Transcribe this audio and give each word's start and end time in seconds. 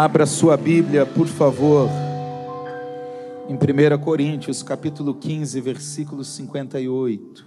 Abra 0.00 0.26
sua 0.26 0.56
Bíblia, 0.56 1.04
por 1.04 1.26
favor, 1.26 1.90
em 3.48 3.54
1 3.54 3.98
Coríntios, 3.98 4.62
capítulo 4.62 5.12
15, 5.12 5.60
versículo 5.60 6.22
58. 6.22 7.44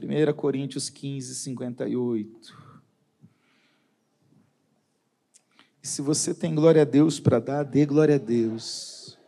1 0.00 0.32
Coríntios 0.34 0.88
15, 0.88 1.34
58. 1.34 2.56
E 5.82 5.88
se 5.88 6.02
você 6.02 6.32
tem 6.32 6.54
glória 6.54 6.82
a 6.82 6.84
Deus 6.84 7.18
para 7.18 7.40
dar, 7.40 7.64
dê 7.64 7.84
glória 7.84 8.14
a 8.14 8.18
Deus. 8.18 9.18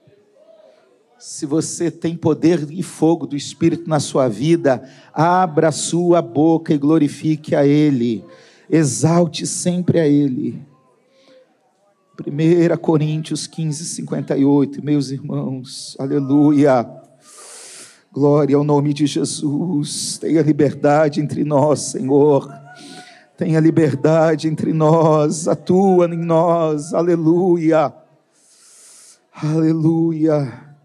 Se 1.18 1.44
você 1.44 1.90
tem 1.90 2.16
poder 2.16 2.70
e 2.70 2.84
fogo 2.84 3.26
do 3.26 3.34
Espírito 3.34 3.90
na 3.90 3.98
sua 3.98 4.28
vida, 4.28 4.88
abra 5.12 5.72
sua 5.72 6.22
boca 6.22 6.72
e 6.72 6.78
glorifique 6.78 7.56
a 7.56 7.66
Ele. 7.66 8.24
Exalte 8.72 9.48
sempre 9.48 9.98
a 9.98 10.06
Ele. 10.06 10.62
1 12.24 12.76
Coríntios 12.76 13.48
15, 13.48 13.84
58, 13.84 14.84
meus 14.84 15.10
irmãos, 15.10 15.96
aleluia. 15.98 16.88
Glória 18.12 18.56
ao 18.56 18.62
nome 18.62 18.94
de 18.94 19.06
Jesus. 19.06 20.18
Tenha 20.18 20.40
liberdade 20.42 21.20
entre 21.20 21.42
nós, 21.42 21.80
Senhor. 21.80 22.48
Tenha 23.36 23.58
liberdade 23.58 24.46
entre 24.46 24.72
nós, 24.72 25.48
atua 25.48 26.06
em 26.06 26.18
nós, 26.18 26.94
aleluia, 26.94 27.92
aleluia, 29.32 30.76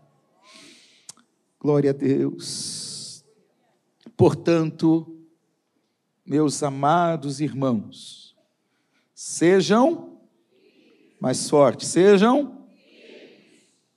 glória 1.59 1.91
a 1.91 1.93
Deus. 1.93 3.25
Portanto, 4.15 5.14
meus 6.25 6.63
amados 6.63 7.39
irmãos, 7.39 8.35
sejam 9.13 10.17
mais 11.19 11.47
fortes, 11.49 11.89
sejam 11.89 12.65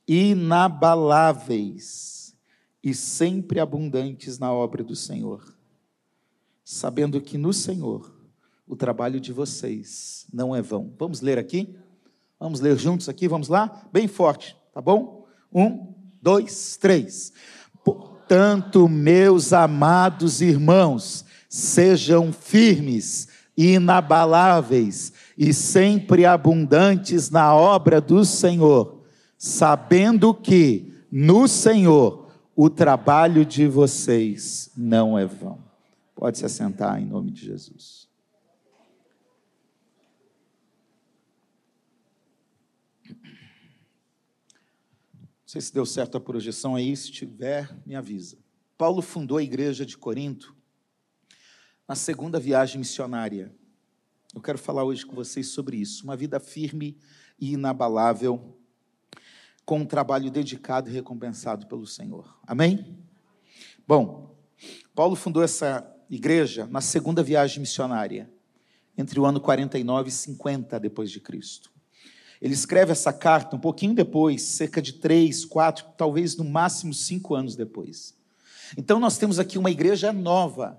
inabaláveis 0.06 2.36
e 2.83 2.94
sempre 2.94 3.61
abundantes 3.61 4.39
na 4.39 4.52
obra 4.52 4.84
do 4.84 4.94
Senhor, 4.94 5.56
sabendo 6.64 7.20
que 7.20 7.39
no 7.39 7.52
Senhor 7.52 8.14
o 8.67 8.77
trabalho 8.77 9.20
de 9.20 9.33
vocês 9.33 10.27
não 10.33 10.55
é 10.55 10.61
vão. 10.61 10.92
Vamos 10.98 11.20
ler 11.20 11.39
aqui? 11.39 11.74
Vamos 12.39 12.61
ler 12.61 12.78
juntos 12.78 13.08
aqui? 13.08 13.27
Vamos 13.27 13.48
lá? 13.48 13.89
Bem 13.92 14.06
forte, 14.06 14.56
tá 14.72 14.80
bom? 14.80 15.27
Um, 15.52 15.92
dois, 16.22 16.77
três. 16.77 17.33
Portanto, 17.83 18.89
meus 18.89 19.52
amados 19.52 20.42
irmãos, 20.42 21.24
sejam 21.48 22.32
firmes, 22.32 23.28
inabaláveis 23.56 25.12
e 25.36 25.52
sempre 25.52 26.24
abundantes 26.24 27.30
na 27.30 27.55
obra 27.55 28.00
do 28.00 28.24
Senhor, 28.24 29.02
sabendo 29.36 30.34
que 30.34 30.92
no 31.10 31.48
Senhor 31.48 32.30
o 32.55 32.68
trabalho 32.68 33.44
de 33.44 33.66
vocês 33.66 34.70
não 34.77 35.18
é 35.18 35.24
vão. 35.24 35.58
Pode 36.14 36.38
se 36.38 36.44
assentar 36.44 37.00
em 37.00 37.06
nome 37.06 37.30
de 37.30 37.46
Jesus. 37.46 38.08
Não 45.48 45.52
sei 45.52 45.60
se 45.62 45.72
deu 45.72 45.86
certo 45.86 46.18
a 46.18 46.20
projeção 46.20 46.77
aí, 46.77 46.94
se 46.94 47.10
tiver, 47.10 47.74
me 47.86 47.94
avisa. 47.94 48.36
Paulo 48.77 49.00
fundou 49.00 49.38
a 49.38 49.42
igreja 49.42 49.86
de 49.86 49.96
Corinto 49.96 50.58
na 51.89 51.94
segunda 51.94 52.39
viagem 52.39 52.78
missionária. 52.78 53.50
Eu 54.34 54.42
quero 54.42 54.58
falar 54.58 54.84
hoje 54.84 55.06
com 55.06 55.17
vocês 55.17 55.48
sobre 55.48 55.78
isso. 55.78 56.05
Uma 56.05 56.14
vida 56.14 56.39
firme 56.39 56.98
e 57.41 57.55
inabalável, 57.55 58.58
com 59.64 59.78
um 59.78 59.86
trabalho 59.86 60.30
dedicado 60.30 60.91
e 60.91 60.92
recompensado 60.92 61.67
pelo 61.67 61.86
Senhor. 61.86 62.39
Amém? 62.47 62.98
Bom, 63.86 64.36
Paulo 64.95 65.17
fundou 65.17 65.42
essa 65.42 65.83
igreja 66.11 66.67
na 66.67 66.83
segunda 66.83 67.23
viagem 67.23 67.61
missionária, 67.61 68.30
entre 68.96 69.18
o 69.18 69.24
ano 69.24 69.41
49 69.41 70.11
e 70.11 70.12
50 70.12 70.79
depois 70.79 71.11
de 71.11 71.20
Cristo. 71.20 71.70
Ele 72.41 72.52
escreve 72.52 72.92
essa 72.92 73.14
carta 73.14 73.57
um 73.57 73.61
pouquinho 73.61 73.95
depois, 73.95 74.42
cerca 74.42 74.83
de 74.83 74.92
três, 74.92 75.42
quatro, 75.42 75.86
talvez 75.96 76.36
no 76.36 76.45
máximo 76.45 76.92
cinco 76.92 77.35
anos 77.35 77.57
depois. 77.57 78.14
Então 78.77 79.01
nós 79.01 79.17
temos 79.17 79.39
aqui 79.39 79.57
uma 79.57 79.70
igreja 79.70 80.12
nova, 80.12 80.79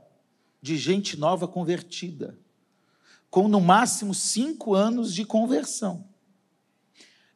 de 0.61 0.77
gente 0.77 1.17
nova 1.17 1.47
convertida, 1.47 2.37
com 3.29 3.47
no 3.47 3.61
máximo 3.61 4.13
cinco 4.13 4.73
anos 4.73 5.13
de 5.13 5.25
conversão. 5.25 6.07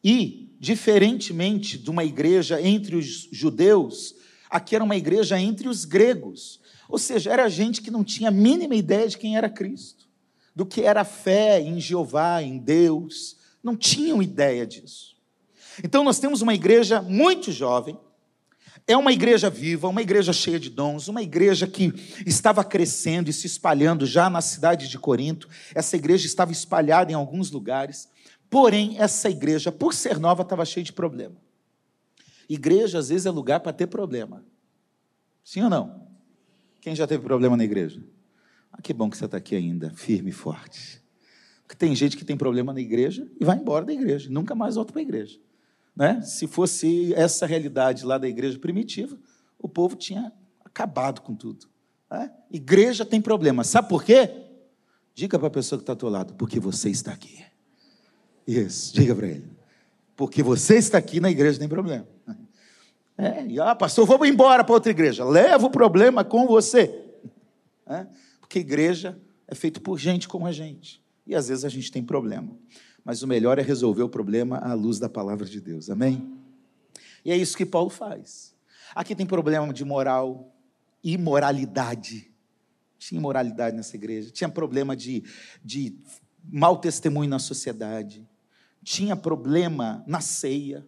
E, 0.03 0.55
diferentemente 0.59 1.77
de 1.77 1.89
uma 1.89 2.03
igreja 2.03 2.61
entre 2.61 2.95
os 2.95 3.29
judeus, 3.31 4.15
aqui 4.49 4.75
era 4.75 4.83
uma 4.83 4.97
igreja 4.97 5.39
entre 5.39 5.67
os 5.67 5.85
gregos. 5.85 6.59
Ou 6.89 6.97
seja, 6.97 7.31
era 7.31 7.49
gente 7.49 7.81
que 7.81 7.91
não 7.91 8.03
tinha 8.03 8.29
a 8.29 8.31
mínima 8.31 8.75
ideia 8.75 9.07
de 9.07 9.17
quem 9.17 9.37
era 9.37 9.49
Cristo, 9.49 10.07
do 10.55 10.65
que 10.65 10.81
era 10.81 11.01
a 11.01 11.05
fé 11.05 11.61
em 11.61 11.79
Jeová, 11.79 12.41
em 12.41 12.57
Deus, 12.57 13.37
não 13.63 13.77
tinham 13.77 14.21
ideia 14.21 14.67
disso. 14.67 15.15
Então 15.83 16.03
nós 16.03 16.19
temos 16.19 16.41
uma 16.41 16.53
igreja 16.53 17.01
muito 17.01 17.51
jovem, 17.51 17.97
é 18.85 18.97
uma 18.97 19.11
igreja 19.11 19.49
viva, 19.49 19.87
uma 19.87 20.01
igreja 20.01 20.33
cheia 20.33 20.59
de 20.59 20.69
dons, 20.69 21.07
uma 21.07 21.21
igreja 21.21 21.65
que 21.65 21.93
estava 22.25 22.63
crescendo 22.63 23.29
e 23.29 23.33
se 23.33 23.47
espalhando 23.47 24.05
já 24.05 24.29
na 24.29 24.41
cidade 24.41 24.89
de 24.89 24.99
Corinto. 24.99 25.47
Essa 25.73 25.95
igreja 25.95 26.25
estava 26.25 26.51
espalhada 26.51 27.11
em 27.11 27.15
alguns 27.15 27.49
lugares, 27.49 28.09
porém, 28.49 28.99
essa 28.99 29.29
igreja, 29.29 29.71
por 29.71 29.93
ser 29.93 30.19
nova, 30.19 30.43
estava 30.43 30.65
cheia 30.65 30.83
de 30.83 30.91
problema. 30.91 31.35
Igreja, 32.49 32.99
às 32.99 33.09
vezes, 33.09 33.25
é 33.25 33.31
lugar 33.31 33.61
para 33.61 33.71
ter 33.71 33.87
problema. 33.87 34.43
Sim 35.43 35.63
ou 35.63 35.69
não? 35.69 36.07
Quem 36.81 36.95
já 36.95 37.07
teve 37.07 37.23
problema 37.23 37.55
na 37.55 37.63
igreja? 37.63 38.03
Ah, 38.71 38.81
que 38.81 38.93
bom 38.93 39.09
que 39.09 39.17
você 39.17 39.25
está 39.25 39.37
aqui 39.37 39.55
ainda, 39.55 39.91
firme 39.95 40.31
e 40.31 40.33
forte. 40.33 41.01
Porque 41.61 41.75
tem 41.75 41.95
gente 41.95 42.17
que 42.17 42.25
tem 42.25 42.35
problema 42.35 42.73
na 42.73 42.81
igreja 42.81 43.25
e 43.39 43.45
vai 43.45 43.57
embora 43.57 43.85
da 43.85 43.93
igreja, 43.93 44.29
nunca 44.29 44.53
mais 44.53 44.75
volta 44.75 44.91
para 44.91 45.01
a 45.01 45.03
igreja. 45.03 45.39
Né? 45.95 46.21
Se 46.21 46.47
fosse 46.47 47.13
essa 47.13 47.45
realidade 47.45 48.05
lá 48.05 48.17
da 48.17 48.27
igreja 48.27 48.57
primitiva, 48.57 49.17
o 49.59 49.69
povo 49.69 49.95
tinha 49.95 50.31
acabado 50.63 51.21
com 51.21 51.35
tudo. 51.35 51.67
Né? 52.09 52.31
Igreja 52.51 53.05
tem 53.05 53.21
problema. 53.21 53.63
Sabe 53.63 53.89
por 53.89 54.03
quê? 54.03 54.29
Diga 55.13 55.37
para 55.37 55.47
a 55.47 55.51
pessoa 55.51 55.77
que 55.77 55.83
está 55.83 55.93
ao 55.93 55.97
teu 55.97 56.09
lado, 56.09 56.33
porque 56.33 56.59
você 56.59 56.89
está 56.89 57.11
aqui. 57.11 57.43
Isso, 58.47 58.93
diga 58.93 59.15
para 59.15 59.27
ele. 59.27 59.47
Porque 60.15 60.41
você 60.41 60.77
está 60.77 60.97
aqui 60.97 61.19
na 61.19 61.29
igreja 61.29 61.59
tem 61.59 61.69
problema. 61.69 62.07
É, 63.17 63.45
e, 63.45 63.59
ah, 63.59 63.75
pastor, 63.75 64.07
vamos 64.07 64.27
embora 64.27 64.63
para 64.63 64.73
outra 64.73 64.91
igreja. 64.91 65.23
Leva 65.23 65.67
o 65.67 65.69
problema 65.69 66.23
com 66.23 66.47
você. 66.47 67.03
É, 67.85 68.07
porque 68.39 68.59
igreja 68.59 69.19
é 69.47 69.53
feito 69.53 69.81
por 69.81 69.99
gente 69.99 70.27
como 70.27 70.47
a 70.47 70.51
gente. 70.51 71.01
E 71.25 71.35
às 71.35 71.47
vezes 71.47 71.63
a 71.63 71.69
gente 71.69 71.91
tem 71.91 72.03
problema. 72.03 72.49
Mas 73.03 73.21
o 73.21 73.27
melhor 73.27 73.59
é 73.59 73.61
resolver 73.61 74.03
o 74.03 74.09
problema 74.09 74.57
à 74.57 74.73
luz 74.73 74.99
da 74.99 75.09
palavra 75.09 75.45
de 75.45 75.59
Deus. 75.59 75.89
Amém? 75.89 76.37
E 77.25 77.31
é 77.31 77.37
isso 77.37 77.57
que 77.57 77.65
Paulo 77.65 77.89
faz. 77.89 78.55
Aqui 78.95 79.15
tem 79.15 79.25
problema 79.25 79.73
de 79.73 79.83
moral, 79.83 80.55
imoralidade. 81.03 82.31
Tinha 82.97 83.19
imoralidade 83.19 83.75
nessa 83.75 83.95
igreja. 83.95 84.31
Tinha 84.31 84.49
problema 84.49 84.95
de, 84.95 85.23
de 85.63 85.97
mau 86.43 86.77
testemunho 86.77 87.29
na 87.29 87.39
sociedade. 87.39 88.27
Tinha 88.83 89.15
problema 89.15 90.03
na 90.07 90.21
ceia. 90.21 90.87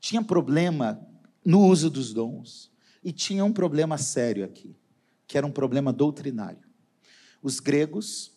Tinha 0.00 0.22
problema 0.22 1.00
no 1.44 1.64
uso 1.66 1.88
dos 1.88 2.12
dons. 2.12 2.72
E 3.04 3.12
tinha 3.12 3.44
um 3.44 3.52
problema 3.52 3.96
sério 3.98 4.44
aqui, 4.44 4.76
que 5.28 5.38
era 5.38 5.46
um 5.46 5.52
problema 5.52 5.92
doutrinário. 5.92 6.66
Os 7.40 7.60
gregos 7.60 8.35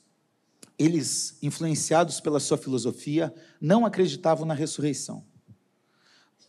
eles, 0.79 1.37
influenciados 1.43 2.21
pela 2.21 2.39
sua 2.39 2.57
filosofia, 2.57 3.33
não 3.59 3.85
acreditavam 3.85 4.45
na 4.45 4.53
ressurreição. 4.53 5.25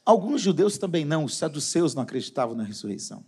Alguns 0.05 0.41
judeus 0.41 0.79
também 0.79 1.05
não, 1.05 1.25
os 1.25 1.37
saduceus 1.37 1.95
não 1.95 2.05
acreditavam 2.05 2.55
na 2.55 2.63
ressurreição. 2.63 3.25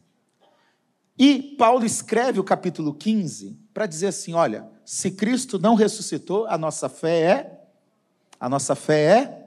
E 1.18 1.54
Paulo 1.58 1.84
escreve 1.84 2.40
o 2.40 2.44
capítulo 2.44 2.94
15 2.94 3.58
para 3.74 3.86
dizer 3.86 4.06
assim: 4.06 4.32
olha, 4.32 4.68
se 4.84 5.10
Cristo 5.10 5.58
não 5.58 5.74
ressuscitou, 5.74 6.46
a 6.46 6.56
nossa 6.56 6.88
fé 6.88 7.20
é. 7.20 7.60
A 8.40 8.48
nossa 8.48 8.74
fé 8.74 9.02
é. 9.02 9.42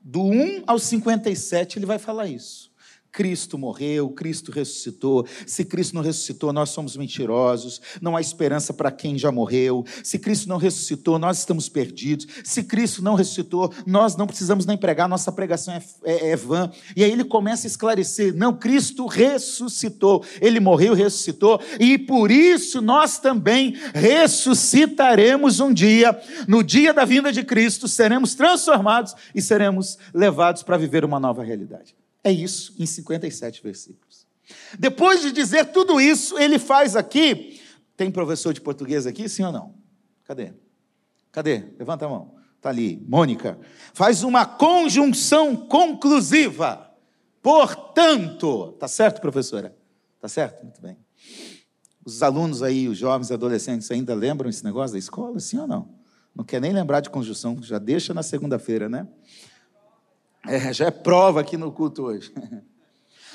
Do 0.00 0.22
1 0.22 0.62
ao 0.66 0.78
57, 0.78 1.78
ele 1.78 1.86
vai 1.86 1.98
falar 1.98 2.28
isso. 2.28 2.67
Cristo 3.10 3.58
morreu, 3.58 4.10
Cristo 4.10 4.52
ressuscitou. 4.52 5.26
Se 5.46 5.64
Cristo 5.64 5.94
não 5.94 6.02
ressuscitou, 6.02 6.52
nós 6.52 6.70
somos 6.70 6.96
mentirosos. 6.96 7.80
Não 8.00 8.16
há 8.16 8.20
esperança 8.20 8.72
para 8.72 8.90
quem 8.90 9.18
já 9.18 9.32
morreu. 9.32 9.84
Se 10.02 10.18
Cristo 10.18 10.48
não 10.48 10.56
ressuscitou, 10.56 11.18
nós 11.18 11.38
estamos 11.38 11.68
perdidos. 11.68 12.26
Se 12.44 12.62
Cristo 12.62 13.02
não 13.02 13.14
ressuscitou, 13.14 13.72
nós 13.86 14.16
não 14.16 14.26
precisamos 14.26 14.66
nem 14.66 14.76
pregar, 14.76 15.08
nossa 15.08 15.32
pregação 15.32 15.74
é, 15.74 15.82
é, 16.04 16.30
é 16.30 16.36
vã. 16.36 16.70
E 16.94 17.02
aí 17.02 17.10
ele 17.10 17.24
começa 17.24 17.66
a 17.66 17.68
esclarecer: 17.70 18.34
não, 18.36 18.54
Cristo 18.54 19.06
ressuscitou. 19.06 20.24
Ele 20.40 20.60
morreu, 20.60 20.94
ressuscitou, 20.94 21.60
e 21.80 21.98
por 21.98 22.30
isso 22.30 22.80
nós 22.80 23.18
também 23.18 23.74
ressuscitaremos 23.94 25.60
um 25.60 25.72
dia. 25.72 26.18
No 26.46 26.62
dia 26.62 26.92
da 26.92 27.04
vinda 27.04 27.32
de 27.32 27.42
Cristo, 27.42 27.88
seremos 27.88 28.34
transformados 28.34 29.14
e 29.34 29.40
seremos 29.42 29.98
levados 30.14 30.62
para 30.62 30.76
viver 30.76 31.04
uma 31.04 31.18
nova 31.18 31.42
realidade. 31.42 31.94
É 32.22 32.30
isso 32.30 32.74
em 32.78 32.86
57 32.86 33.62
versículos. 33.62 34.26
Depois 34.78 35.20
de 35.20 35.32
dizer 35.32 35.66
tudo 35.66 36.00
isso, 36.00 36.38
ele 36.38 36.58
faz 36.58 36.96
aqui. 36.96 37.60
Tem 37.96 38.10
professor 38.10 38.52
de 38.52 38.60
português 38.60 39.06
aqui, 39.06 39.28
sim 39.28 39.42
ou 39.42 39.52
não? 39.52 39.74
Cadê? 40.24 40.52
Cadê? 41.32 41.64
Levanta 41.78 42.06
a 42.06 42.08
mão. 42.08 42.34
Está 42.56 42.70
ali. 42.70 43.02
Mônica. 43.06 43.58
Faz 43.92 44.22
uma 44.22 44.44
conjunção 44.44 45.56
conclusiva. 45.56 46.90
Portanto. 47.42 48.72
Tá 48.72 48.88
certo, 48.88 49.20
professora? 49.20 49.76
Tá 50.20 50.28
certo? 50.28 50.62
Muito 50.64 50.80
bem. 50.80 50.96
Os 52.04 52.22
alunos 52.22 52.62
aí, 52.62 52.88
os 52.88 52.96
jovens, 52.96 53.30
adolescentes, 53.30 53.90
ainda 53.90 54.14
lembram 54.14 54.48
esse 54.48 54.64
negócio 54.64 54.92
da 54.92 54.98
escola, 54.98 55.38
sim 55.38 55.58
ou 55.58 55.66
não? 55.66 55.94
Não 56.34 56.44
quer 56.44 56.60
nem 56.60 56.72
lembrar 56.72 57.00
de 57.00 57.10
conjunção, 57.10 57.60
já 57.62 57.78
deixa 57.78 58.14
na 58.14 58.22
segunda-feira, 58.22 58.88
né? 58.88 59.06
É, 60.46 60.72
já 60.72 60.86
é 60.86 60.90
prova 60.90 61.40
aqui 61.40 61.56
no 61.56 61.72
culto 61.72 62.02
hoje. 62.04 62.32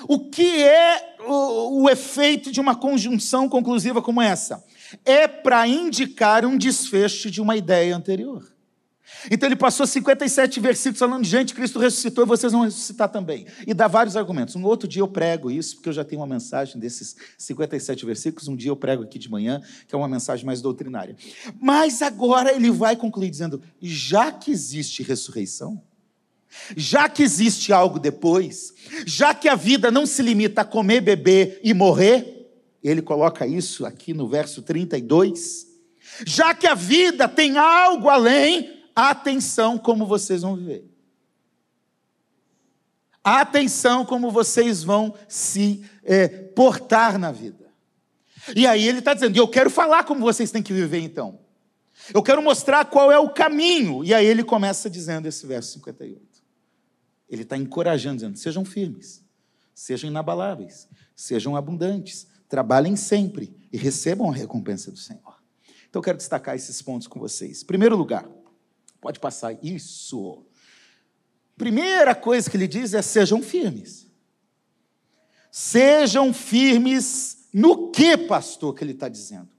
O 0.07 0.29
que 0.29 0.63
é 0.63 1.15
o, 1.27 1.83
o 1.83 1.89
efeito 1.89 2.51
de 2.51 2.59
uma 2.59 2.75
conjunção 2.75 3.47
conclusiva 3.47 4.01
como 4.01 4.21
essa? 4.21 4.63
É 5.05 5.27
para 5.27 5.67
indicar 5.67 6.45
um 6.45 6.57
desfecho 6.57 7.31
de 7.31 7.41
uma 7.41 7.55
ideia 7.55 7.95
anterior. 7.95 8.53
Então 9.31 9.47
ele 9.47 9.55
passou 9.55 9.85
57 9.85 10.59
versículos 10.59 10.99
falando, 10.99 11.23
gente, 11.23 11.53
Cristo 11.53 11.79
ressuscitou 11.79 12.25
e 12.25 12.27
vocês 12.27 12.51
vão 12.51 12.63
ressuscitar 12.63 13.09
também. 13.09 13.45
E 13.65 13.73
dá 13.73 13.87
vários 13.87 14.17
argumentos. 14.17 14.55
Um 14.55 14.63
outro 14.65 14.87
dia 14.87 15.01
eu 15.01 15.07
prego 15.07 15.49
isso, 15.49 15.75
porque 15.75 15.89
eu 15.89 15.93
já 15.93 16.03
tenho 16.03 16.21
uma 16.21 16.27
mensagem 16.27 16.79
desses 16.79 17.15
57 17.37 18.05
versículos. 18.05 18.47
Um 18.47 18.55
dia 18.55 18.71
eu 18.71 18.75
prego 18.75 19.03
aqui 19.03 19.17
de 19.17 19.29
manhã, 19.29 19.61
que 19.87 19.95
é 19.95 19.97
uma 19.97 20.07
mensagem 20.07 20.45
mais 20.45 20.61
doutrinária. 20.61 21.15
Mas 21.59 22.01
agora 22.01 22.53
ele 22.53 22.71
vai 22.71 22.95
concluir 22.95 23.29
dizendo: 23.29 23.61
já 23.81 24.31
que 24.31 24.51
existe 24.51 25.03
ressurreição, 25.03 25.81
já 26.75 27.09
que 27.09 27.23
existe 27.23 27.73
algo 27.73 27.99
depois, 27.99 28.73
já 29.05 29.33
que 29.33 29.47
a 29.47 29.55
vida 29.55 29.91
não 29.91 30.05
se 30.05 30.21
limita 30.21 30.61
a 30.61 30.65
comer, 30.65 31.01
beber 31.01 31.59
e 31.63 31.73
morrer, 31.73 32.49
ele 32.83 33.01
coloca 33.01 33.47
isso 33.47 33.85
aqui 33.85 34.13
no 34.13 34.27
verso 34.27 34.61
32. 34.61 35.67
Já 36.25 36.53
que 36.53 36.67
a 36.67 36.75
vida 36.75 37.27
tem 37.27 37.57
algo 37.57 38.09
além, 38.09 38.83
atenção 38.95 39.77
como 39.77 40.05
vocês 40.05 40.41
vão 40.41 40.55
viver. 40.55 40.85
Atenção 43.23 44.05
como 44.05 44.29
vocês 44.29 44.83
vão 44.83 45.13
se 45.29 45.83
é, 46.03 46.27
portar 46.27 47.17
na 47.17 47.31
vida. 47.31 47.63
E 48.53 48.67
aí 48.67 48.85
ele 48.85 48.99
está 48.99 49.13
dizendo, 49.13 49.37
eu 49.37 49.47
quero 49.47 49.69
falar 49.69 50.03
como 50.03 50.19
vocês 50.19 50.51
têm 50.51 50.61
que 50.61 50.73
viver 50.73 50.99
então. 50.99 51.39
Eu 52.13 52.21
quero 52.21 52.41
mostrar 52.41 52.85
qual 52.85 53.09
é 53.09 53.17
o 53.17 53.29
caminho. 53.29 54.03
E 54.03 54.13
aí 54.13 54.25
ele 54.25 54.43
começa 54.43 54.89
dizendo 54.89 55.25
esse 55.27 55.47
verso 55.47 55.71
58. 55.73 56.32
Ele 57.33 57.41
está 57.41 57.57
encorajando, 57.57 58.17
dizendo: 58.17 58.37
sejam 58.37 58.63
firmes, 58.63 59.25
sejam 59.73 60.07
inabaláveis, 60.07 60.87
sejam 61.15 61.55
abundantes, 61.55 62.27
trabalhem 62.47 62.95
sempre 62.95 63.51
e 63.71 63.77
recebam 63.77 64.29
a 64.29 64.33
recompensa 64.33 64.91
do 64.91 64.97
Senhor. 64.97 65.41
Então 65.89 65.99
eu 65.99 66.03
quero 66.03 66.17
destacar 66.17 66.55
esses 66.55 66.79
pontos 66.79 67.07
com 67.07 67.19
vocês. 67.19 67.63
Primeiro 67.63 67.97
lugar, 67.97 68.29
pode 69.01 69.19
passar 69.19 69.57
isso. 69.63 70.45
Primeira 71.57 72.13
coisa 72.13 72.47
que 72.47 72.55
ele 72.55 72.67
diz 72.67 72.93
é: 72.93 73.01
sejam 73.01 73.41
firmes. 73.41 74.05
Sejam 75.51 76.31
firmes 76.31 77.47
no 77.51 77.89
que, 77.89 78.15
pastor, 78.15 78.75
que 78.75 78.83
ele 78.83 78.93
está 78.93 79.09
dizendo? 79.09 79.49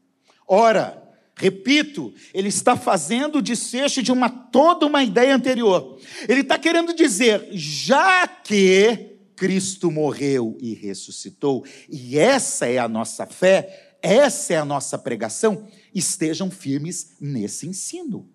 Ora, 0.47 1.04
Repito, 1.37 2.15
ele 2.33 2.49
está 2.49 2.77
fazendo 2.77 3.39
o 3.39 3.43
desfecho 3.43 4.03
de 4.03 4.13
uma 4.13 4.29
toda 4.29 4.87
uma 4.87 5.03
ideia 5.03 5.35
anterior. 5.35 5.99
Ele 6.29 6.43
está 6.43 6.59
querendo 6.59 6.95
dizer, 6.95 7.49
já 7.53 8.27
que 8.27 9.17
Cristo 9.35 9.91
morreu 9.91 10.57
e 10.61 10.75
ressuscitou, 10.75 11.65
e 11.89 12.19
essa 12.19 12.67
é 12.67 12.79
a 12.79 12.89
nossa 12.89 13.27
fé, 13.27 13.97
essa 14.01 14.55
é 14.55 14.57
a 14.59 14.65
nossa 14.65 14.97
pregação, 14.97 15.67
estejam 15.93 16.51
firmes 16.51 17.15
nesse 17.21 17.67
ensino. 17.67 18.29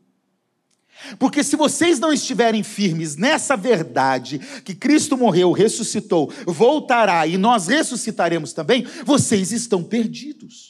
Porque 1.17 1.43
se 1.43 1.55
vocês 1.55 1.99
não 1.99 2.11
estiverem 2.11 2.61
firmes 2.63 3.15
nessa 3.15 3.55
verdade, 3.55 4.39
que 4.65 4.75
Cristo 4.75 5.17
morreu, 5.17 5.53
ressuscitou, 5.53 6.31
voltará 6.45 7.25
e 7.25 7.37
nós 7.37 7.67
ressuscitaremos 7.67 8.51
também, 8.51 8.85
vocês 9.05 9.53
estão 9.53 9.81
perdidos. 9.81 10.68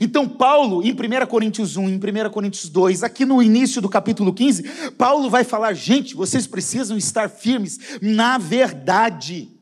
Então, 0.00 0.28
Paulo, 0.28 0.82
em 0.82 0.92
1 0.92 1.26
Coríntios 1.26 1.76
1, 1.76 1.88
em 1.88 1.96
1 1.96 2.30
Coríntios 2.30 2.68
2, 2.68 3.02
aqui 3.02 3.24
no 3.24 3.42
início 3.42 3.80
do 3.80 3.88
capítulo 3.88 4.32
15, 4.32 4.90
Paulo 4.96 5.30
vai 5.30 5.44
falar: 5.44 5.72
gente, 5.72 6.14
vocês 6.14 6.46
precisam 6.46 6.96
estar 6.96 7.28
firmes 7.28 7.78
na 8.00 8.38
verdade. 8.38 9.57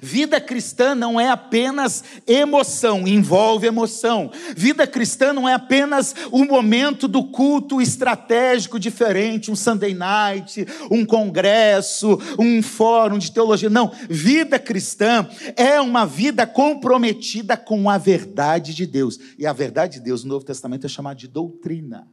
Vida 0.00 0.40
cristã 0.40 0.94
não 0.94 1.20
é 1.20 1.28
apenas 1.28 2.04
emoção, 2.26 3.06
envolve 3.06 3.66
emoção. 3.66 4.30
Vida 4.56 4.86
cristã 4.86 5.32
não 5.32 5.48
é 5.48 5.54
apenas 5.54 6.14
o 6.30 6.44
momento 6.44 7.06
do 7.08 7.24
culto 7.24 7.80
estratégico 7.80 8.78
diferente, 8.78 9.50
um 9.50 9.56
Sunday 9.56 9.94
night, 9.94 10.66
um 10.90 11.04
congresso, 11.04 12.18
um 12.38 12.62
fórum 12.62 13.18
de 13.18 13.32
teologia. 13.32 13.70
Não, 13.70 13.92
vida 14.08 14.58
cristã 14.58 15.28
é 15.56 15.80
uma 15.80 16.06
vida 16.06 16.46
comprometida 16.46 17.56
com 17.56 17.88
a 17.88 17.98
verdade 17.98 18.74
de 18.74 18.86
Deus. 18.86 19.18
E 19.38 19.46
a 19.46 19.52
verdade 19.52 19.94
de 19.94 20.00
Deus 20.00 20.24
no 20.24 20.30
Novo 20.30 20.44
Testamento 20.44 20.86
é 20.86 20.88
chamada 20.88 21.16
de 21.16 21.28
doutrina, 21.28 22.08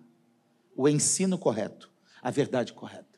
o 0.76 0.88
ensino 0.88 1.38
correto, 1.38 1.90
a 2.22 2.32
verdade 2.32 2.74
correta. 2.74 3.11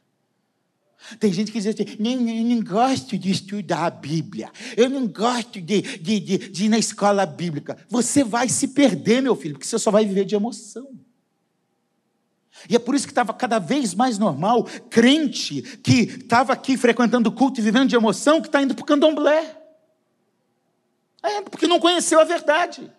Tem 1.20 1.32
gente 1.32 1.52
que 1.52 1.60
diz 1.60 1.68
assim: 1.68 1.98
não, 2.00 2.16
não 2.16 2.62
gosto 2.64 3.18
de 3.18 3.32
estudar 3.32 3.86
a 3.86 3.90
Bíblia, 3.90 4.52
eu 4.78 4.90
não 4.90 5.08
gosto 5.08 5.62
de, 5.62 5.82
de, 5.82 6.20
de, 6.20 6.38
de 6.38 6.66
ir 6.66 6.70
na 6.70 6.78
escola 6.78 7.26
bíblica. 7.26 7.78
Você 7.90 8.24
vai 8.24 8.48
se 8.50 8.70
perder, 8.70 9.22
meu 9.22 9.36
filho, 9.36 9.56
porque 9.56 9.68
você 9.68 9.80
só 9.80 9.92
vai 9.92 10.06
viver 10.06 10.26
de 10.26 10.36
emoção. 10.36 10.88
E 12.70 12.76
é 12.76 12.80
por 12.80 12.96
isso 12.96 13.06
que 13.06 13.12
estava 13.12 13.34
cada 13.34 13.60
vez 13.60 13.94
mais 13.94 14.18
normal, 14.18 14.64
crente 14.90 15.62
que 15.84 16.02
estava 16.02 16.54
aqui 16.54 16.78
frequentando 16.78 17.30
o 17.30 17.32
culto 17.32 17.60
e 17.60 17.64
vivendo 17.64 17.90
de 17.90 17.96
emoção, 17.96 18.40
que 18.40 18.48
está 18.48 18.62
indo 18.62 18.76
para 18.76 18.84
o 18.84 18.86
candomblé. 18.86 19.58
É, 21.22 21.42
porque 21.42 21.68
não 21.68 21.80
conheceu 21.80 22.20
a 22.20 22.24
verdade. 22.24 22.90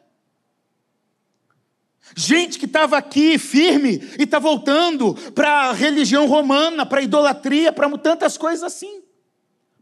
Gente 2.16 2.58
que 2.58 2.66
estava 2.66 2.96
aqui 2.96 3.38
firme 3.38 4.02
e 4.18 4.24
está 4.24 4.38
voltando 4.38 5.14
para 5.32 5.70
a 5.70 5.72
religião 5.72 6.26
romana, 6.26 6.84
para 6.84 7.00
a 7.00 7.02
idolatria, 7.04 7.72
para 7.72 7.96
tantas 7.98 8.36
coisas 8.36 8.62
assim. 8.62 9.02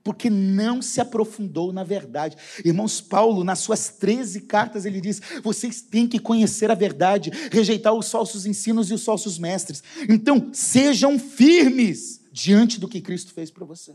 Porque 0.04 0.28
não 0.28 0.82
se 0.82 1.00
aprofundou 1.00 1.72
na 1.72 1.84
verdade. 1.84 2.36
Irmãos, 2.64 3.00
Paulo, 3.00 3.44
nas 3.44 3.60
suas 3.60 3.88
13 3.88 4.42
cartas, 4.42 4.84
ele 4.84 5.00
diz: 5.00 5.20
vocês 5.42 5.80
têm 5.80 6.08
que 6.08 6.18
conhecer 6.18 6.70
a 6.70 6.74
verdade, 6.74 7.30
rejeitar 7.50 7.92
os 7.92 8.10
falsos 8.10 8.46
ensinos 8.46 8.90
e 8.90 8.94
os 8.94 9.04
falsos 9.04 9.38
mestres. 9.38 9.82
Então, 10.08 10.50
sejam 10.52 11.18
firmes 11.18 12.20
diante 12.32 12.80
do 12.80 12.88
que 12.88 13.00
Cristo 13.00 13.32
fez 13.32 13.50
para 13.50 13.64
você. 13.64 13.94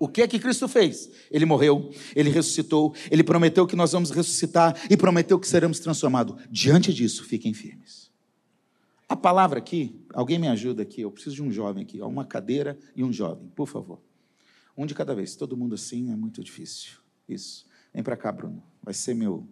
O 0.00 0.08
que 0.08 0.22
é 0.22 0.26
que 0.26 0.38
Cristo 0.38 0.66
fez? 0.66 1.10
Ele 1.30 1.44
morreu, 1.44 1.92
ele 2.16 2.30
ressuscitou, 2.30 2.94
ele 3.10 3.22
prometeu 3.22 3.66
que 3.66 3.76
nós 3.76 3.92
vamos 3.92 4.10
ressuscitar 4.10 4.74
e 4.88 4.96
prometeu 4.96 5.38
que 5.38 5.46
seremos 5.46 5.78
transformados. 5.78 6.42
Diante 6.50 6.90
disso, 6.90 7.22
fiquem 7.22 7.52
firmes. 7.52 8.10
A 9.06 9.14
palavra 9.14 9.58
aqui, 9.58 10.00
alguém 10.14 10.38
me 10.38 10.48
ajuda 10.48 10.80
aqui, 10.80 11.02
eu 11.02 11.10
preciso 11.10 11.36
de 11.36 11.42
um 11.42 11.52
jovem 11.52 11.82
aqui, 11.82 12.00
uma 12.00 12.24
cadeira 12.24 12.78
e 12.96 13.04
um 13.04 13.12
jovem, 13.12 13.46
por 13.54 13.68
favor. 13.68 14.00
Um 14.74 14.86
de 14.86 14.94
cada 14.94 15.14
vez, 15.14 15.36
todo 15.36 15.54
mundo 15.54 15.74
assim 15.74 16.10
é 16.10 16.16
muito 16.16 16.42
difícil. 16.42 16.92
Isso. 17.28 17.66
Vem 17.92 18.02
para 18.02 18.16
cá, 18.16 18.32
Bruno. 18.32 18.62
Vai 18.82 18.94
ser 18.94 19.12
meu, 19.12 19.46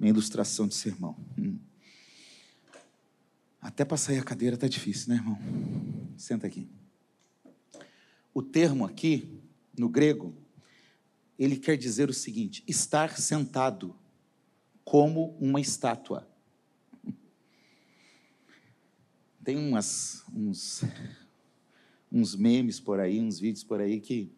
minha 0.00 0.10
ilustração 0.10 0.66
de 0.66 0.74
sermão. 0.74 1.16
Hum. 1.38 1.58
Até 3.60 3.84
para 3.84 3.96
sair 3.96 4.18
a 4.18 4.24
cadeira 4.24 4.56
está 4.56 4.66
difícil, 4.66 5.10
né, 5.10 5.14
irmão? 5.14 5.38
Senta 6.16 6.48
aqui. 6.48 6.68
O 8.34 8.42
termo 8.42 8.84
aqui 8.84 9.41
no 9.78 9.88
grego, 9.88 10.34
ele 11.38 11.56
quer 11.56 11.76
dizer 11.76 12.08
o 12.08 12.14
seguinte: 12.14 12.62
estar 12.66 13.18
sentado 13.18 13.96
como 14.84 15.36
uma 15.40 15.60
estátua. 15.60 16.28
Tem 19.44 19.56
umas, 19.56 20.24
uns, 20.32 20.84
uns 22.10 22.34
memes 22.34 22.78
por 22.78 23.00
aí, 23.00 23.20
uns 23.20 23.38
vídeos 23.38 23.64
por 23.64 23.80
aí 23.80 24.00
que, 24.00 24.30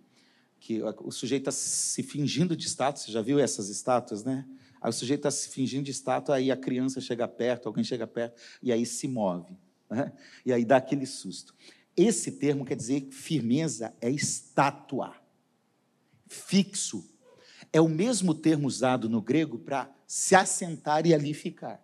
que 0.61 0.83
o 0.83 1.11
sujeito 1.11 1.49
está 1.49 1.53
se 1.53 2.03
fingindo 2.03 2.57
de 2.57 2.67
estátua, 2.67 3.03
você 3.03 3.13
já 3.13 3.21
viu 3.21 3.39
essas 3.39 3.69
estátuas, 3.69 4.25
né? 4.25 4.47
Aí 4.81 4.91
o 4.91 4.93
sujeito 4.93 5.21
está 5.21 5.31
se 5.31 5.49
fingindo 5.49 5.85
de 5.85 5.91
estátua, 5.91 6.37
aí 6.37 6.51
a 6.51 6.57
criança 6.57 7.01
chega 7.01 7.27
perto, 7.27 7.67
alguém 7.67 7.83
chega 7.83 8.07
perto, 8.07 8.39
e 8.63 8.71
aí 8.71 8.85
se 8.85 9.09
move. 9.09 9.57
Né? 9.89 10.13
E 10.45 10.53
aí 10.53 10.63
dá 10.63 10.77
aquele 10.77 11.07
susto. 11.07 11.55
Esse 11.97 12.33
termo 12.33 12.65
quer 12.67 12.77
dizer 12.77 13.01
que 13.03 13.15
firmeza 13.15 13.95
é 13.99 14.11
estátua, 14.11 15.15
fixo. 16.35 17.05
É 17.73 17.81
o 17.81 17.89
mesmo 17.89 18.35
termo 18.35 18.67
usado 18.67 19.09
no 19.09 19.23
grego 19.23 19.59
para 19.59 19.91
se 20.07 20.35
assentar 20.35 21.07
e 21.07 21.15
ali 21.15 21.33
ficar. 21.33 21.83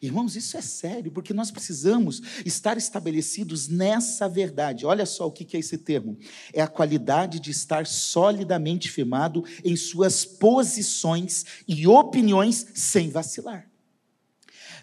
Irmãos, 0.00 0.36
isso 0.36 0.56
é 0.56 0.62
sério, 0.62 1.10
porque 1.10 1.34
nós 1.34 1.50
precisamos 1.50 2.22
estar 2.46 2.78
estabelecidos 2.78 3.68
nessa 3.68 4.28
verdade. 4.28 4.86
Olha 4.86 5.04
só 5.04 5.26
o 5.26 5.32
que 5.32 5.56
é 5.56 5.60
esse 5.60 5.76
termo: 5.76 6.16
é 6.52 6.62
a 6.62 6.68
qualidade 6.68 7.40
de 7.40 7.50
estar 7.50 7.86
solidamente 7.86 8.90
firmado 8.90 9.44
em 9.64 9.76
suas 9.76 10.24
posições 10.24 11.44
e 11.66 11.86
opiniões 11.86 12.68
sem 12.74 13.10
vacilar. 13.10 13.68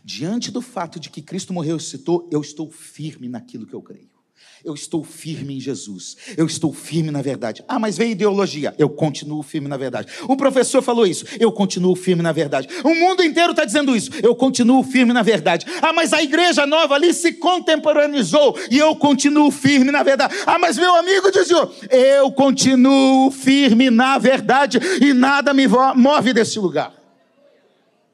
Diante 0.04 0.52
do 0.52 0.62
fato 0.62 1.00
de 1.00 1.10
que 1.10 1.22
Cristo 1.22 1.54
morreu 1.54 1.76
e 1.76 1.80
ressuscitou, 1.80 2.30
eu 2.32 2.42
estou 2.42 2.70
firme 2.72 3.28
naquilo 3.28 3.66
que 3.66 3.74
eu 3.74 3.82
creio. 3.82 4.17
Eu 4.64 4.74
estou 4.74 5.04
firme 5.04 5.58
em 5.58 5.60
Jesus. 5.60 6.18
Eu 6.36 6.46
estou 6.46 6.74
firme 6.74 7.12
na 7.12 7.22
verdade. 7.22 7.64
Ah, 7.68 7.80
mas 7.80 7.98
veio 7.98 8.12
ideologia. 8.12 8.74
Eu 8.78 8.90
continuo 8.90 9.42
firme 9.44 9.68
na 9.68 9.78
verdade. 9.78 10.12
O 10.28 10.36
professor 10.36 10.82
falou 10.82 11.06
isso. 11.06 11.26
Eu 11.40 11.52
continuo 11.52 11.96
firme 11.96 12.24
na 12.24 12.32
verdade. 12.32 12.68
O 12.84 12.94
mundo 12.94 13.24
inteiro 13.24 13.52
está 13.52 13.64
dizendo 13.64 13.96
isso. 13.96 14.12
Eu 14.22 14.36
continuo 14.36 14.84
firme 14.84 15.14
na 15.14 15.22
verdade. 15.22 15.66
Ah, 15.82 15.94
mas 15.94 16.12
a 16.12 16.22
igreja 16.22 16.66
nova 16.66 16.96
ali 16.96 17.14
se 17.14 17.34
contemporaneizou. 17.34 18.58
E 18.70 18.78
eu 18.78 18.96
continuo 18.96 19.52
firme 19.52 19.92
na 19.92 20.04
verdade. 20.04 20.36
Ah, 20.46 20.60
mas 20.60 20.78
meu 20.78 20.96
amigo 20.96 21.32
dizia: 21.32 21.70
Eu 21.90 22.32
continuo 22.32 23.32
firme 23.32 23.90
na 23.90 24.18
verdade. 24.18 24.80
E 25.02 25.14
nada 25.14 25.54
me 25.54 25.68
move 25.96 26.34
desse 26.34 26.60
lugar. 26.60 26.94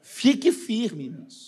Fique 0.00 0.52
firme 0.52 1.10
nisso. 1.10 1.43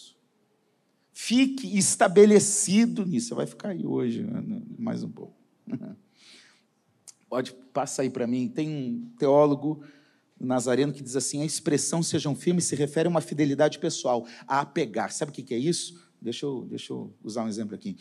Fique 1.27 1.77
estabelecido 1.77 3.05
nisso. 3.05 3.31
Você 3.31 3.35
vai 3.35 3.47
ficar 3.47 3.71
aí 3.71 3.85
hoje, 3.85 4.23
né, 4.23 4.63
mais 4.79 5.03
um 5.03 5.11
pouco. 5.11 5.35
Pode 7.29 7.53
passar 7.73 8.03
aí 8.03 8.11
para 8.11 8.29
mim. 8.29 8.47
Tem 8.47 8.69
um 8.69 9.11
teólogo 9.19 9.83
nazareno 10.41 10.93
que 10.93 11.03
diz 11.03 11.17
assim: 11.17 11.43
a 11.43 11.45
expressão 11.45 12.01
sejam 12.01 12.33
firmes 12.37 12.67
se 12.67 12.77
refere 12.77 13.09
a 13.09 13.11
uma 13.11 13.21
fidelidade 13.21 13.81
pessoal, 13.81 14.25
a 14.47 14.61
apegar. 14.61 15.13
Sabe 15.13 15.33
o 15.33 15.35
que 15.35 15.53
é 15.53 15.59
isso? 15.59 16.01
Deixa 16.23 16.47
eu, 16.47 16.65
deixa 16.71 16.93
eu 16.93 17.13
usar 17.25 17.43
um 17.43 17.49
exemplo 17.49 17.75
aqui. 17.75 17.97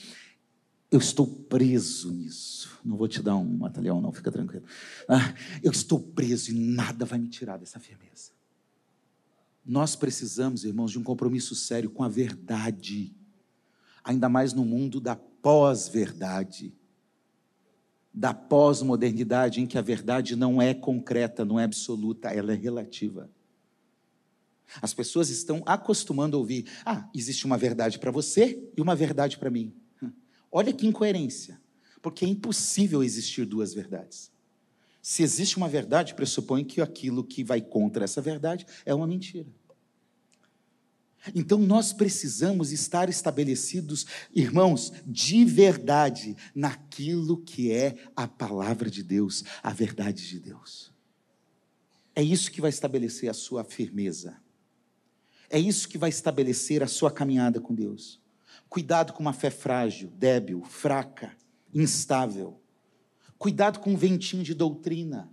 Eu 0.91 0.99
estou 0.99 1.25
preso 1.25 2.13
nisso. 2.13 2.79
Não 2.85 2.95
vou 2.95 3.07
te 3.07 3.23
dar 3.23 3.37
um 3.37 3.57
matalhão, 3.57 3.99
não, 3.99 4.11
fica 4.11 4.31
tranquilo. 4.31 4.65
Ah, 5.09 5.33
eu 5.63 5.71
estou 5.71 5.99
preso 5.99 6.51
e 6.51 6.53
nada 6.53 7.05
vai 7.05 7.17
me 7.17 7.27
tirar 7.27 7.57
dessa 7.57 7.79
firmeza. 7.79 8.35
Nós 9.65 9.95
precisamos, 9.95 10.63
irmãos, 10.63 10.91
de 10.91 10.99
um 10.99 11.03
compromisso 11.03 11.55
sério 11.55 11.89
com 11.89 12.03
a 12.03 12.07
verdade, 12.07 13.14
ainda 14.05 14.29
mais 14.29 14.53
no 14.53 14.63
mundo 14.63 15.01
da 15.01 15.15
pós-verdade, 15.15 16.73
da 18.13 18.33
pós-modernidade, 18.33 19.59
em 19.59 19.65
que 19.65 19.77
a 19.77 19.81
verdade 19.81 20.35
não 20.35 20.61
é 20.61 20.73
concreta, 20.73 21.43
não 21.43 21.59
é 21.59 21.63
absoluta, 21.63 22.29
ela 22.29 22.53
é 22.53 22.55
relativa. 22.55 23.29
As 24.81 24.93
pessoas 24.93 25.29
estão 25.29 25.63
acostumando 25.65 26.37
a 26.37 26.39
ouvir: 26.39 26.65
ah, 26.85 27.09
existe 27.13 27.45
uma 27.45 27.57
verdade 27.57 27.99
para 27.99 28.11
você 28.11 28.63
e 28.77 28.81
uma 28.81 28.95
verdade 28.95 29.37
para 29.37 29.49
mim. 29.49 29.73
Olha 30.51 30.71
que 30.71 30.87
incoerência, 30.87 31.59
porque 32.01 32.23
é 32.23 32.27
impossível 32.27 33.03
existir 33.03 33.45
duas 33.45 33.73
verdades. 33.73 34.31
Se 35.01 35.21
existe 35.21 35.57
uma 35.57 35.67
verdade, 35.67 36.15
pressupõe 36.15 36.63
que 36.63 36.81
aquilo 36.81 37.23
que 37.23 37.43
vai 37.43 37.61
contra 37.61 38.05
essa 38.05 38.21
verdade 38.21 38.65
é 38.85 38.93
uma 38.93 39.05
mentira. 39.05 39.47
Então 41.33 41.57
nós 41.57 41.91
precisamos 41.91 42.71
estar 42.71 43.09
estabelecidos, 43.09 44.05
irmãos, 44.33 44.91
de 45.05 45.43
verdade, 45.45 46.35
naquilo 46.53 47.37
que 47.37 47.71
é 47.71 47.95
a 48.15 48.27
palavra 48.27 48.89
de 48.89 49.01
Deus, 49.01 49.43
a 49.63 49.71
verdade 49.71 50.27
de 50.27 50.39
Deus. 50.39 50.93
É 52.15 52.21
isso 52.21 52.51
que 52.51 52.61
vai 52.61 52.69
estabelecer 52.69 53.29
a 53.29 53.33
sua 53.33 53.63
firmeza. 53.63 54.37
É 55.49 55.59
isso 55.59 55.87
que 55.87 55.97
vai 55.97 56.09
estabelecer 56.09 56.83
a 56.83 56.87
sua 56.87 57.11
caminhada 57.11 57.59
com 57.59 57.73
Deus. 57.73 58.21
Cuidado 58.69 59.13
com 59.13 59.21
uma 59.21 59.33
fé 59.33 59.49
frágil, 59.49 60.09
débil, 60.11 60.63
fraca, 60.63 61.35
instável. 61.73 62.59
Cuidado 63.37 63.79
com 63.79 63.91
um 63.91 63.97
ventinho 63.97 64.43
de 64.43 64.53
doutrina. 64.53 65.29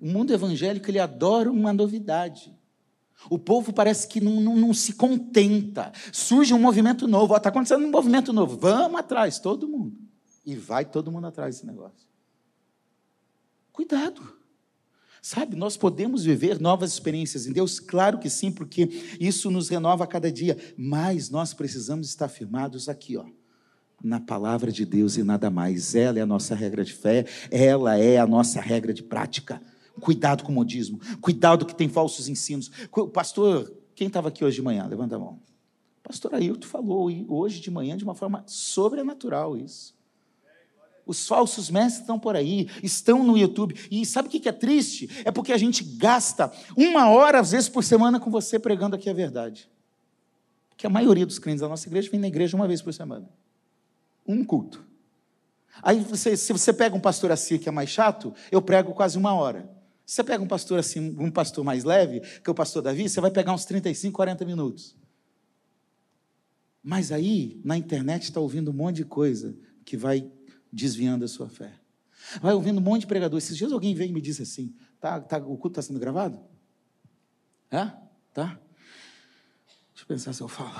O 0.00 0.06
mundo 0.06 0.32
evangélico 0.32 0.90
ele 0.90 0.98
adora 0.98 1.50
uma 1.50 1.72
novidade. 1.72 2.57
O 3.28 3.38
povo 3.38 3.72
parece 3.72 4.06
que 4.06 4.20
não, 4.20 4.40
não, 4.40 4.56
não 4.56 4.74
se 4.74 4.92
contenta. 4.92 5.92
Surge 6.12 6.54
um 6.54 6.58
movimento 6.58 7.08
novo. 7.08 7.36
Está 7.36 7.48
acontecendo 7.48 7.84
um 7.84 7.90
movimento 7.90 8.32
novo. 8.32 8.56
Vamos 8.56 9.00
atrás, 9.00 9.38
todo 9.38 9.68
mundo. 9.68 9.96
E 10.46 10.54
vai 10.54 10.84
todo 10.84 11.10
mundo 11.10 11.26
atrás 11.26 11.56
desse 11.56 11.66
negócio. 11.66 12.06
Cuidado. 13.72 14.36
Sabe, 15.20 15.56
nós 15.56 15.76
podemos 15.76 16.24
viver 16.24 16.60
novas 16.60 16.92
experiências 16.92 17.46
em 17.46 17.52
Deus? 17.52 17.80
Claro 17.80 18.18
que 18.18 18.30
sim, 18.30 18.52
porque 18.52 19.16
isso 19.20 19.50
nos 19.50 19.68
renova 19.68 20.04
a 20.04 20.06
cada 20.06 20.30
dia. 20.30 20.56
Mas 20.76 21.28
nós 21.28 21.52
precisamos 21.52 22.08
estar 22.08 22.28
firmados 22.28 22.88
aqui, 22.88 23.16
ó 23.16 23.24
na 24.02 24.20
palavra 24.20 24.70
de 24.70 24.84
Deus 24.84 25.16
e 25.16 25.24
nada 25.24 25.50
mais. 25.50 25.94
Ela 25.94 26.18
é 26.18 26.22
a 26.22 26.26
nossa 26.26 26.54
regra 26.54 26.84
de 26.84 26.92
fé, 26.92 27.26
ela 27.50 27.98
é 27.98 28.18
a 28.18 28.26
nossa 28.26 28.60
regra 28.60 28.94
de 28.94 29.02
prática. 29.02 29.60
Cuidado 30.00 30.44
com 30.44 30.52
o 30.52 30.54
modismo, 30.54 31.00
cuidado 31.20 31.66
que 31.66 31.74
tem 31.74 31.88
falsos 31.88 32.28
ensinos. 32.28 32.70
Pastor, 33.12 33.72
quem 33.94 34.06
estava 34.06 34.28
aqui 34.28 34.44
hoje 34.44 34.56
de 34.56 34.62
manhã? 34.62 34.86
Levanta 34.86 35.16
a 35.16 35.18
mão. 35.18 35.40
Pastor 36.02 36.34
Ailton 36.34 36.66
falou 36.66 37.10
hoje 37.28 37.60
de 37.60 37.70
manhã 37.70 37.96
de 37.96 38.04
uma 38.04 38.14
forma 38.14 38.42
sobrenatural 38.46 39.56
isso. 39.56 39.96
Os 41.04 41.26
falsos 41.26 41.70
mestres 41.70 42.02
estão 42.02 42.18
por 42.18 42.36
aí, 42.36 42.68
estão 42.82 43.24
no 43.24 43.36
YouTube. 43.36 43.74
E 43.90 44.04
sabe 44.04 44.28
o 44.28 44.30
que 44.30 44.46
é 44.48 44.52
triste? 44.52 45.08
É 45.24 45.30
porque 45.30 45.52
a 45.52 45.58
gente 45.58 45.82
gasta 45.82 46.52
uma 46.76 47.08
hora, 47.08 47.40
às 47.40 47.52
vezes, 47.52 47.68
por 47.68 47.82
semana 47.82 48.20
com 48.20 48.30
você 48.30 48.58
pregando 48.58 48.94
aqui 48.94 49.08
a 49.08 49.14
verdade. 49.14 49.70
Porque 50.68 50.86
a 50.86 50.90
maioria 50.90 51.24
dos 51.24 51.38
crentes 51.38 51.62
da 51.62 51.68
nossa 51.68 51.88
igreja 51.88 52.10
vem 52.10 52.20
na 52.20 52.28
igreja 52.28 52.54
uma 52.56 52.68
vez 52.68 52.82
por 52.82 52.92
semana 52.92 53.28
um 54.28 54.44
culto. 54.44 54.86
Aí, 55.82 56.00
você, 56.00 56.36
se 56.36 56.52
você 56.52 56.72
pega 56.72 56.94
um 56.94 57.00
pastor 57.00 57.32
assim 57.32 57.56
que 57.56 57.68
é 57.68 57.72
mais 57.72 57.88
chato, 57.88 58.34
eu 58.52 58.60
prego 58.60 58.92
quase 58.92 59.16
uma 59.16 59.32
hora. 59.32 59.70
Você 60.08 60.24
pega 60.24 60.42
um 60.42 60.48
pastor 60.48 60.78
assim, 60.78 61.14
um 61.18 61.30
pastor 61.30 61.62
mais 61.62 61.84
leve, 61.84 62.20
que 62.20 62.48
é 62.48 62.50
o 62.50 62.54
pastor 62.54 62.82
Davi, 62.82 63.06
você 63.06 63.20
vai 63.20 63.30
pegar 63.30 63.52
uns 63.52 63.66
35, 63.66 64.16
40 64.16 64.42
minutos. 64.46 64.96
Mas 66.82 67.12
aí, 67.12 67.60
na 67.62 67.76
internet, 67.76 68.22
está 68.22 68.40
ouvindo 68.40 68.70
um 68.70 68.74
monte 68.74 68.96
de 68.96 69.04
coisa 69.04 69.54
que 69.84 69.98
vai 69.98 70.26
desviando 70.72 71.26
a 71.26 71.28
sua 71.28 71.50
fé. 71.50 71.74
Vai 72.40 72.54
ouvindo 72.54 72.78
um 72.78 72.82
monte 72.82 73.02
de 73.02 73.06
pregador. 73.06 73.36
Esses 73.36 73.54
dias 73.54 73.70
alguém 73.70 73.94
veio 73.94 74.08
e 74.08 74.12
me 74.14 74.22
disse 74.22 74.40
assim: 74.40 74.74
tá, 74.98 75.20
tá, 75.20 75.36
o 75.36 75.58
culto 75.58 75.78
está 75.78 75.82
sendo 75.82 76.00
gravado? 76.00 76.40
É? 77.70 77.92
Tá? 78.32 78.58
Deixa 79.92 80.04
eu 80.04 80.06
pensar 80.06 80.32
se 80.32 80.40
eu 80.40 80.48
falo. 80.48 80.72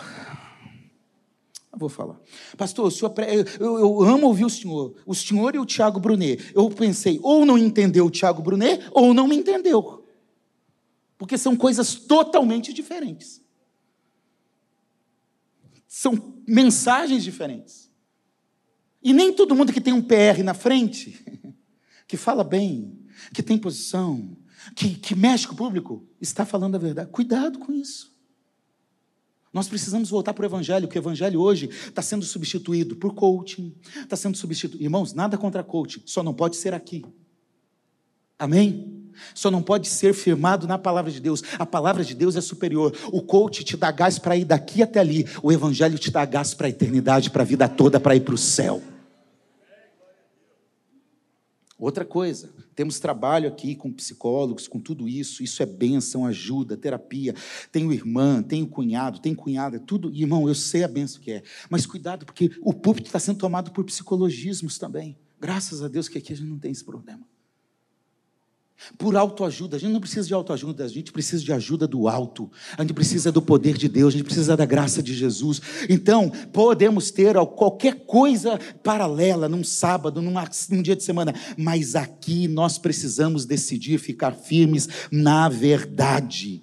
Vou 1.79 1.89
falar. 1.89 2.21
Pastor, 2.57 2.91
senhor, 2.91 3.15
eu, 3.61 3.79
eu, 3.79 4.03
amo 4.03 4.27
ouvir 4.27 4.45
o 4.45 4.51
senhor. 4.51 4.97
O 5.07 5.15
senhor 5.15 5.55
e 5.55 5.61
o 5.61 5.65
Tiago 5.65 6.01
Brunet. 6.01 6.53
Eu 6.55 6.69
pensei, 6.69 7.21
ou 7.23 7.47
não 7.47 7.57
entendeu 7.57 8.07
o 8.07 8.11
Tiago 8.11 8.43
Brunet, 8.43 8.85
ou 8.91 9.15
não 9.15 9.29
me 9.29 9.37
entendeu. 9.37 10.05
Porque 11.17 11.39
são 11.39 11.57
coisas 11.57 11.95
totalmente 11.95 12.73
diferentes. 12.73 13.41
São 15.87 16.35
mensagens 16.47 17.23
diferentes. 17.23 17.89
E 19.01 19.13
nem 19.13 19.33
todo 19.33 19.55
mundo 19.55 19.73
que 19.73 19.81
tem 19.81 19.93
um 19.93 20.03
PR 20.03 20.43
na 20.45 20.55
frente, 20.55 21.25
que 22.09 22.17
fala 22.17 22.43
bem, 22.43 22.99
que 23.33 23.43
tem 23.43 23.57
posição, 23.57 24.37
que, 24.75 24.97
que 24.97 25.15
mexe 25.15 25.47
com 25.47 25.55
o 25.55 25.57
público, 25.57 26.05
está 26.21 26.45
falando 26.45 26.75
a 26.75 26.79
verdade. 26.79 27.11
Cuidado 27.13 27.61
com 27.61 27.73
isso. 27.73 28.18
Nós 29.53 29.69
precisamos 29.69 30.11
voltar 30.11 30.35
para 30.35 30.43
o 30.43 30.47
Evangelho, 30.47 30.87
porque 30.87 30.99
o 30.99 31.03
Evangelho 31.03 31.41
hoje 31.41 31.69
está 31.69 32.03
sendo 32.03 32.25
substituído 32.25 32.97
por 32.97 33.15
coaching, 33.15 33.75
está 34.01 34.17
sendo 34.17 34.37
substituído. 34.37 34.83
Irmãos, 34.83 35.15
nada 35.15 35.39
contra 35.39 35.63
coaching, 35.63 36.03
só 36.05 36.23
não 36.23 36.35
pode 36.35 36.57
ser 36.57 36.75
aqui. 36.75 37.05
Amém? 38.39 39.09
Só 39.35 39.51
não 39.51 39.61
pode 39.61 39.89
ser 39.89 40.15
firmado 40.15 40.67
na 40.67 40.79
palavra 40.79 41.11
de 41.11 41.19
Deus. 41.21 41.43
A 41.59 41.67
palavra 41.67 42.05
de 42.05 42.15
Deus 42.15 42.37
é 42.37 42.41
superior. 42.41 42.95
O 43.13 43.21
coach 43.21 43.65
te 43.65 43.77
dá 43.77 43.91
gás 43.91 44.19
para 44.19 44.37
ir 44.37 44.45
daqui 44.45 44.81
até 44.81 45.01
ali. 45.01 45.27
O 45.43 45.51
Evangelho 45.51 45.99
te 45.99 46.11
dá 46.11 46.25
gás 46.25 46.55
para 46.55 46.69
a 46.69 46.71
eternidade, 46.71 47.31
para 47.31 47.43
a 47.43 47.47
vida 47.47 47.69
toda, 47.69 47.99
para 47.99 48.15
ir 48.15 48.21
para 48.21 48.35
o 48.35 48.39
céu. 48.39 48.81
Outra 51.79 52.05
coisa, 52.05 52.53
temos 52.75 52.99
trabalho 52.99 53.47
aqui 53.47 53.77
com 53.77 53.93
psicólogos, 53.93 54.67
com 54.67 54.81
tudo 54.81 55.09
isso, 55.09 55.45
isso 55.45 55.63
é 55.63 55.67
bênção, 55.67 56.27
ajuda, 56.27 56.77
terapia. 56.77 57.33
Tenho 57.71 57.93
irmã, 57.93 58.43
tenho 58.43 58.67
cunhado, 58.67 59.21
tenho 59.21 59.37
cunhada, 59.37 59.77
é 59.77 59.79
tudo. 59.79 60.13
Irmão, 60.13 60.49
eu 60.49 60.57
sei 60.57 60.83
a 60.83 60.89
bênção 60.89 61.21
que 61.21 61.31
é. 61.31 61.43
Mas 61.71 61.87
cuidado, 61.87 62.27
porque 62.27 62.51
o 62.63 62.75
púlpito 62.75 63.07
está 63.07 63.21
sendo 63.21 63.39
tomado 63.39 63.71
por 63.71 63.85
psicologismos 63.85 64.77
também. 64.77 65.17
Graças 65.41 65.81
a 65.81 65.87
Deus 65.87 66.09
que 66.09 66.19
aqui 66.19 66.33
a 66.33 66.37
gente 66.37 66.49
não 66.49 66.59
tem 66.59 66.73
esse 66.73 66.85
problema. 66.85 67.25
Por 68.97 69.17
autoajuda, 69.17 69.77
a 69.77 69.81
gente 69.81 69.93
não 69.93 70.01
precisa 70.01 70.27
de 70.27 70.35
autoajuda, 70.35 70.85
a 70.85 70.89
gente 70.89 71.13
precisa 71.13 71.45
de 71.45 71.53
ajuda 71.53 71.87
do 71.87 72.09
alto, 72.09 72.51
a 72.77 72.83
gente 72.83 72.95
precisa 72.95 73.31
do 73.31 73.43
poder 73.43 73.77
de 73.77 73.89
Deus, 73.89 74.15
a 74.15 74.17
gente 74.17 74.25
precisa 74.27 74.57
da 74.57 74.65
graça 74.65 75.03
de 75.03 75.15
Jesus. 75.15 75.61
Então, 75.89 76.31
podemos 76.53 77.11
ter 77.11 77.35
qualquer 77.57 78.07
coisa 78.07 78.59
paralela 78.83 79.49
num 79.49 79.65
sábado, 79.65 80.23
num, 80.23 80.33
dia 80.83 80.97
de 80.97 81.03
semana, 81.03 81.35
mas 81.57 81.95
aqui 81.95 82.49
nós 82.49 82.79
precisamos 82.79 83.45
decidir 83.45 83.99
ficar 83.99 84.33
firmes 84.33 84.89
na 85.11 85.49
verdade. 85.49 86.63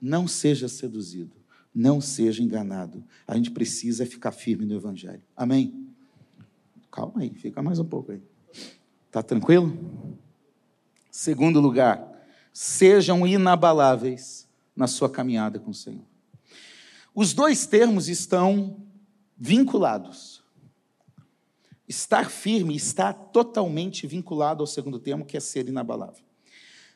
Não 0.00 0.26
seja 0.26 0.66
seduzido, 0.68 1.36
não 1.74 2.00
seja 2.00 2.42
enganado. 2.42 3.04
A 3.26 3.36
gente 3.36 3.50
precisa 3.50 4.04
ficar 4.04 4.32
firme 4.32 4.66
no 4.66 4.74
Evangelho. 4.74 5.22
Amém? 5.36 5.86
Calma 6.90 7.20
aí, 7.20 7.30
fica 7.30 7.62
mais 7.62 7.78
um 7.78 7.84
pouco 7.84 8.12
aí. 8.12 8.20
Tá 9.10 9.22
tranquilo? 9.22 9.78
Segundo 11.12 11.60
lugar, 11.60 12.10
sejam 12.54 13.26
inabaláveis 13.26 14.48
na 14.74 14.86
sua 14.86 15.10
caminhada 15.10 15.60
com 15.60 15.70
o 15.70 15.74
Senhor. 15.74 16.06
Os 17.14 17.34
dois 17.34 17.66
termos 17.66 18.08
estão 18.08 18.82
vinculados. 19.36 20.42
Estar 21.86 22.30
firme 22.30 22.74
está 22.74 23.12
totalmente 23.12 24.06
vinculado 24.06 24.62
ao 24.62 24.66
segundo 24.66 24.98
termo, 24.98 25.26
que 25.26 25.36
é 25.36 25.40
ser 25.40 25.68
inabalável. 25.68 26.24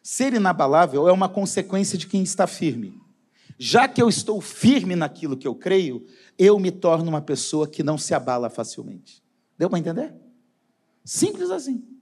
Ser 0.03 0.33
inabalável 0.33 1.07
é 1.07 1.13
uma 1.13 1.29
consequência 1.29 1.99
de 1.99 2.07
quem 2.07 2.23
está 2.23 2.47
firme. 2.47 2.99
Já 3.59 3.87
que 3.87 4.01
eu 4.01 4.09
estou 4.09 4.41
firme 4.41 4.97
naquilo 4.97 5.37
que 5.37 5.47
eu 5.47 5.55
creio, 5.55 6.07
eu 6.39 6.59
me 6.59 6.71
torno 6.71 7.11
uma 7.11 7.21
pessoa 7.21 7.69
que 7.69 7.83
não 7.83 7.99
se 7.99 8.15
abala 8.15 8.49
facilmente. 8.49 9.23
Deu 9.59 9.69
para 9.69 9.79
entender? 9.79 10.15
Simples 11.05 11.51
assim. 11.51 11.96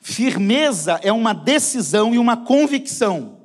Firmeza 0.00 1.00
é 1.02 1.12
uma 1.12 1.32
decisão 1.32 2.14
e 2.14 2.18
uma 2.18 2.36
convicção. 2.36 3.40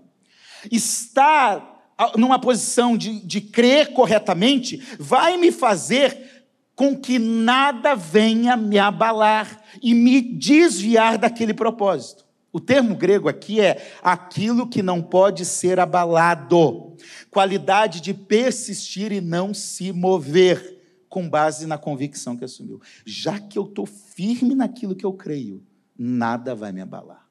Estar 0.72 1.72
numa 2.16 2.40
posição 2.40 2.98
de, 2.98 3.20
de 3.26 3.42
crer 3.42 3.94
corretamente 3.94 4.82
vai 5.00 5.38
me 5.38 5.52
fazer 5.52 6.46
com 6.76 6.96
que 6.96 7.20
nada 7.20 7.96
venha 7.96 8.58
me 8.58 8.80
abalar 8.80 9.62
e 9.82 9.94
me 9.94 10.22
desviar 10.22 11.18
daquele 11.18 11.54
propósito. 11.54 12.26
O 12.54 12.60
termo 12.60 12.96
grego 12.96 13.30
aqui 13.30 13.62
é 13.62 13.94
aquilo 14.02 14.68
que 14.68 14.82
não 14.82 15.02
pode 15.02 15.46
ser 15.46 15.80
abalado, 15.80 16.98
qualidade 17.30 18.02
de 18.02 18.14
persistir 18.14 19.12
e 19.12 19.22
não 19.22 19.54
se 19.54 19.92
mover, 19.92 20.80
com 21.08 21.30
base 21.30 21.68
na 21.68 21.78
convicção 21.78 22.36
que 22.38 22.46
assumiu. 22.46 22.82
Já 23.06 23.40
que 23.40 23.58
eu 23.58 23.64
estou 23.64 23.86
firme 23.86 24.56
naquilo 24.56 24.96
que 24.96 25.06
eu 25.06 25.14
creio, 25.14 25.62
nada 26.04 26.56
vai 26.56 26.72
me 26.72 26.82
abalar. 26.82 27.30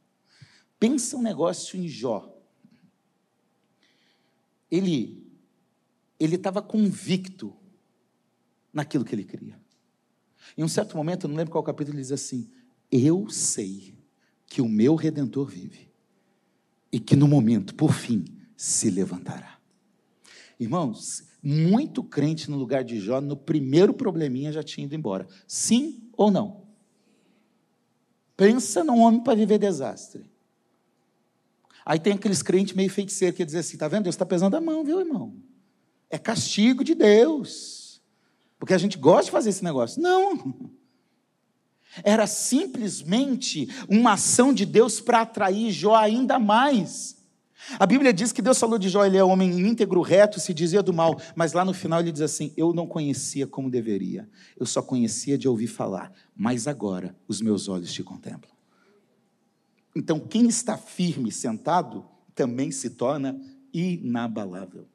Pensa 0.78 1.16
um 1.16 1.22
negócio 1.22 1.76
em 1.76 1.88
Jó. 1.88 2.32
Ele 4.70 5.26
ele 6.18 6.36
estava 6.36 6.62
convicto 6.62 7.56
naquilo 8.72 9.04
que 9.04 9.14
ele 9.14 9.24
queria. 9.24 9.58
Em 10.56 10.62
um 10.62 10.68
certo 10.68 10.96
momento, 10.96 11.24
eu 11.24 11.28
não 11.28 11.36
lembro 11.36 11.50
qual 11.50 11.64
capítulo, 11.64 11.96
ele 11.96 12.02
diz 12.02 12.12
assim: 12.12 12.48
Eu 12.92 13.28
sei 13.28 13.98
que 14.46 14.62
o 14.62 14.68
meu 14.68 14.94
redentor 14.94 15.48
vive 15.48 15.90
e 16.92 17.00
que 17.00 17.16
no 17.16 17.26
momento, 17.26 17.74
por 17.74 17.92
fim, 17.92 18.24
se 18.56 18.90
levantará. 18.90 19.58
Irmãos, 20.58 21.24
muito 21.42 22.04
crente 22.04 22.50
no 22.50 22.58
lugar 22.58 22.84
de 22.84 23.00
Jó, 23.00 23.20
no 23.20 23.36
primeiro 23.36 23.94
probleminha 23.94 24.52
já 24.52 24.62
tinha 24.62 24.84
ido 24.84 24.94
embora. 24.94 25.26
Sim 25.48 26.10
ou 26.12 26.30
não? 26.30 26.59
Pensa 28.40 28.82
num 28.82 29.00
homem 29.00 29.20
para 29.20 29.34
viver 29.34 29.58
desastre. 29.58 30.24
Aí 31.84 31.98
tem 32.00 32.14
aqueles 32.14 32.40
crentes 32.40 32.74
meio 32.74 32.88
feiticeiros 32.88 33.36
que 33.36 33.44
dizem 33.44 33.60
assim: 33.60 33.74
está 33.74 33.86
vendo? 33.86 34.04
Deus 34.04 34.14
está 34.14 34.24
pesando 34.24 34.56
a 34.56 34.60
mão, 34.62 34.82
viu, 34.82 34.98
irmão? 34.98 35.34
É 36.08 36.16
castigo 36.16 36.82
de 36.82 36.94
Deus. 36.94 38.00
Porque 38.58 38.72
a 38.72 38.78
gente 38.78 38.96
gosta 38.96 39.24
de 39.26 39.30
fazer 39.30 39.50
esse 39.50 39.62
negócio. 39.62 40.00
Não. 40.00 40.54
Era 42.02 42.26
simplesmente 42.26 43.68
uma 43.86 44.14
ação 44.14 44.54
de 44.54 44.64
Deus 44.64 45.02
para 45.02 45.20
atrair 45.20 45.70
Jó 45.70 45.94
ainda 45.94 46.38
mais. 46.38 47.19
A 47.78 47.86
Bíblia 47.86 48.12
diz 48.12 48.32
que 48.32 48.42
Deus 48.42 48.58
falou 48.58 48.78
de 48.78 48.88
Jó, 48.88 49.04
ele 49.04 49.16
é 49.16 49.24
homem 49.24 49.60
íntegro, 49.60 50.00
reto, 50.00 50.40
se 50.40 50.54
dizia 50.54 50.82
do 50.82 50.92
mal, 50.92 51.20
mas 51.34 51.52
lá 51.52 51.64
no 51.64 51.74
final 51.74 52.00
ele 52.00 52.12
diz 52.12 52.22
assim: 52.22 52.52
Eu 52.56 52.72
não 52.72 52.86
conhecia 52.86 53.46
como 53.46 53.70
deveria, 53.70 54.28
eu 54.58 54.66
só 54.66 54.82
conhecia 54.82 55.36
de 55.36 55.48
ouvir 55.48 55.66
falar, 55.66 56.12
mas 56.34 56.66
agora 56.66 57.16
os 57.28 57.40
meus 57.40 57.68
olhos 57.68 57.92
te 57.92 58.02
contemplam. 58.02 58.50
Então, 59.94 60.20
quem 60.20 60.48
está 60.48 60.76
firme 60.76 61.30
sentado 61.32 62.04
também 62.34 62.70
se 62.70 62.90
torna 62.90 63.40
inabalável. 63.72 64.86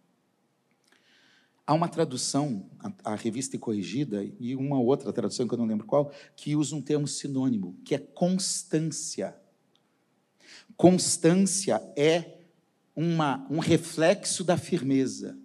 Há 1.67 1.73
uma 1.73 1.87
tradução, 1.87 2.69
a, 2.79 3.13
a 3.13 3.15
revista 3.15 3.57
corrigida, 3.57 4.23
e 4.39 4.55
uma 4.55 4.79
outra 4.79 5.11
tradução 5.11 5.47
que 5.47 5.53
eu 5.53 5.57
não 5.57 5.65
lembro 5.65 5.85
qual, 5.85 6.11
que 6.35 6.55
usa 6.55 6.75
um 6.75 6.81
termo 6.81 7.07
sinônimo, 7.07 7.75
que 7.83 7.95
é 7.95 7.97
constância. 7.97 9.35
Constância 10.77 11.81
é 11.95 12.34
uma, 12.95 13.45
um 13.49 13.59
reflexo 13.59 14.43
da 14.43 14.57
firmeza. 14.57 15.37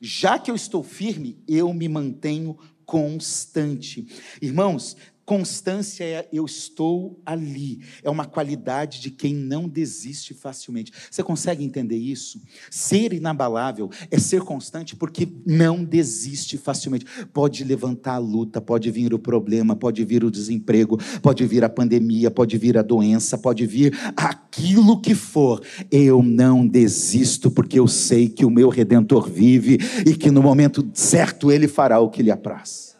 Já 0.00 0.38
que 0.38 0.50
eu 0.50 0.54
estou 0.54 0.82
firme, 0.82 1.42
eu 1.48 1.72
me 1.72 1.88
mantenho 1.88 2.58
constante. 2.84 4.06
Irmãos, 4.40 4.96
Constância 5.24 6.04
é 6.04 6.28
eu 6.32 6.44
estou 6.44 7.20
ali. 7.24 7.80
É 8.02 8.10
uma 8.10 8.24
qualidade 8.24 9.00
de 9.00 9.10
quem 9.10 9.34
não 9.34 9.68
desiste 9.68 10.34
facilmente. 10.34 10.92
Você 11.10 11.22
consegue 11.22 11.64
entender 11.64 11.96
isso? 11.96 12.40
Ser 12.70 13.12
inabalável 13.12 13.88
é 14.10 14.18
ser 14.18 14.42
constante 14.42 14.96
porque 14.96 15.28
não 15.46 15.84
desiste 15.84 16.58
facilmente. 16.58 17.06
Pode 17.32 17.62
levantar 17.62 18.14
a 18.14 18.18
luta, 18.18 18.60
pode 18.60 18.90
vir 18.90 19.14
o 19.14 19.18
problema, 19.18 19.76
pode 19.76 20.04
vir 20.04 20.24
o 20.24 20.30
desemprego, 20.30 20.98
pode 21.22 21.46
vir 21.46 21.62
a 21.62 21.68
pandemia, 21.68 22.30
pode 22.30 22.58
vir 22.58 22.76
a 22.76 22.82
doença, 22.82 23.38
pode 23.38 23.64
vir 23.64 23.96
aquilo 24.16 25.00
que 25.00 25.14
for. 25.14 25.62
Eu 25.90 26.20
não 26.20 26.66
desisto 26.66 27.48
porque 27.48 27.78
eu 27.78 27.86
sei 27.86 28.28
que 28.28 28.44
o 28.44 28.50
meu 28.50 28.68
redentor 28.68 29.30
vive 29.30 29.78
e 30.04 30.16
que 30.16 30.32
no 30.32 30.42
momento 30.42 30.88
certo 30.92 31.52
ele 31.52 31.68
fará 31.68 32.00
o 32.00 32.10
que 32.10 32.22
lhe 32.22 32.30
apraz. 32.30 32.91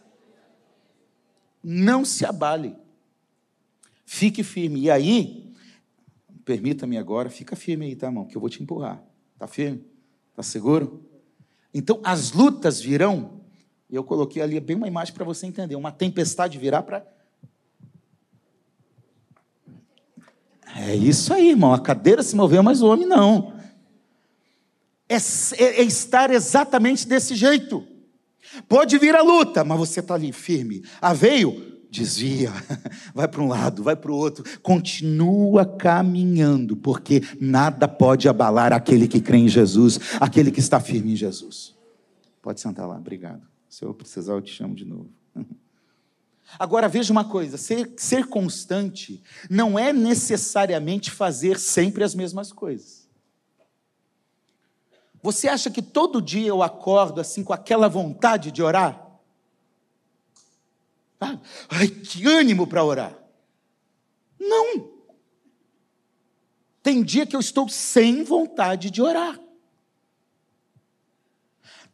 Não 1.63 2.05
se 2.05 2.25
abale. 2.25 2.77
Fique 4.05 4.43
firme. 4.43 4.81
E 4.81 4.91
aí, 4.91 5.53
permita-me 6.45 6.99
agora, 6.99 7.31
fica 7.31 7.55
firme 7.55 7.87
aí, 7.87 7.97
tá, 7.97 8.09
irmão? 8.09 8.27
Que 8.27 8.37
eu 8.37 8.41
vou 8.41 8.51
te 8.51 8.63
empurrar. 8.63 9.03
Tá 9.39 9.47
firme? 9.47 9.85
Tá 10.35 10.43
seguro? 10.43 11.05
Então, 11.73 12.01
as 12.05 12.33
lutas 12.33 12.81
virão. 12.81 13.41
Eu 13.91 14.03
coloquei 14.03 14.43
ali 14.43 14.59
bem 14.59 14.77
uma 14.77 14.89
imagem 14.89 15.15
para 15.15 15.25
você 15.25 15.47
entender. 15.47 15.77
Uma 15.77 15.93
tempestade 15.93 16.59
virá 16.59 16.83
para. 16.83 17.07
É 20.75 20.95
isso 20.97 21.33
aí, 21.33 21.51
irmão. 21.51 21.73
A 21.73 21.81
cadeira 21.81 22.23
se 22.23 22.35
moveu, 22.35 22.63
mas 22.63 22.83
o 22.83 22.89
homem 22.89 23.07
não. 23.07 23.55
É, 25.09 25.17
é, 25.17 25.81
é 25.81 25.83
estar 25.83 26.31
exatamente 26.31 27.07
desse 27.07 27.35
jeito. 27.35 27.87
Pode 28.69 28.99
vir 28.99 29.15
a 29.15 29.23
luta, 29.23 29.65
mas 29.65 29.79
você 29.79 30.01
está 30.01 30.15
ali 30.15 30.33
firme. 30.33 30.83
Ah, 31.01 31.13
veio? 31.13 31.73
Desvia, 31.91 32.51
vai 33.15 33.29
para 33.29 33.43
um 33.43 33.49
lado, 33.49 33.83
vai 33.83 33.95
para 33.95 34.11
o 34.11 34.17
outro, 34.17 34.43
continua 34.63 35.67
caminhando, 35.67 36.75
porque 36.75 37.23
nada 37.39 37.87
pode 37.87 38.27
abalar 38.27 38.73
aquele 38.73 39.07
que 39.07 39.21
crê 39.21 39.37
em 39.37 39.49
Jesus, 39.49 40.01
aquele 40.19 40.51
que 40.51 40.59
está 40.59 40.81
firme 40.81 41.13
em 41.13 41.17
Jesus. 41.17 41.75
Pode 42.41 42.63
sentar 42.63 42.89
lá, 42.89 42.97
obrigado. 42.97 43.43
Se 43.69 43.85
eu 43.85 43.93
precisar, 43.93 44.33
eu 44.33 44.41
te 44.41 44.53
chamo 44.53 44.75
de 44.75 44.87
novo. 44.87 45.11
Agora 46.59 46.89
veja 46.89 47.13
uma 47.13 47.25
coisa: 47.25 47.57
ser, 47.57 47.93
ser 47.97 48.27
constante 48.27 49.23
não 49.49 49.79
é 49.79 49.93
necessariamente 49.93 51.11
fazer 51.11 51.59
sempre 51.59 52.03
as 52.05 52.15
mesmas 52.15 52.53
coisas. 52.53 53.02
Você 55.23 55.49
acha 55.49 55.71
que 55.71 55.81
todo 55.81 56.21
dia 56.21 56.49
eu 56.49 56.63
acordo 56.63 57.21
assim 57.21 57.45
com 57.45 57.53
aquela 57.53 57.89
vontade 57.89 58.51
de 58.51 58.63
orar? 58.63 59.01
Ah, 61.21 61.39
ai, 61.69 61.87
que 61.87 62.27
ânimo 62.27 62.67
para 62.67 62.85
orar. 62.85 63.17
Não. 64.39 64.91
Tem 66.83 67.05
dia 67.05 67.25
que 67.25 67.37
eu 67.37 67.41
estou 67.41 67.69
sem 67.69 68.25
vontade 68.25 68.91
de 68.91 69.01
orar. 69.01 69.39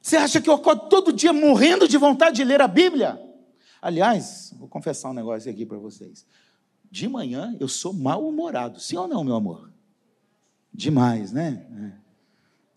Você 0.00 0.16
acha 0.16 0.40
que 0.40 0.48
eu 0.48 0.54
acordo 0.54 0.88
todo 0.88 1.12
dia 1.12 1.34
morrendo 1.34 1.86
de 1.86 1.98
vontade 1.98 2.36
de 2.36 2.44
ler 2.44 2.62
a 2.62 2.68
Bíblia? 2.68 3.22
Aliás, 3.82 4.54
vou 4.56 4.66
confessar 4.66 5.10
um 5.10 5.14
negócio 5.14 5.50
aqui 5.50 5.66
para 5.66 5.76
vocês. 5.76 6.24
De 6.90 7.06
manhã 7.06 7.54
eu 7.60 7.68
sou 7.68 7.92
mal-humorado, 7.92 8.80
sim 8.80 8.96
ou 8.96 9.06
não, 9.06 9.22
meu 9.22 9.34
amor? 9.34 9.70
Demais, 10.72 11.30
né? 11.30 11.66
É. 11.94 12.07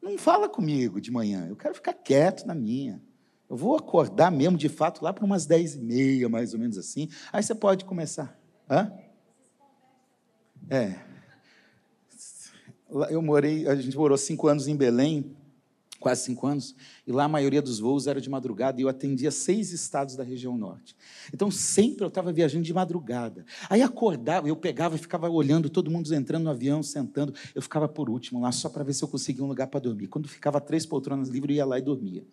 Não 0.02 0.18
fala 0.18 0.50
comigo 0.50 1.00
de 1.00 1.12
manhã, 1.12 1.46
eu 1.48 1.56
quero 1.56 1.76
ficar 1.76 1.94
quieto 1.94 2.46
na 2.46 2.56
minha. 2.56 3.02
Eu 3.50 3.56
vou 3.56 3.76
acordar 3.76 4.32
mesmo, 4.32 4.58
de 4.58 4.70
fato, 4.70 5.04
lá 5.04 5.14
para 5.14 5.26
umas 5.26 5.46
dez 5.46 5.76
e 5.76 5.80
meia, 5.80 6.30
mais 6.30 6.54
ou 6.54 6.60
menos 6.60 6.78
assim. 6.78 7.10
Aí 7.32 7.44
você 7.44 7.54
pode 7.54 7.86
começar. 7.86 8.40
Hã? 8.70 8.92
É. 10.70 10.96
Eu 13.10 13.22
morei, 13.22 13.68
a 13.68 13.76
gente 13.76 13.96
morou 13.96 14.18
cinco 14.18 14.48
anos 14.48 14.68
em 14.68 14.76
Belém, 14.76 15.36
quase 16.02 16.24
cinco 16.24 16.48
anos, 16.48 16.76
e 17.06 17.12
lá 17.12 17.26
a 17.26 17.28
maioria 17.28 17.62
dos 17.62 17.80
voos 17.80 18.08
era 18.08 18.20
de 18.20 18.30
madrugada 18.30 18.82
e 18.82 18.84
eu 18.84 18.90
atendia 18.90 19.30
seis 19.30 19.72
estados 19.72 20.16
da 20.16 20.24
região 20.24 20.58
norte. 20.58 20.96
Então 21.32 21.52
sempre 21.52 22.04
eu 22.04 22.08
estava 22.08 22.34
viajando 22.34 22.66
de 22.66 22.74
madrugada. 22.74 23.46
Aí 23.70 23.84
acordava, 23.84 24.50
eu 24.50 24.56
pegava 24.56 24.96
e 24.96 24.98
ficava 24.98 25.30
olhando 25.30 25.70
todo 25.70 25.92
mundo 25.92 26.12
entrando 26.14 26.44
no 26.44 26.50
avião, 26.50 26.82
sentando. 26.82 27.34
Eu 27.54 27.62
ficava 27.62 27.88
por 27.88 28.10
último 28.10 28.42
lá 28.42 28.52
só 28.52 28.68
para 28.68 28.84
ver 28.84 28.94
se 28.94 29.04
eu 29.04 29.08
conseguia 29.08 29.44
um 29.44 29.48
lugar 29.48 29.68
para 29.68 29.80
dormir. 29.80 30.08
Quando 30.08 30.28
ficava 30.28 30.60
três 30.60 30.86
poltronas 30.86 31.30
livres, 31.30 31.52
eu 31.52 31.58
ia 31.58 31.66
lá 31.66 31.78
e 31.78 31.82
dormia. 31.82 32.26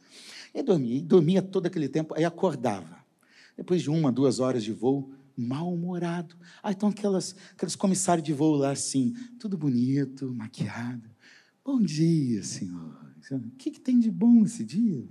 E 0.54 0.62
dormia, 0.62 0.96
e 0.96 1.02
dormia 1.02 1.42
todo 1.42 1.66
aquele 1.66 1.88
tempo, 1.88 2.14
aí 2.16 2.24
acordava. 2.24 3.04
Depois 3.56 3.82
de 3.82 3.90
uma, 3.90 4.10
duas 4.10 4.40
horas 4.40 4.64
de 4.64 4.72
voo, 4.72 5.12
mal-humorado. 5.36 6.34
Ah, 6.62 6.72
então 6.72 6.88
aquelas, 6.88 7.36
aqueles 7.52 7.76
comissários 7.76 8.24
de 8.24 8.32
voo 8.32 8.56
lá 8.56 8.70
assim, 8.70 9.14
tudo 9.38 9.58
bonito, 9.58 10.34
maquiado. 10.34 11.10
Bom 11.64 11.80
dia, 11.82 12.42
senhor. 12.42 13.07
O 13.36 13.50
que, 13.56 13.70
que, 13.70 13.80
tem 13.80 13.98
de 13.98 14.10
bom 14.10 14.44
esse 14.44 14.64
dia? 14.64 15.04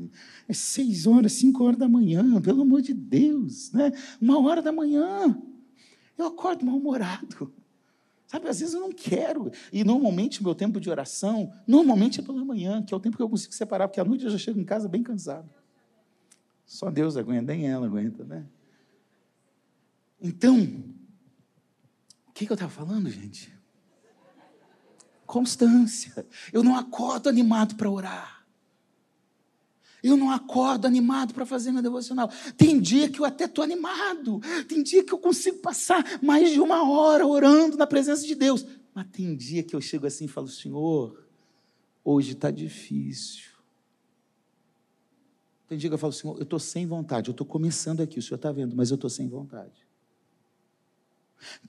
É 0.48 0.54
seis 0.54 1.06
horas, 1.06 1.34
cinco 1.34 1.64
horas 1.64 1.78
da 1.78 1.88
manhã, 1.88 2.42
pelo 2.42 2.62
amor 2.64 2.82
de 2.82 2.94
Deus, 2.94 3.72
né? 3.72 3.92
Uma 4.20 4.40
hora 4.40 4.62
da 4.62 4.72
manhã. 4.72 5.40
Eu 6.18 6.28
acordo 6.28 6.66
mal-humorado. 6.66 7.54
Sabe, 8.26 8.50
às 8.50 8.60
vezes 8.60 8.74
eu 8.74 8.82
não 8.82 8.92
quero. 8.92 9.52
E 9.72 9.84
normalmente 9.84 10.42
o 10.42 10.44
meu 10.44 10.54
tempo 10.54 10.80
de 10.80 10.90
oração, 10.90 11.52
normalmente 11.66 12.20
é 12.20 12.24
pela 12.24 12.44
manhã, 12.44 12.84
que 12.84 12.94
é 12.94 12.98
o 12.98 13.00
tempo 13.00 13.16
que 13.16 13.24
eu 13.24 13.30
consigo 13.30 13.54
separar, 13.54 13.88
porque 13.88 14.02
à 14.02 14.06
noite 14.06 14.26
eu 14.26 14.32
já 14.32 14.38
chego 14.38 14.60
em 14.60 14.66
casa 14.66 14.90
bem 14.90 15.02
cansado. 15.02 15.50
Só 16.66 16.92
Deus 16.92 17.16
aguenta, 17.16 17.54
nem 17.54 17.70
ela 17.70 17.88
aguenta, 17.88 18.26
né? 18.26 18.46
Então, 20.20 20.60
o 22.28 22.32
que, 22.34 22.46
que 22.46 22.52
eu 22.52 22.56
estava 22.56 22.72
falando, 22.72 23.10
gente? 23.10 23.57
Constância. 25.28 26.26
Eu 26.52 26.64
não 26.64 26.76
acordo 26.76 27.30
animado 27.30 27.76
para 27.76 27.92
orar. 27.92 28.38
Eu 30.02 30.16
não 30.16 30.32
acordo 30.32 30.86
animado 30.86 31.34
para 31.34 31.46
fazer 31.46 31.72
meu 31.72 31.82
devocional. 31.82 32.32
Tem 32.56 32.80
dia 32.80 33.10
que 33.10 33.20
eu 33.20 33.26
até 33.26 33.46
estou 33.46 33.64
animado. 33.64 34.40
Tem 34.68 34.82
dia 34.82 35.04
que 35.04 35.14
eu 35.14 35.18
consigo 35.18 35.58
passar 35.58 36.20
mais 36.24 36.52
de 36.52 36.60
uma 36.62 36.90
hora 36.90 37.28
orando 37.28 37.76
na 37.76 37.86
presença 37.86 38.26
de 38.26 38.36
Deus. 38.36 38.66
Mas 38.94 39.08
tem 39.12 39.36
dia 39.36 39.64
que 39.64 39.76
eu 39.76 39.82
chego 39.82 40.08
assim 40.08 40.26
e 40.26 40.30
falo: 40.30 40.48
Senhor, 40.48 41.28
hoje 42.04 42.32
está 42.32 42.50
difícil. 42.50 43.52
Tem 45.68 45.78
dia 45.78 45.90
que 45.90 45.94
eu 45.94 46.00
falo: 46.00 46.14
Senhor, 46.14 46.38
eu 46.38 46.44
estou 46.44 46.60
sem 46.60 46.86
vontade. 46.86 47.30
Eu 47.30 47.32
estou 47.32 47.46
começando 47.46 48.02
aqui, 48.02 48.20
o 48.20 48.22
Senhor 48.22 48.38
está 48.38 48.52
vendo, 48.52 48.76
mas 48.76 48.92
eu 48.92 48.96
estou 48.96 49.10
sem 49.10 49.28
vontade. 49.28 49.87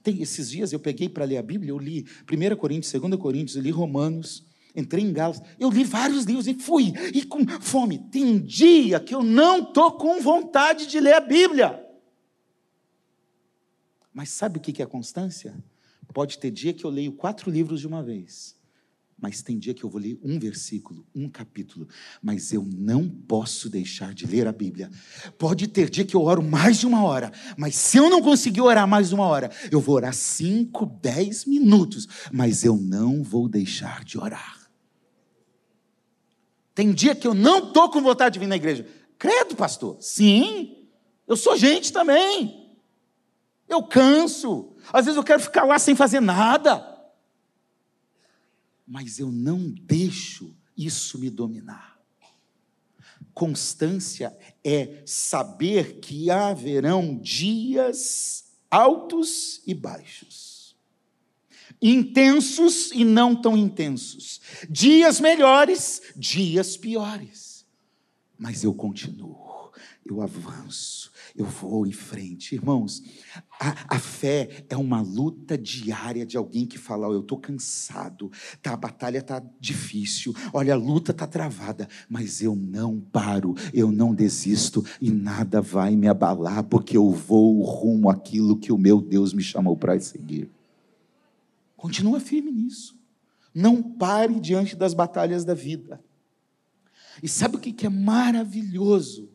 Tem, 0.03 0.21
esses 0.21 0.49
dias 0.49 0.73
eu 0.73 0.79
peguei 0.79 1.09
para 1.09 1.25
ler 1.25 1.37
a 1.37 1.41
Bíblia, 1.41 1.71
eu 1.71 1.77
li 1.77 2.05
1 2.31 2.55
Coríntios, 2.55 2.91
2 2.91 3.15
Coríntios, 3.15 3.55
eu 3.55 3.61
li 3.61 3.71
Romanos, 3.71 4.45
entrei 4.75 5.03
em 5.03 5.13
Gálatas, 5.13 5.41
eu 5.59 5.69
li 5.69 5.83
vários 5.83 6.25
livros 6.25 6.47
e 6.47 6.53
fui, 6.53 6.93
e 7.13 7.23
com 7.23 7.45
fome. 7.61 7.99
Tem 8.11 8.39
dia 8.39 8.99
que 8.99 9.13
eu 9.13 9.23
não 9.23 9.59
estou 9.59 9.93
com 9.93 10.21
vontade 10.21 10.87
de 10.87 10.99
ler 10.99 11.13
a 11.13 11.21
Bíblia. 11.21 11.85
Mas 14.13 14.29
sabe 14.29 14.57
o 14.57 14.61
que 14.61 14.81
é 14.81 14.85
constância? 14.85 15.55
Pode 16.13 16.39
ter 16.39 16.51
dia 16.51 16.73
que 16.73 16.83
eu 16.83 16.89
leio 16.89 17.11
quatro 17.11 17.49
livros 17.51 17.79
de 17.79 17.87
uma 17.87 18.03
vez 18.03 18.58
mas 19.21 19.41
tem 19.41 19.57
dia 19.57 19.73
que 19.73 19.83
eu 19.83 19.89
vou 19.89 19.99
ler 19.99 20.17
um 20.23 20.39
versículo, 20.39 21.05
um 21.13 21.29
capítulo, 21.29 21.87
mas 22.21 22.53
eu 22.53 22.67
não 22.77 23.07
posso 23.07 23.69
deixar 23.69 24.13
de 24.13 24.25
ler 24.25 24.47
a 24.47 24.51
Bíblia. 24.51 24.89
Pode 25.37 25.67
ter 25.67 25.89
dia 25.89 26.05
que 26.05 26.15
eu 26.15 26.23
oro 26.23 26.41
mais 26.41 26.77
de 26.77 26.87
uma 26.87 27.03
hora, 27.03 27.31
mas 27.57 27.75
se 27.75 27.97
eu 27.97 28.09
não 28.09 28.21
conseguir 28.21 28.61
orar 28.61 28.87
mais 28.87 29.09
de 29.09 29.15
uma 29.15 29.25
hora, 29.25 29.51
eu 29.71 29.79
vou 29.79 29.95
orar 29.95 30.13
cinco, 30.13 30.85
dez 30.85 31.45
minutos, 31.45 32.07
mas 32.31 32.63
eu 32.63 32.77
não 32.77 33.23
vou 33.23 33.49
deixar 33.49 34.03
de 34.03 34.17
orar. 34.17 34.69
Tem 36.73 36.93
dia 36.93 37.13
que 37.13 37.27
eu 37.27 37.33
não 37.33 37.67
estou 37.67 37.89
com 37.89 38.01
vontade 38.01 38.33
de 38.33 38.39
vir 38.39 38.47
na 38.47 38.55
igreja. 38.55 38.87
Credo, 39.17 39.55
pastor? 39.55 39.97
Sim, 39.99 40.87
eu 41.27 41.35
sou 41.35 41.57
gente 41.57 41.91
também. 41.91 42.77
Eu 43.67 43.83
canso. 43.83 44.75
Às 44.91 45.05
vezes 45.05 45.17
eu 45.17 45.23
quero 45.23 45.41
ficar 45.41 45.65
lá 45.65 45.77
sem 45.77 45.93
fazer 45.93 46.21
nada 46.21 46.98
mas 48.89 49.19
eu 49.19 49.31
não 49.31 49.69
deixo 49.69 50.57
isso 50.75 51.19
me 51.19 51.29
dominar. 51.29 51.99
Constância 53.35 54.35
é 54.63 55.03
saber 55.05 55.99
que 55.99 56.31
haverão 56.31 57.15
dias 57.19 58.45
altos 58.69 59.61
e 59.65 59.75
baixos, 59.75 60.75
intensos 61.79 62.91
e 62.91 63.05
não 63.05 63.39
tão 63.39 63.55
intensos, 63.55 64.41
dias 64.67 65.19
melhores, 65.19 66.01
dias 66.15 66.75
piores, 66.75 67.65
mas 68.37 68.63
eu 68.63 68.73
continuo, 68.73 69.48
eu 70.13 70.21
avanço, 70.21 71.11
eu 71.35 71.45
vou 71.45 71.85
em 71.85 71.91
frente. 71.91 72.55
Irmãos, 72.55 73.03
a, 73.59 73.95
a 73.95 73.99
fé 73.99 74.65
é 74.69 74.75
uma 74.75 75.01
luta 75.01 75.57
diária 75.57 76.25
de 76.25 76.37
alguém 76.37 76.65
que 76.65 76.77
fala: 76.77 77.07
oh, 77.07 77.13
eu 77.13 77.21
estou 77.21 77.37
cansado, 77.37 78.31
tá, 78.61 78.73
a 78.73 78.77
batalha 78.77 79.19
está 79.19 79.43
difícil, 79.59 80.33
olha, 80.53 80.73
a 80.73 80.77
luta 80.77 81.11
está 81.11 81.27
travada, 81.27 81.87
mas 82.09 82.41
eu 82.41 82.55
não 82.55 82.99
paro, 82.99 83.55
eu 83.73 83.91
não 83.91 84.13
desisto 84.13 84.85
e 85.01 85.11
nada 85.11 85.61
vai 85.61 85.95
me 85.95 86.07
abalar, 86.07 86.63
porque 86.63 86.97
eu 86.97 87.11
vou 87.11 87.61
rumo 87.63 88.09
àquilo 88.09 88.57
que 88.57 88.71
o 88.71 88.77
meu 88.77 89.01
Deus 89.01 89.33
me 89.33 89.43
chamou 89.43 89.75
para 89.75 89.99
seguir. 89.99 90.49
Continua 91.75 92.19
firme 92.19 92.51
nisso. 92.51 92.97
Não 93.53 93.81
pare 93.81 94.39
diante 94.39 94.75
das 94.75 94.93
batalhas 94.93 95.45
da 95.45 95.53
vida. 95.53 96.01
E 97.21 97.27
sabe 97.27 97.57
o 97.57 97.59
que 97.59 97.85
é 97.85 97.89
maravilhoso? 97.89 99.29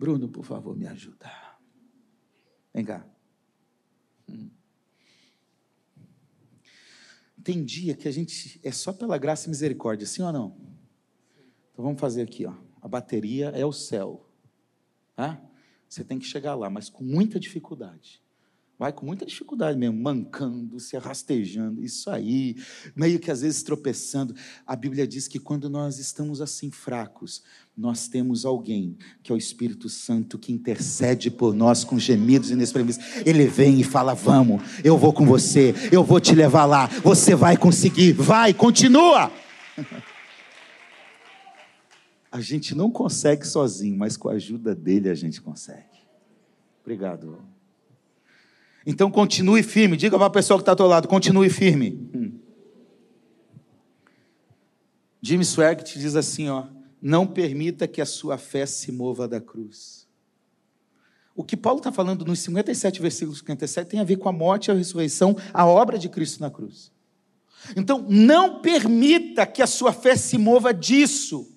Bruno, 0.00 0.30
por 0.30 0.46
favor, 0.46 0.74
me 0.74 0.86
ajuda. 0.86 1.30
Vem 2.72 2.82
cá. 2.86 3.06
Hum. 4.26 4.48
Tem 7.44 7.62
dia 7.62 7.94
que 7.94 8.08
a 8.08 8.10
gente 8.10 8.58
é 8.62 8.72
só 8.72 8.94
pela 8.94 9.18
graça 9.18 9.46
e 9.46 9.50
misericórdia, 9.50 10.06
sim 10.06 10.22
ou 10.22 10.32
não? 10.32 10.56
Então 11.70 11.84
vamos 11.84 12.00
fazer 12.00 12.22
aqui, 12.22 12.46
ó. 12.46 12.54
A 12.80 12.88
bateria 12.88 13.50
é 13.50 13.66
o 13.66 13.74
céu. 13.74 14.26
Tá? 15.14 15.38
Você 15.86 16.02
tem 16.02 16.18
que 16.18 16.24
chegar 16.24 16.54
lá, 16.54 16.70
mas 16.70 16.88
com 16.88 17.04
muita 17.04 17.38
dificuldade 17.38 18.22
vai 18.80 18.94
com 18.94 19.04
muita 19.04 19.26
dificuldade 19.26 19.78
mesmo, 19.78 20.00
mancando, 20.00 20.80
se 20.80 20.96
arrastejando, 20.96 21.84
isso 21.84 22.08
aí, 22.08 22.56
meio 22.96 23.20
que 23.20 23.30
às 23.30 23.42
vezes 23.42 23.62
tropeçando. 23.62 24.34
A 24.66 24.74
Bíblia 24.74 25.06
diz 25.06 25.28
que 25.28 25.38
quando 25.38 25.68
nós 25.68 25.98
estamos 25.98 26.40
assim 26.40 26.70
fracos, 26.70 27.42
nós 27.80 28.06
temos 28.08 28.44
alguém, 28.44 28.94
que 29.22 29.32
é 29.32 29.34
o 29.34 29.38
Espírito 29.38 29.88
Santo, 29.88 30.38
que 30.38 30.52
intercede 30.52 31.30
por 31.30 31.54
nós 31.54 31.82
com 31.82 31.98
gemidos 31.98 32.50
inexprimíveis. 32.50 33.24
Ele 33.24 33.46
vem 33.46 33.80
e 33.80 33.84
fala: 33.84 34.12
Vamos, 34.12 34.60
eu 34.84 34.98
vou 34.98 35.14
com 35.14 35.24
você, 35.24 35.74
eu 35.90 36.04
vou 36.04 36.20
te 36.20 36.34
levar 36.34 36.66
lá, 36.66 36.88
você 37.02 37.34
vai 37.34 37.56
conseguir, 37.56 38.12
vai, 38.12 38.52
continua. 38.52 39.32
A 42.32 42.40
gente 42.40 42.76
não 42.76 42.92
consegue 42.92 43.44
sozinho, 43.44 43.98
mas 43.98 44.16
com 44.16 44.28
a 44.28 44.34
ajuda 44.34 44.72
dele 44.72 45.10
a 45.10 45.14
gente 45.16 45.42
consegue. 45.42 45.98
Obrigado. 46.80 47.42
Então 48.86 49.10
continue 49.10 49.64
firme. 49.64 49.96
Diga 49.96 50.16
para 50.16 50.28
a 50.28 50.30
pessoa 50.30 50.56
que 50.56 50.62
está 50.62 50.70
ao 50.70 50.76
teu 50.76 50.86
lado: 50.86 51.08
continue 51.08 51.50
firme. 51.50 52.08
Hum. 52.14 52.38
Jimmy 55.20 55.44
Swaggart 55.44 55.92
diz 55.98 56.14
assim: 56.14 56.48
ó, 56.48 56.66
não 57.00 57.26
permita 57.26 57.88
que 57.88 58.00
a 58.00 58.06
sua 58.06 58.36
fé 58.36 58.66
se 58.66 58.92
mova 58.92 59.26
da 59.26 59.40
cruz. 59.40 60.08
O 61.34 61.44
que 61.44 61.56
Paulo 61.56 61.78
está 61.78 61.90
falando 61.90 62.24
nos 62.24 62.40
57 62.40 63.00
versículos 63.00 63.38
57 63.38 63.90
tem 63.90 64.00
a 64.00 64.04
ver 64.04 64.16
com 64.16 64.28
a 64.28 64.32
morte 64.32 64.70
a 64.70 64.74
ressurreição, 64.74 65.36
a 65.54 65.64
obra 65.64 65.98
de 65.98 66.08
Cristo 66.08 66.40
na 66.40 66.50
cruz. 66.50 66.92
Então, 67.76 68.04
não 68.08 68.60
permita 68.60 69.46
que 69.46 69.62
a 69.62 69.66
sua 69.66 69.92
fé 69.92 70.16
se 70.16 70.36
mova 70.38 70.72
disso. 70.72 71.49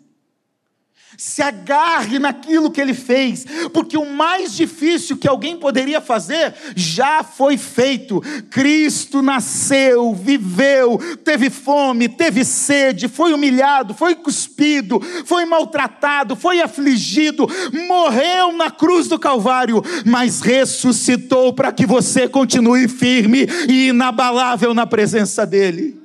Se 1.18 1.42
agarre 1.42 2.20
naquilo 2.20 2.72
que 2.72 2.82
ele 2.82 2.94
fez, 2.94 3.46
porque 3.74 3.98
o 3.98 4.06
mais 4.06 4.54
difícil 4.54 5.18
que 5.18 5.28
alguém 5.28 5.58
poderia 5.58 6.02
fazer 6.02 6.54
já 6.76 7.24
foi 7.24 7.58
feito. 7.58 8.22
Cristo 8.50 9.22
nasceu, 9.22 10.14
viveu, 10.14 10.98
teve 11.24 11.50
fome, 11.50 12.10
teve 12.10 12.44
sede, 12.44 13.08
foi 13.08 13.34
humilhado, 13.34 13.94
foi 13.94 14.16
cuspido, 14.16 15.00
foi 15.26 15.46
maltratado, 15.46 16.36
foi 16.36 16.62
afligido, 16.62 17.48
morreu 17.88 18.52
na 18.54 18.70
cruz 18.72 19.08
do 19.08 19.20
Calvário, 19.20 19.82
mas 20.06 20.42
ressuscitou 20.42 21.54
para 21.54 21.72
que 21.72 21.86
você 21.86 22.28
continue 22.28 22.88
firme 22.88 23.48
e 23.68 23.90
inabalável 23.90 24.74
na 24.74 24.86
presença 24.86 25.46
dEle. 25.46 26.02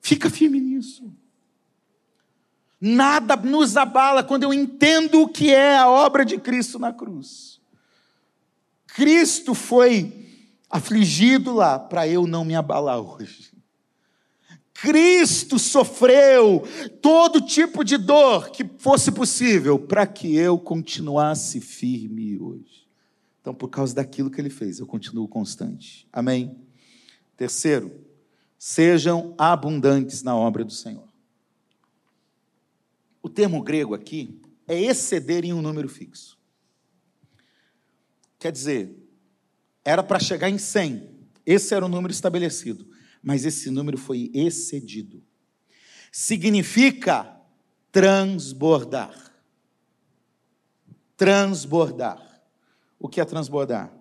Fica 0.00 0.28
firme 0.28 0.60
nisso. 0.60 1.21
Nada 2.84 3.36
nos 3.36 3.76
abala 3.76 4.24
quando 4.24 4.42
eu 4.42 4.52
entendo 4.52 5.22
o 5.22 5.28
que 5.28 5.54
é 5.54 5.76
a 5.76 5.88
obra 5.88 6.24
de 6.24 6.36
Cristo 6.36 6.80
na 6.80 6.92
cruz. 6.92 7.60
Cristo 8.88 9.54
foi 9.54 10.28
afligido 10.68 11.54
lá 11.54 11.78
para 11.78 12.08
eu 12.08 12.26
não 12.26 12.44
me 12.44 12.56
abalar 12.56 12.98
hoje. 12.98 13.52
Cristo 14.74 15.60
sofreu 15.60 16.66
todo 17.00 17.40
tipo 17.40 17.84
de 17.84 17.96
dor 17.96 18.50
que 18.50 18.68
fosse 18.78 19.12
possível 19.12 19.78
para 19.78 20.04
que 20.04 20.34
eu 20.34 20.58
continuasse 20.58 21.60
firme 21.60 22.36
hoje. 22.36 22.88
Então, 23.40 23.54
por 23.54 23.68
causa 23.68 23.94
daquilo 23.94 24.28
que 24.28 24.40
ele 24.40 24.50
fez, 24.50 24.80
eu 24.80 24.86
continuo 24.88 25.28
constante. 25.28 26.08
Amém? 26.12 26.56
Terceiro, 27.36 27.92
sejam 28.58 29.36
abundantes 29.38 30.24
na 30.24 30.34
obra 30.34 30.64
do 30.64 30.72
Senhor. 30.72 31.11
O 33.22 33.28
termo 33.28 33.62
grego 33.62 33.94
aqui 33.94 34.40
é 34.66 34.78
exceder 34.80 35.44
em 35.44 35.52
um 35.52 35.62
número 35.62 35.88
fixo. 35.88 36.36
Quer 38.38 38.50
dizer, 38.50 38.96
era 39.84 40.02
para 40.02 40.18
chegar 40.18 40.50
em 40.50 40.58
100. 40.58 41.08
Esse 41.46 41.74
era 41.74 41.86
o 41.86 41.88
número 41.88 42.12
estabelecido. 42.12 42.86
Mas 43.22 43.44
esse 43.44 43.70
número 43.70 43.96
foi 43.96 44.30
excedido. 44.34 45.22
Significa 46.10 47.40
transbordar. 47.92 49.32
Transbordar. 51.16 52.42
O 52.98 53.08
que 53.08 53.20
é 53.20 53.24
transbordar? 53.24 53.92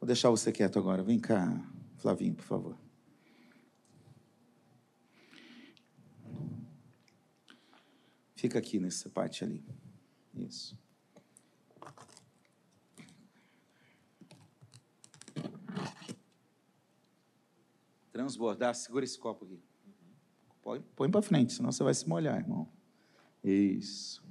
Vou 0.00 0.06
deixar 0.06 0.30
você 0.30 0.50
quieto 0.50 0.78
agora. 0.78 1.02
Vem 1.02 1.18
cá, 1.18 1.62
Flavinho, 1.98 2.34
por 2.34 2.44
favor. 2.44 2.89
Fica 8.40 8.58
aqui 8.58 8.80
nessa 8.80 9.10
parte 9.10 9.44
ali. 9.44 9.62
Isso. 10.34 10.74
Transbordar, 18.10 18.74
segura 18.74 19.04
esse 19.04 19.18
copo 19.18 19.44
aqui. 19.44 19.62
Põe, 20.62 20.80
põe 20.80 21.10
para 21.10 21.20
frente, 21.20 21.52
senão 21.52 21.70
você 21.70 21.84
vai 21.84 21.92
se 21.92 22.08
molhar, 22.08 22.38
irmão. 22.38 22.66
Isso. 23.44 24.24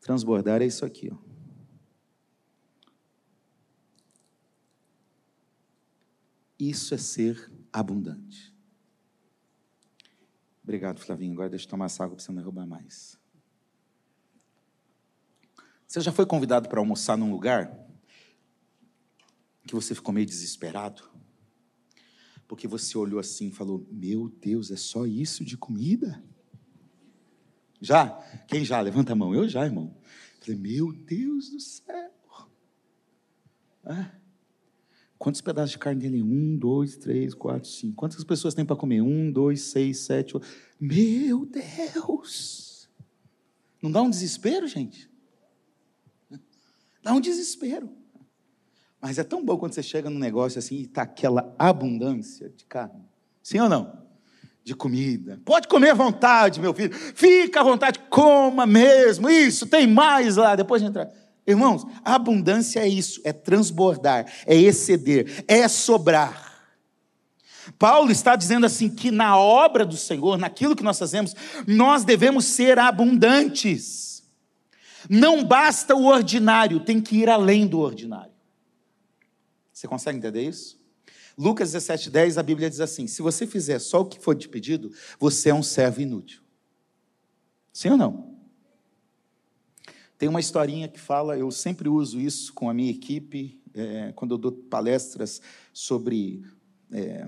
Transbordar 0.00 0.62
é 0.62 0.66
isso 0.66 0.84
aqui, 0.84 1.10
ó. 1.12 1.18
Isso 6.56 6.94
é 6.94 6.98
ser 6.98 7.52
abundante. 7.72 8.49
Obrigado, 10.70 11.00
Flavinho. 11.00 11.32
Agora 11.32 11.50
deixa 11.50 11.64
eu 11.64 11.70
tomar 11.70 11.86
essa 11.86 12.04
água 12.04 12.14
para 12.14 12.24
você 12.24 12.30
não 12.30 12.36
derrubar 12.36 12.64
mais. 12.64 13.18
Você 15.84 16.00
já 16.00 16.12
foi 16.12 16.24
convidado 16.24 16.68
para 16.68 16.78
almoçar 16.78 17.18
num 17.18 17.28
lugar 17.28 17.76
que 19.66 19.74
você 19.74 19.96
ficou 19.96 20.14
meio 20.14 20.24
desesperado? 20.24 21.02
Porque 22.46 22.68
você 22.68 22.96
olhou 22.96 23.18
assim 23.18 23.48
e 23.48 23.50
falou: 23.50 23.84
Meu 23.90 24.28
Deus, 24.28 24.70
é 24.70 24.76
só 24.76 25.06
isso 25.06 25.44
de 25.44 25.56
comida? 25.56 26.22
Já? 27.80 28.08
Quem 28.46 28.64
já? 28.64 28.80
Levanta 28.80 29.10
a 29.10 29.16
mão. 29.16 29.34
Eu 29.34 29.48
já, 29.48 29.64
irmão. 29.64 29.92
Falei: 30.38 30.56
Meu 30.56 30.92
Deus 30.92 31.50
do 31.50 31.58
céu. 31.58 32.12
Ah. 33.84 34.19
Quantos 35.20 35.42
pedaços 35.42 35.72
de 35.72 35.78
carne 35.78 36.06
ali? 36.06 36.22
Um, 36.22 36.56
dois, 36.56 36.96
três, 36.96 37.34
quatro, 37.34 37.68
cinco. 37.68 37.94
Quantas 37.94 38.24
pessoas 38.24 38.54
tem 38.54 38.64
para 38.64 38.74
comer? 38.74 39.02
Um, 39.02 39.30
dois, 39.30 39.60
seis, 39.64 39.98
sete, 39.98 40.34
oito. 40.34 40.46
Meu 40.80 41.44
Deus! 41.44 42.88
Não 43.82 43.92
dá 43.92 44.00
um 44.00 44.08
desespero, 44.08 44.66
gente? 44.66 45.10
Dá 47.02 47.12
um 47.12 47.20
desespero. 47.20 47.90
Mas 48.98 49.18
é 49.18 49.22
tão 49.22 49.44
bom 49.44 49.58
quando 49.58 49.74
você 49.74 49.82
chega 49.82 50.08
num 50.08 50.18
negócio 50.18 50.58
assim 50.58 50.76
e 50.76 50.82
está 50.84 51.02
aquela 51.02 51.54
abundância 51.58 52.48
de 52.48 52.64
carne. 52.64 53.04
Sim 53.42 53.60
ou 53.60 53.68
não? 53.68 54.06
De 54.64 54.74
comida. 54.74 55.38
Pode 55.44 55.68
comer 55.68 55.90
à 55.90 55.94
vontade, 55.94 56.62
meu 56.62 56.72
filho. 56.72 56.94
Fica 56.94 57.60
à 57.60 57.62
vontade, 57.62 57.98
coma 58.08 58.64
mesmo. 58.64 59.28
Isso, 59.28 59.66
tem 59.66 59.86
mais 59.86 60.36
lá. 60.36 60.56
Depois 60.56 60.80
de 60.80 60.88
entrar. 60.88 61.10
Irmãos, 61.46 61.86
a 62.04 62.14
abundância 62.14 62.80
é 62.80 62.88
isso, 62.88 63.20
é 63.24 63.32
transbordar, 63.32 64.30
é 64.46 64.54
exceder, 64.54 65.44
é 65.48 65.66
sobrar. 65.68 66.50
Paulo 67.78 68.10
está 68.10 68.36
dizendo 68.36 68.66
assim 68.66 68.88
que 68.88 69.10
na 69.10 69.38
obra 69.38 69.84
do 69.84 69.96
Senhor, 69.96 70.38
naquilo 70.38 70.76
que 70.76 70.82
nós 70.82 70.98
fazemos, 70.98 71.34
nós 71.66 72.04
devemos 72.04 72.44
ser 72.44 72.78
abundantes. 72.78 74.22
Não 75.08 75.44
basta 75.44 75.94
o 75.94 76.06
ordinário, 76.06 76.80
tem 76.80 77.00
que 77.00 77.16
ir 77.16 77.28
além 77.28 77.66
do 77.66 77.78
ordinário. 77.78 78.32
Você 79.72 79.88
consegue 79.88 80.18
entender 80.18 80.42
isso? 80.42 80.78
Lucas 81.38 81.72
17:10, 81.72 82.36
a 82.36 82.42
Bíblia 82.42 82.68
diz 82.68 82.80
assim: 82.80 83.06
se 83.06 83.22
você 83.22 83.46
fizer 83.46 83.78
só 83.78 84.00
o 84.00 84.04
que 84.04 84.20
for 84.20 84.36
te 84.36 84.48
pedido, 84.48 84.92
você 85.18 85.48
é 85.48 85.54
um 85.54 85.62
servo 85.62 86.02
inútil. 86.02 86.42
Sim 87.72 87.90
ou 87.90 87.96
não? 87.96 88.29
Tem 90.20 90.28
uma 90.28 90.38
historinha 90.38 90.86
que 90.86 91.00
fala, 91.00 91.38
eu 91.38 91.50
sempre 91.50 91.88
uso 91.88 92.20
isso 92.20 92.52
com 92.52 92.68
a 92.68 92.74
minha 92.74 92.90
equipe, 92.90 93.58
é, 93.72 94.12
quando 94.14 94.32
eu 94.32 94.36
dou 94.36 94.52
palestras 94.52 95.40
sobre 95.72 96.42
é, 96.92 97.26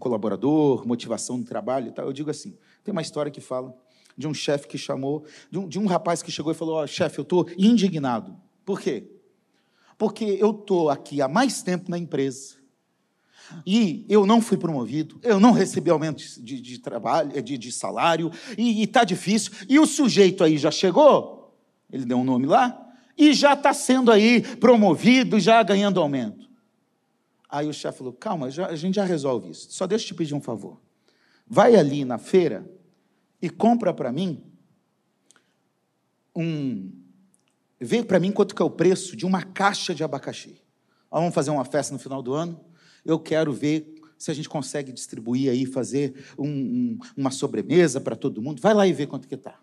colaborador, 0.00 0.84
motivação 0.84 1.38
no 1.38 1.44
trabalho 1.44 1.86
e 1.86 1.92
tal, 1.92 2.04
eu 2.04 2.12
digo 2.12 2.30
assim: 2.30 2.58
tem 2.82 2.90
uma 2.90 3.00
história 3.00 3.30
que 3.30 3.40
fala 3.40 3.72
de 4.18 4.26
um 4.26 4.34
chefe 4.34 4.66
que 4.66 4.76
chamou, 4.76 5.24
de 5.52 5.58
um, 5.60 5.68
de 5.68 5.78
um, 5.78 5.86
rapaz 5.86 6.20
que 6.20 6.32
chegou 6.32 6.50
e 6.50 6.54
falou: 6.56 6.82
oh, 6.82 6.86
chefe, 6.88 7.20
eu 7.20 7.22
estou 7.22 7.46
indignado. 7.56 8.36
Por 8.64 8.80
quê? 8.80 9.08
Porque 9.96 10.24
eu 10.24 10.50
estou 10.50 10.90
aqui 10.90 11.22
há 11.22 11.28
mais 11.28 11.62
tempo 11.62 11.88
na 11.88 11.96
empresa 11.96 12.56
e 13.64 14.04
eu 14.08 14.26
não 14.26 14.40
fui 14.40 14.56
promovido, 14.56 15.20
eu 15.22 15.38
não 15.38 15.52
recebi 15.52 15.90
aumento 15.90 16.24
de, 16.42 16.60
de 16.60 16.78
trabalho, 16.80 17.40
de, 17.40 17.56
de 17.56 17.70
salário, 17.70 18.32
e 18.58 18.82
está 18.82 19.04
difícil, 19.04 19.52
e 19.68 19.78
o 19.78 19.86
sujeito 19.86 20.42
aí 20.42 20.58
já 20.58 20.72
chegou 20.72 21.41
ele 21.92 22.04
deu 22.04 22.18
um 22.18 22.24
nome 22.24 22.46
lá, 22.46 22.92
e 23.16 23.34
já 23.34 23.52
está 23.52 23.72
sendo 23.74 24.10
aí 24.10 24.40
promovido, 24.56 25.38
já 25.38 25.62
ganhando 25.62 26.00
aumento. 26.00 26.50
Aí 27.48 27.68
o 27.68 27.72
chefe 27.72 27.98
falou: 27.98 28.14
calma, 28.14 28.50
já, 28.50 28.66
a 28.66 28.76
gente 28.76 28.94
já 28.94 29.04
resolve 29.04 29.50
isso. 29.50 29.70
Só 29.70 29.86
deixa 29.86 30.04
eu 30.04 30.08
te 30.08 30.14
pedir 30.14 30.34
um 30.34 30.40
favor. 30.40 30.80
Vai 31.46 31.76
ali 31.76 32.04
na 32.04 32.16
feira 32.16 32.68
e 33.40 33.50
compra 33.50 33.92
para 33.92 34.10
mim 34.10 34.42
um. 36.34 36.90
Vê 37.78 38.02
para 38.02 38.18
mim 38.18 38.32
quanto 38.32 38.54
que 38.54 38.62
é 38.62 38.64
o 38.64 38.70
preço 38.70 39.14
de 39.14 39.26
uma 39.26 39.42
caixa 39.42 39.94
de 39.94 40.02
abacaxi. 40.02 40.62
Nós 41.10 41.20
vamos 41.20 41.34
fazer 41.34 41.50
uma 41.50 41.64
festa 41.64 41.92
no 41.92 41.98
final 41.98 42.22
do 42.22 42.32
ano. 42.32 42.58
Eu 43.04 43.18
quero 43.18 43.52
ver 43.52 44.00
se 44.16 44.30
a 44.30 44.34
gente 44.34 44.48
consegue 44.48 44.92
distribuir 44.92 45.50
aí, 45.50 45.66
fazer 45.66 46.24
um, 46.38 46.48
um, 46.48 46.98
uma 47.16 47.30
sobremesa 47.30 48.00
para 48.00 48.14
todo 48.14 48.40
mundo. 48.40 48.62
Vai 48.62 48.72
lá 48.72 48.86
e 48.86 48.92
vê 48.92 49.06
quanto 49.06 49.26
que 49.26 49.34
está. 49.34 49.60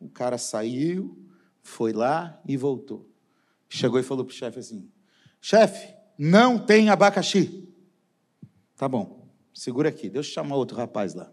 O 0.00 0.08
cara 0.08 0.38
saiu, 0.38 1.18
foi 1.62 1.92
lá 1.92 2.40
e 2.46 2.56
voltou. 2.56 3.08
Chegou 3.68 4.00
e 4.00 4.02
falou 4.02 4.24
para 4.24 4.32
o 4.32 4.34
chefe 4.34 4.58
assim: 4.58 4.90
chefe, 5.40 5.94
não 6.18 6.58
tem 6.58 6.90
abacaxi. 6.90 7.68
Tá 8.76 8.88
bom, 8.88 9.28
segura 9.54 9.88
aqui, 9.88 10.08
deixa 10.08 10.30
eu 10.30 10.34
chamar 10.34 10.56
outro 10.56 10.76
rapaz 10.76 11.14
lá. 11.14 11.32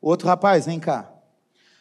Outro 0.00 0.28
rapaz, 0.28 0.66
vem 0.66 0.78
cá. 0.78 1.10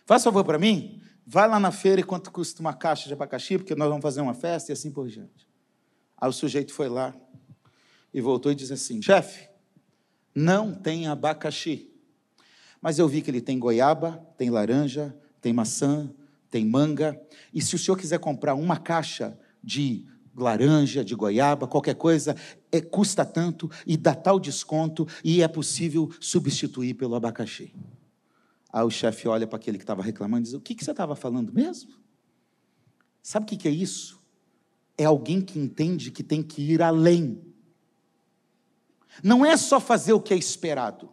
Faz 0.05 0.23
favor 0.23 0.43
para 0.43 0.57
mim, 0.57 1.01
vai 1.25 1.47
lá 1.47 1.59
na 1.59 1.71
feira 1.71 2.01
e 2.01 2.03
quanto 2.03 2.31
custa 2.31 2.61
uma 2.61 2.73
caixa 2.73 3.07
de 3.07 3.13
abacaxi, 3.13 3.57
porque 3.57 3.75
nós 3.75 3.87
vamos 3.87 4.01
fazer 4.01 4.21
uma 4.21 4.33
festa 4.33 4.71
e 4.71 4.73
assim 4.73 4.91
por 4.91 5.07
diante. 5.07 5.47
Aí 6.17 6.29
o 6.29 6.33
sujeito 6.33 6.73
foi 6.73 6.89
lá 6.89 7.13
e 8.13 8.21
voltou 8.21 8.51
e 8.51 8.55
disse 8.55 8.73
assim: 8.73 9.01
chefe, 9.01 9.49
não 10.33 10.73
tem 10.73 11.07
abacaxi. 11.07 11.89
Mas 12.81 12.99
eu 12.99 13.07
vi 13.07 13.21
que 13.21 13.29
ele 13.29 13.41
tem 13.41 13.59
goiaba, 13.59 14.25
tem 14.37 14.49
laranja, 14.49 15.15
tem 15.39 15.53
maçã, 15.53 16.13
tem 16.53 16.63
manga. 16.63 17.19
E 17.51 17.59
se 17.63 17.73
o 17.73 17.79
senhor 17.79 17.97
quiser 17.97 18.19
comprar 18.19 18.53
uma 18.53 18.77
caixa 18.77 19.35
de 19.63 20.05
laranja, 20.35 21.03
de 21.03 21.15
goiaba, 21.15 21.67
qualquer 21.67 21.95
coisa, 21.95 22.35
é, 22.71 22.79
custa 22.79 23.25
tanto 23.25 23.71
e 23.87 23.97
dá 23.97 24.13
tal 24.13 24.39
desconto 24.39 25.07
e 25.23 25.41
é 25.41 25.47
possível 25.47 26.11
substituir 26.19 26.93
pelo 26.93 27.15
abacaxi. 27.15 27.73
Aí 28.71 28.83
o 28.83 28.91
chefe 28.91 29.27
olha 29.27 29.47
para 29.47 29.57
aquele 29.57 29.79
que 29.79 29.83
estava 29.83 30.03
reclamando 30.03 30.41
e 30.41 30.43
diz: 30.43 30.53
O 30.53 30.61
que, 30.61 30.75
que 30.75 30.85
você 30.85 30.91
estava 30.91 31.15
falando 31.15 31.51
mesmo? 31.51 31.91
Sabe 33.23 33.45
o 33.45 33.47
que, 33.47 33.57
que 33.57 33.67
é 33.67 33.71
isso? 33.71 34.21
É 34.95 35.05
alguém 35.05 35.41
que 35.41 35.57
entende 35.57 36.11
que 36.11 36.21
tem 36.21 36.43
que 36.43 36.61
ir 36.61 36.83
além. 36.83 37.41
Não 39.23 39.43
é 39.43 39.57
só 39.57 39.79
fazer 39.79 40.13
o 40.13 40.21
que 40.21 40.35
é 40.35 40.37
esperado. 40.37 41.09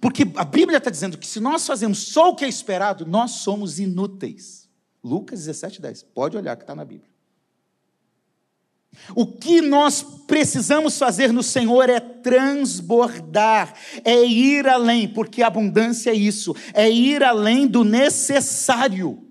Porque 0.00 0.26
a 0.36 0.44
Bíblia 0.44 0.78
está 0.78 0.90
dizendo 0.90 1.18
que 1.18 1.26
se 1.26 1.40
nós 1.40 1.66
fazemos 1.66 1.98
só 1.98 2.30
o 2.30 2.36
que 2.36 2.44
é 2.44 2.48
esperado, 2.48 3.06
nós 3.06 3.32
somos 3.32 3.78
inúteis. 3.78 4.68
Lucas 5.02 5.40
17, 5.40 5.80
10. 5.80 6.02
Pode 6.14 6.36
olhar 6.36 6.56
que 6.56 6.62
está 6.62 6.74
na 6.74 6.84
Bíblia. 6.84 7.10
O 9.14 9.26
que 9.26 9.62
nós 9.62 10.02
precisamos 10.26 10.98
fazer 10.98 11.32
no 11.32 11.42
Senhor 11.42 11.88
é 11.88 11.98
transbordar, 11.98 13.74
é 14.04 14.22
ir 14.22 14.68
além, 14.68 15.08
porque 15.08 15.42
abundância 15.42 16.10
é 16.10 16.14
isso, 16.14 16.54
é 16.74 16.90
ir 16.90 17.22
além 17.22 17.66
do 17.66 17.84
necessário. 17.84 19.26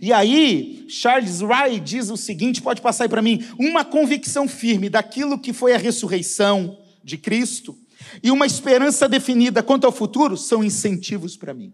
E 0.00 0.10
aí, 0.12 0.86
Charles 0.88 1.42
Wright 1.42 1.80
diz 1.80 2.08
o 2.08 2.16
seguinte: 2.16 2.62
pode 2.62 2.80
passar 2.80 3.04
aí 3.04 3.10
para 3.10 3.22
mim, 3.22 3.46
uma 3.58 3.84
convicção 3.84 4.48
firme 4.48 4.88
daquilo 4.88 5.38
que 5.38 5.52
foi 5.52 5.74
a 5.74 5.78
ressurreição 5.78 6.78
de 7.04 7.18
Cristo 7.18 7.78
e 8.22 8.30
uma 8.30 8.46
esperança 8.46 9.08
definida 9.08 9.62
quanto 9.62 9.84
ao 9.84 9.92
futuro 9.92 10.36
são 10.36 10.62
incentivos 10.62 11.36
para 11.36 11.54
mim. 11.54 11.72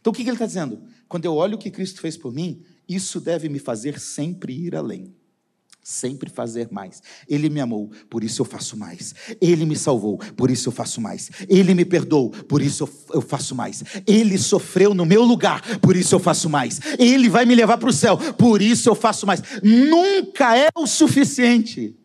Então 0.00 0.12
o 0.12 0.14
que 0.14 0.22
ele 0.22 0.32
está 0.32 0.46
dizendo? 0.46 0.82
Quando 1.08 1.24
eu 1.24 1.34
olho 1.34 1.56
o 1.56 1.58
que 1.58 1.70
Cristo 1.70 2.00
fez 2.00 2.16
por 2.16 2.32
mim, 2.32 2.62
isso 2.88 3.20
deve 3.20 3.48
me 3.48 3.58
fazer 3.58 4.00
sempre 4.00 4.52
ir 4.52 4.74
além 4.74 5.14
sempre 5.82 6.30
fazer 6.30 6.68
mais. 6.70 7.02
Ele 7.28 7.50
me 7.50 7.60
amou, 7.60 7.90
por 8.08 8.22
isso 8.22 8.40
eu 8.42 8.46
faço 8.46 8.76
mais. 8.76 9.14
Ele 9.40 9.64
me 9.64 9.76
salvou, 9.76 10.16
por 10.36 10.50
isso 10.50 10.68
eu 10.68 10.72
faço 10.72 11.00
mais. 11.00 11.30
Ele 11.48 11.74
me 11.74 11.84
perdoou, 11.84 12.30
por 12.30 12.62
isso 12.62 12.88
eu 13.12 13.20
faço 13.20 13.54
mais. 13.54 13.82
Ele 14.06 14.38
sofreu 14.38 14.94
no 14.94 15.04
meu 15.04 15.24
lugar, 15.24 15.80
por 15.80 15.96
isso 15.96 16.14
eu 16.14 16.20
faço 16.20 16.48
mais. 16.48 16.80
Ele 16.98 17.28
vai 17.28 17.44
me 17.44 17.54
levar 17.54 17.78
para 17.78 17.88
o 17.88 17.92
céu, 17.92 18.16
por 18.16 18.62
isso 18.62 18.88
eu 18.88 18.94
faço 18.94 19.26
mais. 19.26 19.42
Nunca 19.62 20.56
é 20.56 20.68
o 20.74 20.86
suficiente 20.86 21.96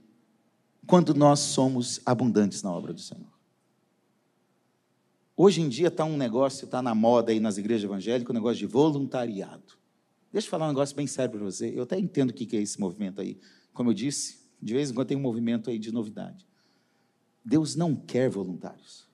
quando 0.86 1.13
nós 1.13 1.39
somos 1.39 2.00
abundantes 2.06 2.63
na 2.63 2.72
obra 2.72 2.93
do 2.93 3.02
Senhor. 3.02 3.27
Hoje 5.39 5.62
em 5.62 5.69
dia 5.69 5.89
está 5.89 6.04
um 6.04 6.17
negócio, 6.17 6.65
está 6.65 6.82
na 6.82 6.95
moda 6.95 7.32
aí 7.32 7.39
nas 7.39 7.60
igrejas 7.60 7.84
evangélicas, 7.84 8.32
um 8.32 8.34
negócio 8.34 8.58
de 8.58 8.65
voluntariado. 8.65 9.78
Deixa 10.34 10.47
eu 10.47 10.50
falar 10.50 10.65
um 10.65 10.69
negócio 10.69 10.95
bem 10.95 11.06
sério 11.06 11.32
para 11.32 11.43
você. 11.43 11.71
Eu 11.76 11.84
até 11.84 12.00
entendo 12.00 12.32
o 12.32 12.34
que 12.34 12.58
é 12.58 12.60
esse 12.60 12.80
movimento 12.80 13.21
aí. 13.21 13.38
Como 13.71 13.91
eu 13.91 13.93
disse, 13.93 14.39
de 14.60 14.73
vez 14.73 14.89
em 14.89 14.95
quando 14.95 15.10
tem 15.10 15.15
um 15.15 15.21
movimento 15.21 15.69
aí 15.69 15.78
de 15.78 15.91
novidade. 15.91 16.47
Deus 17.45 17.76
não 17.76 17.95
quer 17.95 18.32
voluntários. 18.32 19.08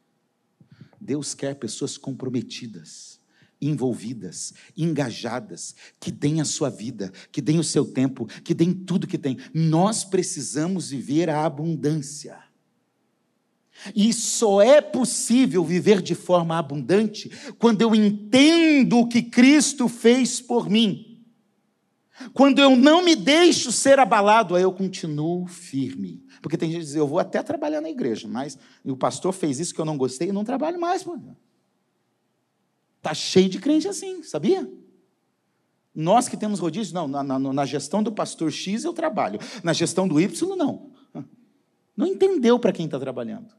Deus 1.00 1.34
quer 1.34 1.56
pessoas 1.56 1.98
comprometidas, 1.98 3.20
envolvidas, 3.62 4.54
engajadas, 4.78 5.76
que 6.00 6.10
deem 6.10 6.40
a 6.40 6.46
sua 6.46 6.70
vida, 6.70 7.12
que 7.34 7.42
deem 7.42 7.60
o 7.60 7.64
seu 7.66 7.86
tempo, 7.86 8.26
que 8.26 8.54
deem 8.54 8.74
tudo 8.74 9.06
que 9.06 9.18
tem. 9.18 9.38
Nós 9.54 10.06
precisamos 10.06 10.90
viver 10.90 11.30
a 11.30 11.44
abundância. 11.44 12.42
E 13.96 14.14
só 14.14 14.62
é 14.62 14.82
possível 14.82 15.64
viver 15.64 16.02
de 16.02 16.16
forma 16.16 16.58
abundante 16.58 17.30
quando 17.58 17.82
eu 17.82 17.94
entendo 17.94 19.00
o 19.00 19.08
que 19.08 19.22
Cristo 19.22 19.88
fez 19.88 20.40
por 20.40 20.70
mim. 20.70 21.14
Quando 22.34 22.60
eu 22.60 22.76
não 22.76 23.04
me 23.04 23.16
deixo 23.16 23.72
ser 23.72 24.00
abalado, 24.00 24.56
aí 24.56 24.64
eu 24.64 24.72
continuo 24.72 25.48
firme. 25.48 26.24
Porque 26.42 26.58
tem 26.58 26.70
gente 26.70 26.82
que 26.82 26.86
diz, 26.86 26.96
eu 26.96 27.08
vou 27.08 27.20
até 27.20 27.42
trabalhar 27.42 27.82
na 27.82 27.90
igreja, 27.90 28.28
mas 28.28 28.58
o 28.86 28.96
pastor 28.96 29.34
fez 29.34 29.60
isso 29.60 29.74
que 29.74 29.82
eu 29.82 29.86
não 29.86 29.98
gostei 29.98 30.30
e 30.30 30.32
não 30.32 30.44
trabalho 30.44 30.80
mais. 30.80 31.06
Está 32.98 33.14
cheio 33.14 33.50
de 33.50 33.60
crente 33.60 33.88
assim, 33.88 34.22
sabia? 34.24 34.70
Nós 35.94 36.28
que 36.28 36.38
temos 36.38 36.60
rodízio, 36.60 36.94
não, 36.94 37.08
na, 37.08 37.24
na, 37.24 37.40
na, 37.40 37.66
gestão 37.66 38.02
do 38.02 38.12
pastor 38.12 38.52
X 38.52 38.84
eu 38.84 38.94
trabalho, 38.94 39.40
na 39.64 39.74
gestão 39.74 40.08
do 40.08 40.20
Y, 40.20 40.56
não. 40.56 40.92
Não 41.96 42.08
entendeu 42.08 42.58
para 42.58 42.72
quem 42.72 42.86
está 42.86 43.00
trabalhando. 43.00 43.54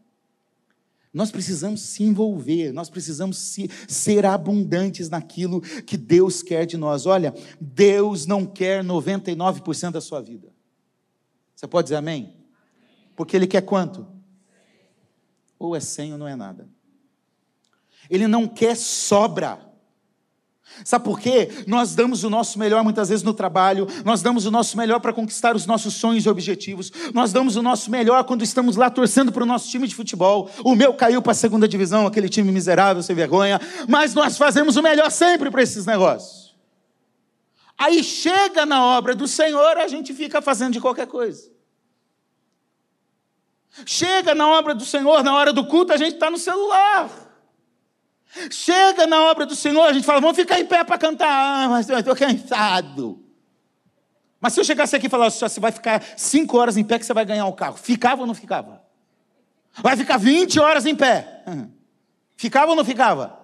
Nós 1.14 1.30
precisamos 1.30 1.80
se 1.80 2.02
envolver, 2.02 2.72
nós 2.72 2.90
precisamos 2.90 3.38
se, 3.38 3.70
ser 3.86 4.26
abundantes 4.26 5.08
naquilo 5.08 5.60
que 5.60 5.96
Deus 5.96 6.42
quer 6.42 6.66
de 6.66 6.76
nós. 6.76 7.06
Olha, 7.06 7.32
Deus 7.60 8.26
não 8.26 8.44
quer 8.44 8.82
99% 8.82 9.92
da 9.92 10.00
sua 10.00 10.20
vida. 10.20 10.52
Você 11.54 11.68
pode 11.68 11.86
dizer 11.86 11.96
amém? 11.96 12.34
Porque 13.14 13.36
Ele 13.36 13.46
quer 13.46 13.62
quanto? 13.62 14.04
Ou 15.56 15.76
é 15.76 15.80
100 15.80 16.14
ou 16.14 16.18
não 16.18 16.26
é 16.26 16.34
nada. 16.34 16.68
Ele 18.10 18.26
não 18.26 18.48
quer 18.48 18.76
sobra. 18.76 19.72
Sabe 20.82 21.04
por 21.04 21.20
quê? 21.20 21.48
Nós 21.66 21.94
damos 21.94 22.24
o 22.24 22.30
nosso 22.30 22.58
melhor 22.58 22.82
muitas 22.82 23.08
vezes 23.08 23.22
no 23.22 23.34
trabalho, 23.34 23.86
nós 24.04 24.22
damos 24.22 24.46
o 24.46 24.50
nosso 24.50 24.76
melhor 24.76 24.98
para 24.98 25.12
conquistar 25.12 25.54
os 25.54 25.66
nossos 25.66 25.94
sonhos 25.94 26.24
e 26.24 26.28
objetivos, 26.28 26.90
nós 27.12 27.32
damos 27.32 27.56
o 27.56 27.62
nosso 27.62 27.90
melhor 27.90 28.24
quando 28.24 28.42
estamos 28.42 28.76
lá 28.76 28.90
torcendo 28.90 29.30
para 29.30 29.42
o 29.42 29.46
nosso 29.46 29.70
time 29.70 29.86
de 29.86 29.94
futebol. 29.94 30.50
O 30.64 30.74
meu 30.74 30.94
caiu 30.94 31.22
para 31.22 31.32
a 31.32 31.34
segunda 31.34 31.68
divisão, 31.68 32.06
aquele 32.06 32.28
time 32.28 32.50
miserável, 32.50 33.02
sem 33.02 33.14
vergonha, 33.14 33.60
mas 33.88 34.14
nós 34.14 34.36
fazemos 34.36 34.76
o 34.76 34.82
melhor 34.82 35.10
sempre 35.10 35.50
para 35.50 35.62
esses 35.62 35.86
negócios. 35.86 36.54
Aí 37.76 38.02
chega 38.02 38.64
na 38.64 38.82
obra 38.82 39.14
do 39.14 39.26
Senhor, 39.26 39.76
a 39.76 39.88
gente 39.88 40.14
fica 40.14 40.40
fazendo 40.40 40.72
de 40.72 40.80
qualquer 40.80 41.06
coisa. 41.06 41.52
Chega 43.84 44.34
na 44.34 44.48
obra 44.48 44.74
do 44.74 44.84
Senhor, 44.84 45.22
na 45.24 45.34
hora 45.34 45.52
do 45.52 45.66
culto, 45.66 45.92
a 45.92 45.96
gente 45.96 46.14
está 46.14 46.30
no 46.30 46.38
celular. 46.38 47.10
Chega 48.50 49.06
na 49.06 49.22
obra 49.30 49.46
do 49.46 49.54
Senhor, 49.54 49.84
a 49.84 49.92
gente 49.92 50.04
fala, 50.04 50.20
vamos 50.20 50.36
ficar 50.36 50.58
em 50.58 50.66
pé 50.66 50.82
para 50.82 50.98
cantar. 50.98 51.28
Ah, 51.28 51.68
mas 51.68 51.88
eu 51.88 51.98
estou 51.98 52.16
cansado. 52.16 53.22
Mas 54.40 54.52
se 54.52 54.60
eu 54.60 54.64
chegasse 54.64 54.94
aqui 54.94 55.06
e 55.06 55.10
falasse, 55.10 55.40
você 55.40 55.60
vai 55.60 55.72
ficar 55.72 56.02
cinco 56.16 56.58
horas 56.58 56.76
em 56.76 56.84
pé 56.84 56.98
que 56.98 57.06
você 57.06 57.14
vai 57.14 57.24
ganhar 57.24 57.46
o 57.46 57.52
carro. 57.52 57.76
Ficava 57.76 58.22
ou 58.22 58.26
não 58.26 58.34
ficava? 58.34 58.82
Vai 59.82 59.96
ficar 59.96 60.18
20 60.18 60.60
horas 60.60 60.86
em 60.86 60.94
pé. 60.94 61.44
Ficava 62.36 62.70
ou 62.70 62.76
não 62.76 62.84
ficava? 62.84 63.38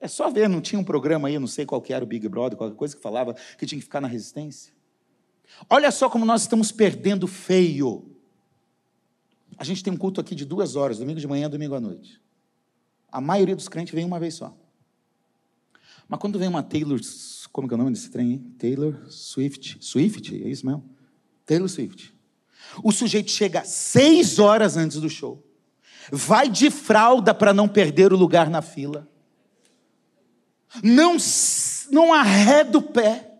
É 0.00 0.08
só 0.08 0.30
ver, 0.30 0.48
não 0.48 0.60
tinha 0.60 0.78
um 0.78 0.84
programa 0.84 1.28
aí, 1.28 1.38
não 1.38 1.46
sei 1.46 1.66
qual 1.66 1.82
que 1.82 1.92
era 1.92 2.02
o 2.02 2.06
Big 2.06 2.26
Brother, 2.28 2.56
qualquer 2.56 2.76
coisa 2.76 2.96
que 2.96 3.02
falava 3.02 3.34
que 3.58 3.66
tinha 3.66 3.78
que 3.78 3.84
ficar 3.84 4.00
na 4.00 4.08
resistência. 4.08 4.72
Olha 5.68 5.90
só 5.90 6.08
como 6.08 6.24
nós 6.24 6.42
estamos 6.42 6.72
perdendo 6.72 7.26
feio. 7.26 8.16
A 9.58 9.64
gente 9.64 9.82
tem 9.82 9.92
um 9.92 9.96
culto 9.96 10.20
aqui 10.20 10.34
de 10.34 10.44
duas 10.44 10.76
horas, 10.76 10.98
domingo 10.98 11.20
de 11.20 11.26
manhã, 11.26 11.50
domingo 11.50 11.74
à 11.74 11.80
noite. 11.80 12.20
A 13.10 13.20
maioria 13.20 13.56
dos 13.56 13.68
crentes 13.68 13.94
vem 13.94 14.04
uma 14.04 14.20
vez 14.20 14.34
só. 14.34 14.56
Mas 16.08 16.18
quando 16.18 16.38
vem 16.38 16.48
uma 16.48 16.62
Taylor, 16.62 16.98
como 17.52 17.70
é 17.70 17.74
o 17.74 17.78
nome 17.78 17.92
desse 17.92 18.10
trem? 18.10 18.32
Hein? 18.32 18.54
Taylor 18.58 19.06
Swift. 19.08 19.78
Swift, 19.80 20.34
é 20.34 20.48
isso 20.48 20.66
mesmo? 20.66 20.84
Taylor 21.46 21.68
Swift. 21.68 22.12
O 22.82 22.92
sujeito 22.92 23.30
chega 23.30 23.64
seis 23.64 24.38
horas 24.38 24.76
antes 24.76 25.00
do 25.00 25.08
show. 25.08 25.44
Vai 26.10 26.48
de 26.48 26.70
fralda 26.70 27.34
para 27.34 27.52
não 27.52 27.68
perder 27.68 28.12
o 28.12 28.16
lugar 28.16 28.48
na 28.50 28.62
fila. 28.62 29.08
Não, 30.82 31.16
não 31.90 32.12
arreda 32.12 32.78
o 32.78 32.82
pé. 32.82 33.32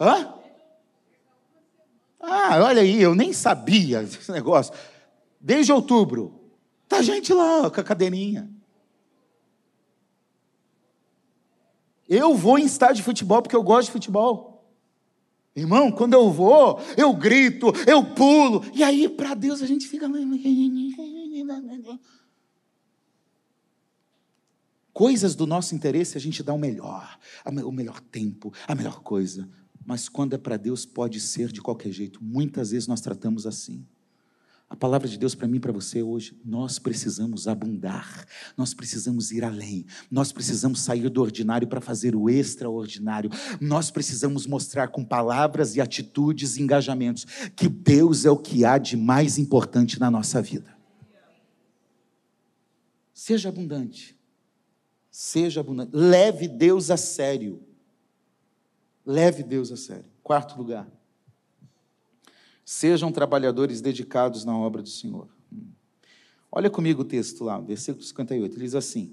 Hã? 0.00 0.34
Ah, 2.20 2.58
olha 2.62 2.82
aí, 2.82 3.00
eu 3.00 3.14
nem 3.14 3.32
sabia 3.32 4.02
desse 4.02 4.30
negócio. 4.30 4.72
Desde 5.40 5.72
outubro. 5.72 6.41
Tá 6.92 7.00
gente 7.00 7.32
lá 7.32 7.70
com 7.70 7.80
a 7.80 7.82
cadeirinha. 7.82 8.50
Eu 12.06 12.34
vou 12.34 12.58
em 12.58 12.66
estádio 12.66 12.96
de 12.96 13.02
futebol 13.02 13.40
porque 13.40 13.56
eu 13.56 13.62
gosto 13.62 13.86
de 13.86 13.92
futebol. 13.92 14.62
Irmão, 15.56 15.90
quando 15.90 16.12
eu 16.12 16.30
vou, 16.30 16.78
eu 16.94 17.14
grito, 17.14 17.68
eu 17.86 18.04
pulo. 18.04 18.62
E 18.74 18.82
aí, 18.82 19.08
para 19.08 19.32
Deus, 19.32 19.62
a 19.62 19.66
gente 19.66 19.88
fica. 19.88 20.06
Coisas 24.92 25.34
do 25.34 25.46
nosso 25.46 25.74
interesse, 25.74 26.18
a 26.18 26.20
gente 26.20 26.42
dá 26.42 26.52
o 26.52 26.58
melhor, 26.58 27.18
o 27.46 27.72
melhor 27.72 28.00
tempo, 28.00 28.52
a 28.68 28.74
melhor 28.74 29.00
coisa. 29.00 29.48
Mas 29.82 30.10
quando 30.10 30.34
é 30.34 30.38
para 30.38 30.58
Deus, 30.58 30.84
pode 30.84 31.18
ser 31.20 31.50
de 31.50 31.62
qualquer 31.62 31.90
jeito. 31.90 32.22
Muitas 32.22 32.70
vezes 32.70 32.86
nós 32.86 33.00
tratamos 33.00 33.46
assim. 33.46 33.86
A 34.72 34.76
palavra 34.76 35.06
de 35.06 35.18
Deus 35.18 35.34
para 35.34 35.46
mim 35.46 35.58
e 35.58 35.60
para 35.60 35.70
você 35.70 36.02
hoje, 36.02 36.34
nós 36.42 36.78
precisamos 36.78 37.46
abundar, 37.46 38.26
nós 38.56 38.72
precisamos 38.72 39.30
ir 39.30 39.44
além, 39.44 39.84
nós 40.10 40.32
precisamos 40.32 40.80
sair 40.80 41.10
do 41.10 41.20
ordinário 41.20 41.68
para 41.68 41.78
fazer 41.78 42.16
o 42.16 42.30
extraordinário, 42.30 43.28
nós 43.60 43.90
precisamos 43.90 44.46
mostrar 44.46 44.88
com 44.88 45.04
palavras 45.04 45.76
e 45.76 45.80
atitudes 45.82 46.56
e 46.56 46.62
engajamentos 46.62 47.26
que 47.54 47.68
Deus 47.68 48.24
é 48.24 48.30
o 48.30 48.38
que 48.38 48.64
há 48.64 48.78
de 48.78 48.96
mais 48.96 49.36
importante 49.36 50.00
na 50.00 50.10
nossa 50.10 50.40
vida. 50.40 50.74
Seja 53.12 53.50
abundante, 53.50 54.18
seja 55.10 55.60
abundante, 55.60 55.90
leve 55.94 56.48
Deus 56.48 56.90
a 56.90 56.96
sério, 56.96 57.62
leve 59.04 59.42
Deus 59.42 59.70
a 59.70 59.76
sério. 59.76 60.06
Quarto 60.22 60.56
lugar. 60.56 60.88
Sejam 62.64 63.10
trabalhadores 63.10 63.80
dedicados 63.80 64.44
na 64.44 64.56
obra 64.56 64.82
do 64.82 64.88
Senhor. 64.88 65.28
Olha 66.50 66.68
comigo 66.68 67.02
o 67.02 67.04
texto 67.04 67.44
lá, 67.44 67.58
versículo 67.58 68.04
58. 68.04 68.54
Ele 68.54 68.64
diz 68.64 68.74
assim: 68.74 69.12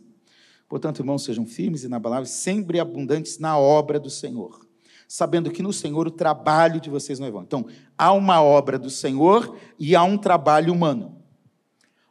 Portanto, 0.67 0.99
irmãos, 0.99 1.23
sejam 1.23 1.45
firmes 1.45 1.83
e 1.83 1.87
inabaláveis, 1.87 2.29
sempre 2.29 2.79
abundantes 2.79 3.39
na 3.39 3.57
obra 3.57 3.99
do 3.99 4.09
Senhor, 4.09 4.59
sabendo 5.07 5.49
que 5.49 5.63
no 5.63 5.73
Senhor 5.73 6.05
o 6.05 6.11
trabalho 6.11 6.79
de 6.79 6.89
vocês 6.89 7.17
não 7.17 7.27
é 7.27 7.31
vão. 7.31 7.41
Então, 7.41 7.65
há 7.97 8.11
uma 8.11 8.41
obra 8.41 8.77
do 8.77 8.89
Senhor 8.89 9.57
e 9.79 9.95
há 9.95 10.03
um 10.03 10.17
trabalho 10.17 10.73
humano. 10.73 11.17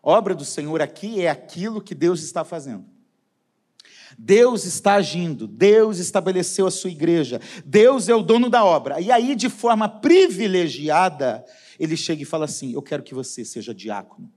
Obra 0.02 0.34
do 0.34 0.44
Senhor 0.44 0.80
aqui 0.80 1.20
é 1.20 1.28
aquilo 1.28 1.82
que 1.82 1.94
Deus 1.94 2.22
está 2.22 2.42
fazendo. 2.42 2.84
Deus 4.18 4.64
está 4.64 4.94
agindo, 4.94 5.46
Deus 5.46 5.98
estabeleceu 5.98 6.66
a 6.66 6.72
sua 6.72 6.90
igreja, 6.90 7.40
Deus 7.64 8.08
é 8.08 8.14
o 8.14 8.22
dono 8.22 8.50
da 8.50 8.64
obra. 8.64 9.00
E 9.00 9.12
aí, 9.12 9.36
de 9.36 9.48
forma 9.48 9.88
privilegiada, 9.88 11.44
ele 11.78 11.96
chega 11.96 12.22
e 12.22 12.26
fala 12.26 12.46
assim: 12.46 12.72
Eu 12.74 12.82
quero 12.82 13.04
que 13.04 13.14
você 13.14 13.44
seja 13.44 13.72
diácono, 13.72 14.28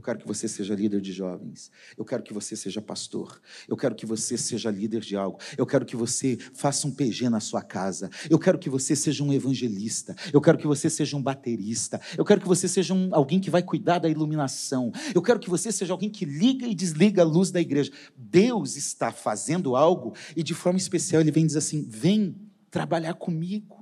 Eu 0.00 0.02
quero 0.02 0.18
que 0.18 0.26
você 0.26 0.48
seja 0.48 0.74
líder 0.74 0.98
de 1.02 1.12
jovens. 1.12 1.70
Eu 1.94 2.06
quero 2.06 2.22
que 2.22 2.32
você 2.32 2.56
seja 2.56 2.80
pastor. 2.80 3.38
Eu 3.68 3.76
quero 3.76 3.94
que 3.94 4.06
você 4.06 4.34
seja 4.38 4.70
líder 4.70 5.00
de 5.00 5.14
algo. 5.14 5.38
Eu 5.58 5.66
quero 5.66 5.84
que 5.84 5.94
você 5.94 6.38
faça 6.54 6.88
um 6.88 6.90
PG 6.90 7.28
na 7.28 7.38
sua 7.38 7.60
casa. 7.60 8.08
Eu 8.30 8.38
quero 8.38 8.58
que 8.58 8.70
você 8.70 8.96
seja 8.96 9.22
um 9.22 9.30
evangelista. 9.30 10.16
Eu 10.32 10.40
quero 10.40 10.56
que 10.56 10.66
você 10.66 10.88
seja 10.88 11.18
um 11.18 11.22
baterista. 11.22 12.00
Eu 12.16 12.24
quero 12.24 12.40
que 12.40 12.48
você 12.48 12.66
seja 12.66 12.94
um, 12.94 13.14
alguém 13.14 13.38
que 13.38 13.50
vai 13.50 13.62
cuidar 13.62 13.98
da 13.98 14.08
iluminação. 14.08 14.90
Eu 15.14 15.20
quero 15.20 15.38
que 15.38 15.50
você 15.50 15.70
seja 15.70 15.92
alguém 15.92 16.08
que 16.08 16.24
liga 16.24 16.66
e 16.66 16.74
desliga 16.74 17.20
a 17.20 17.26
luz 17.26 17.50
da 17.50 17.60
igreja. 17.60 17.92
Deus 18.16 18.76
está 18.76 19.12
fazendo 19.12 19.76
algo 19.76 20.14
e 20.34 20.42
de 20.42 20.54
forma 20.54 20.78
especial 20.78 21.20
ele 21.20 21.30
vem 21.30 21.44
dizer 21.44 21.58
assim: 21.58 21.86
vem 21.86 22.34
trabalhar 22.70 23.12
comigo. 23.12 23.76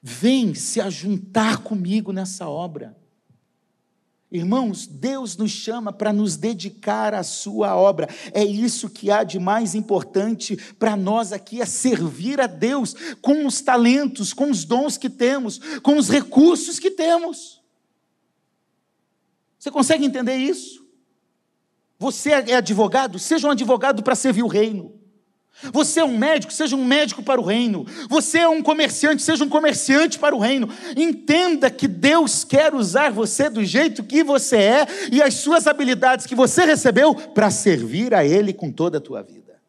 Vem 0.00 0.54
se 0.54 0.80
ajuntar 0.80 1.64
comigo 1.64 2.12
nessa 2.12 2.48
obra. 2.48 2.99
Irmãos, 4.32 4.86
Deus 4.86 5.36
nos 5.36 5.50
chama 5.50 5.92
para 5.92 6.12
nos 6.12 6.36
dedicar 6.36 7.14
à 7.14 7.22
sua 7.24 7.74
obra. 7.74 8.08
É 8.32 8.44
isso 8.44 8.88
que 8.88 9.10
há 9.10 9.24
de 9.24 9.40
mais 9.40 9.74
importante 9.74 10.56
para 10.78 10.96
nós 10.96 11.32
aqui, 11.32 11.60
é 11.60 11.66
servir 11.66 12.40
a 12.40 12.46
Deus 12.46 12.94
com 13.20 13.44
os 13.44 13.60
talentos, 13.60 14.32
com 14.32 14.50
os 14.50 14.64
dons 14.64 14.96
que 14.96 15.10
temos, 15.10 15.58
com 15.82 15.96
os 15.96 16.08
recursos 16.08 16.78
que 16.78 16.92
temos. 16.92 17.60
Você 19.58 19.70
consegue 19.70 20.04
entender 20.04 20.36
isso? 20.36 20.86
Você 21.98 22.30
é 22.30 22.54
advogado? 22.54 23.18
Seja 23.18 23.48
um 23.48 23.50
advogado 23.50 24.02
para 24.02 24.14
servir 24.14 24.44
o 24.44 24.48
reino. 24.48 24.99
Você 25.72 26.00
é 26.00 26.04
um 26.04 26.16
médico, 26.16 26.52
seja 26.52 26.74
um 26.74 26.84
médico 26.84 27.22
para 27.22 27.40
o 27.40 27.44
reino. 27.44 27.86
Você 28.08 28.38
é 28.38 28.48
um 28.48 28.62
comerciante, 28.62 29.22
seja 29.22 29.44
um 29.44 29.48
comerciante 29.48 30.18
para 30.18 30.34
o 30.34 30.38
reino. 30.38 30.68
Entenda 30.96 31.70
que 31.70 31.86
Deus 31.86 32.44
quer 32.44 32.74
usar 32.74 33.10
você 33.10 33.50
do 33.50 33.64
jeito 33.64 34.02
que 34.02 34.24
você 34.24 34.56
é 34.56 34.86
e 35.12 35.22
as 35.22 35.34
suas 35.34 35.66
habilidades 35.66 36.26
que 36.26 36.34
você 36.34 36.64
recebeu 36.64 37.14
para 37.14 37.50
servir 37.50 38.14
a 38.14 38.24
Ele 38.24 38.52
com 38.52 38.72
toda 38.72 38.98
a 38.98 39.00
tua 39.00 39.22
vida. 39.22 39.60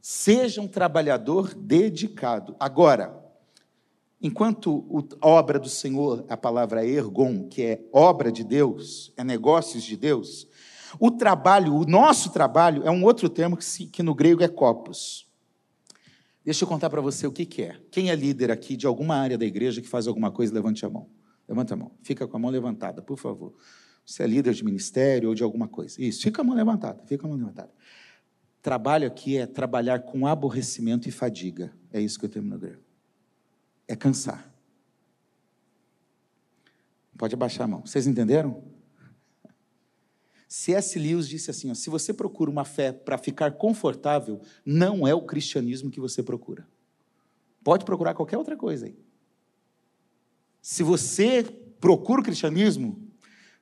Seja 0.00 0.60
um 0.60 0.66
trabalhador 0.66 1.54
dedicado. 1.54 2.56
Agora, 2.58 3.14
enquanto 4.20 5.06
a 5.20 5.28
obra 5.28 5.58
do 5.58 5.68
Senhor, 5.68 6.24
a 6.28 6.36
palavra 6.36 6.84
ergon, 6.84 7.44
que 7.48 7.62
é 7.62 7.80
obra 7.92 8.32
de 8.32 8.42
Deus, 8.42 9.12
é 9.16 9.22
negócios 9.22 9.84
de 9.84 9.96
Deus, 9.96 10.48
o 10.98 11.10
trabalho, 11.10 11.74
o 11.74 11.84
nosso 11.84 12.30
trabalho, 12.30 12.82
é 12.84 12.90
um 12.90 13.04
outro 13.04 13.28
termo 13.28 13.56
que, 13.56 13.64
se, 13.64 13.86
que 13.86 14.02
no 14.02 14.14
grego 14.14 14.42
é 14.42 14.48
corpus. 14.48 15.28
Deixa 16.44 16.64
eu 16.64 16.68
contar 16.68 16.88
para 16.88 17.00
você 17.00 17.26
o 17.26 17.32
que, 17.32 17.44
que, 17.44 17.62
é. 17.62 17.80
Quem 17.90 18.10
é 18.10 18.14
líder 18.14 18.50
aqui 18.50 18.76
de 18.76 18.86
alguma 18.86 19.14
área 19.14 19.36
da 19.36 19.44
igreja 19.44 19.80
que 19.80 19.88
faz 19.88 20.06
alguma 20.06 20.30
coisa, 20.30 20.52
levante 20.52 20.84
a 20.84 20.90
mão. 20.90 21.08
Levanta 21.46 21.74
a 21.74 21.76
mão. 21.76 21.92
Fica 22.02 22.26
com 22.26 22.36
a 22.36 22.40
mão 22.40 22.50
levantada, 22.50 23.02
por 23.02 23.18
favor. 23.18 23.54
Você 24.04 24.22
é 24.22 24.26
líder 24.26 24.54
de 24.54 24.64
ministério 24.64 25.28
ou 25.28 25.34
de 25.34 25.42
alguma 25.42 25.68
coisa. 25.68 26.00
Isso, 26.02 26.22
fica 26.22 26.40
a 26.40 26.44
mão 26.44 26.56
levantada, 26.56 27.02
fica 27.04 27.26
a 27.26 27.28
mão 27.28 27.36
levantada. 27.36 27.70
Trabalho 28.62 29.06
aqui 29.06 29.36
é 29.36 29.46
trabalhar 29.46 30.00
com 30.00 30.26
aborrecimento 30.26 31.08
e 31.08 31.12
fadiga. 31.12 31.72
É 31.92 32.00
isso 32.00 32.18
que 32.18 32.24
eu 32.24 32.28
tenho 32.28 32.44
no 32.44 32.58
grego. 32.58 32.82
É 33.86 33.94
cansar. 33.94 34.52
Pode 37.16 37.34
abaixar 37.34 37.64
a 37.64 37.68
mão. 37.68 37.82
Vocês 37.84 38.06
entenderam? 38.06 38.62
C.S. 40.52 40.98
Lewis 40.98 41.28
disse 41.28 41.48
assim: 41.48 41.70
ó, 41.70 41.74
se 41.74 41.88
você 41.88 42.12
procura 42.12 42.50
uma 42.50 42.64
fé 42.64 42.90
para 42.90 43.16
ficar 43.16 43.52
confortável, 43.52 44.40
não 44.66 45.06
é 45.06 45.14
o 45.14 45.22
cristianismo 45.22 45.92
que 45.92 46.00
você 46.00 46.24
procura. 46.24 46.66
Pode 47.62 47.84
procurar 47.84 48.14
qualquer 48.14 48.36
outra 48.36 48.56
coisa 48.56 48.86
aí. 48.86 48.98
Se 50.60 50.82
você 50.82 51.44
procura 51.80 52.20
o 52.20 52.24
cristianismo, 52.24 53.00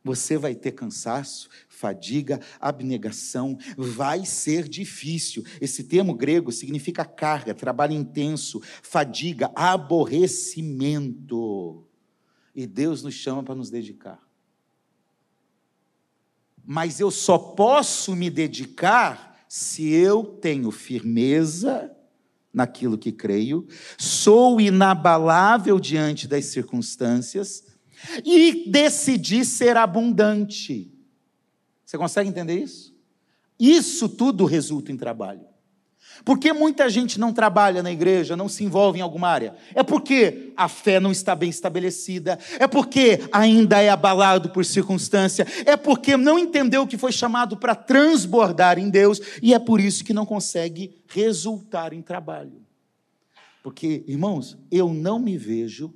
você 0.02 0.38
vai 0.38 0.54
ter 0.54 0.72
cansaço, 0.72 1.50
fadiga, 1.68 2.40
abnegação, 2.58 3.58
vai 3.76 4.24
ser 4.24 4.66
difícil. 4.66 5.44
Esse 5.60 5.84
termo 5.84 6.14
grego 6.14 6.50
significa 6.50 7.04
carga, 7.04 7.52
trabalho 7.52 7.92
intenso, 7.92 8.62
fadiga, 8.82 9.52
aborrecimento. 9.54 11.86
E 12.54 12.66
Deus 12.66 13.02
nos 13.02 13.12
chama 13.12 13.42
para 13.42 13.54
nos 13.54 13.68
dedicar 13.68 14.26
mas 16.70 17.00
eu 17.00 17.10
só 17.10 17.38
posso 17.38 18.14
me 18.14 18.28
dedicar 18.28 19.42
se 19.48 19.88
eu 19.88 20.22
tenho 20.22 20.70
firmeza 20.70 21.90
naquilo 22.52 22.98
que 22.98 23.10
creio, 23.10 23.66
sou 23.96 24.60
inabalável 24.60 25.80
diante 25.80 26.28
das 26.28 26.44
circunstâncias 26.44 27.64
e 28.22 28.68
decidi 28.70 29.46
ser 29.46 29.78
abundante. 29.78 30.92
Você 31.86 31.96
consegue 31.96 32.28
entender 32.28 32.62
isso? 32.62 32.94
Isso 33.58 34.06
tudo 34.06 34.44
resulta 34.44 34.92
em 34.92 34.96
trabalho. 34.98 35.47
Por 36.24 36.38
que 36.38 36.52
muita 36.52 36.88
gente 36.88 37.18
não 37.18 37.32
trabalha 37.32 37.82
na 37.82 37.90
igreja, 37.90 38.36
não 38.36 38.48
se 38.48 38.64
envolve 38.64 38.98
em 38.98 39.02
alguma 39.02 39.28
área? 39.28 39.54
É 39.74 39.82
porque 39.82 40.52
a 40.56 40.68
fé 40.68 40.98
não 40.98 41.12
está 41.12 41.34
bem 41.34 41.50
estabelecida, 41.50 42.38
é 42.58 42.66
porque 42.66 43.20
ainda 43.32 43.80
é 43.80 43.88
abalado 43.88 44.50
por 44.50 44.64
circunstância, 44.64 45.46
é 45.64 45.76
porque 45.76 46.16
não 46.16 46.38
entendeu 46.38 46.86
que 46.86 46.98
foi 46.98 47.12
chamado 47.12 47.56
para 47.56 47.74
transbordar 47.74 48.78
em 48.78 48.90
Deus 48.90 49.20
e 49.42 49.54
é 49.54 49.58
por 49.58 49.80
isso 49.80 50.04
que 50.04 50.12
não 50.12 50.26
consegue 50.26 51.02
resultar 51.08 51.92
em 51.92 52.02
trabalho. 52.02 52.60
Porque, 53.62 54.04
irmãos, 54.06 54.56
eu 54.70 54.92
não 54.92 55.18
me 55.18 55.36
vejo 55.36 55.94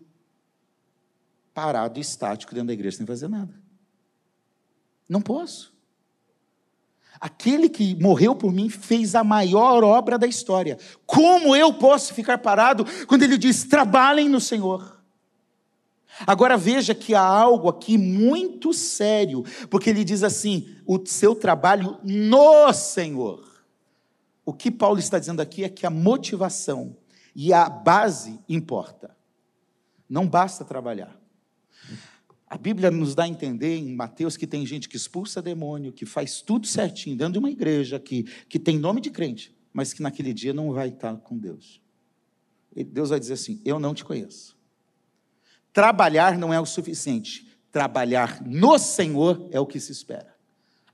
parado 1.54 2.00
estático 2.00 2.54
dentro 2.54 2.68
da 2.68 2.72
igreja 2.72 2.98
sem 2.98 3.06
fazer 3.06 3.28
nada. 3.28 3.54
Não 5.08 5.20
posso. 5.20 5.72
Aquele 7.22 7.68
que 7.68 7.94
morreu 8.02 8.34
por 8.34 8.52
mim 8.52 8.68
fez 8.68 9.14
a 9.14 9.22
maior 9.22 9.84
obra 9.84 10.18
da 10.18 10.26
história. 10.26 10.76
Como 11.06 11.54
eu 11.54 11.72
posso 11.72 12.12
ficar 12.12 12.38
parado 12.38 12.84
quando 13.06 13.22
ele 13.22 13.38
diz: 13.38 13.62
trabalhem 13.62 14.28
no 14.28 14.40
Senhor? 14.40 15.00
Agora 16.26 16.56
veja 16.56 16.96
que 16.96 17.14
há 17.14 17.22
algo 17.22 17.68
aqui 17.68 17.96
muito 17.96 18.72
sério, 18.72 19.44
porque 19.70 19.90
ele 19.90 20.02
diz 20.02 20.24
assim: 20.24 20.74
o 20.84 21.00
seu 21.06 21.36
trabalho 21.36 21.96
no 22.02 22.72
Senhor. 22.72 23.48
O 24.44 24.52
que 24.52 24.68
Paulo 24.68 24.98
está 24.98 25.16
dizendo 25.16 25.40
aqui 25.40 25.62
é 25.62 25.68
que 25.68 25.86
a 25.86 25.90
motivação 25.90 26.96
e 27.36 27.52
a 27.52 27.68
base 27.68 28.40
importa. 28.48 29.16
Não 30.10 30.26
basta 30.26 30.64
trabalhar. 30.64 31.21
A 32.52 32.58
Bíblia 32.58 32.90
nos 32.90 33.14
dá 33.14 33.22
a 33.22 33.28
entender 33.28 33.78
em 33.78 33.94
Mateus 33.94 34.36
que 34.36 34.46
tem 34.46 34.66
gente 34.66 34.86
que 34.86 34.94
expulsa 34.94 35.40
demônio, 35.40 35.90
que 35.90 36.04
faz 36.04 36.42
tudo 36.42 36.66
certinho 36.66 37.16
dentro 37.16 37.32
de 37.32 37.38
uma 37.38 37.50
igreja 37.50 37.98
que, 37.98 38.24
que 38.46 38.58
tem 38.58 38.78
nome 38.78 39.00
de 39.00 39.10
crente, 39.10 39.56
mas 39.72 39.94
que 39.94 40.02
naquele 40.02 40.34
dia 40.34 40.52
não 40.52 40.70
vai 40.70 40.88
estar 40.88 41.16
com 41.16 41.38
Deus. 41.38 41.80
E 42.76 42.84
Deus 42.84 43.08
vai 43.08 43.18
dizer 43.18 43.32
assim: 43.32 43.58
Eu 43.64 43.80
não 43.80 43.94
te 43.94 44.04
conheço. 44.04 44.54
Trabalhar 45.72 46.36
não 46.36 46.52
é 46.52 46.60
o 46.60 46.66
suficiente. 46.66 47.48
Trabalhar 47.70 48.42
no 48.44 48.78
Senhor 48.78 49.48
é 49.50 49.58
o 49.58 49.64
que 49.64 49.80
se 49.80 49.90
espera. 49.90 50.36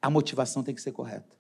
A 0.01 0.09
motivação 0.09 0.63
tem 0.63 0.77
que 0.77 0.81
ser 0.81 0.93
correta. 0.93 1.37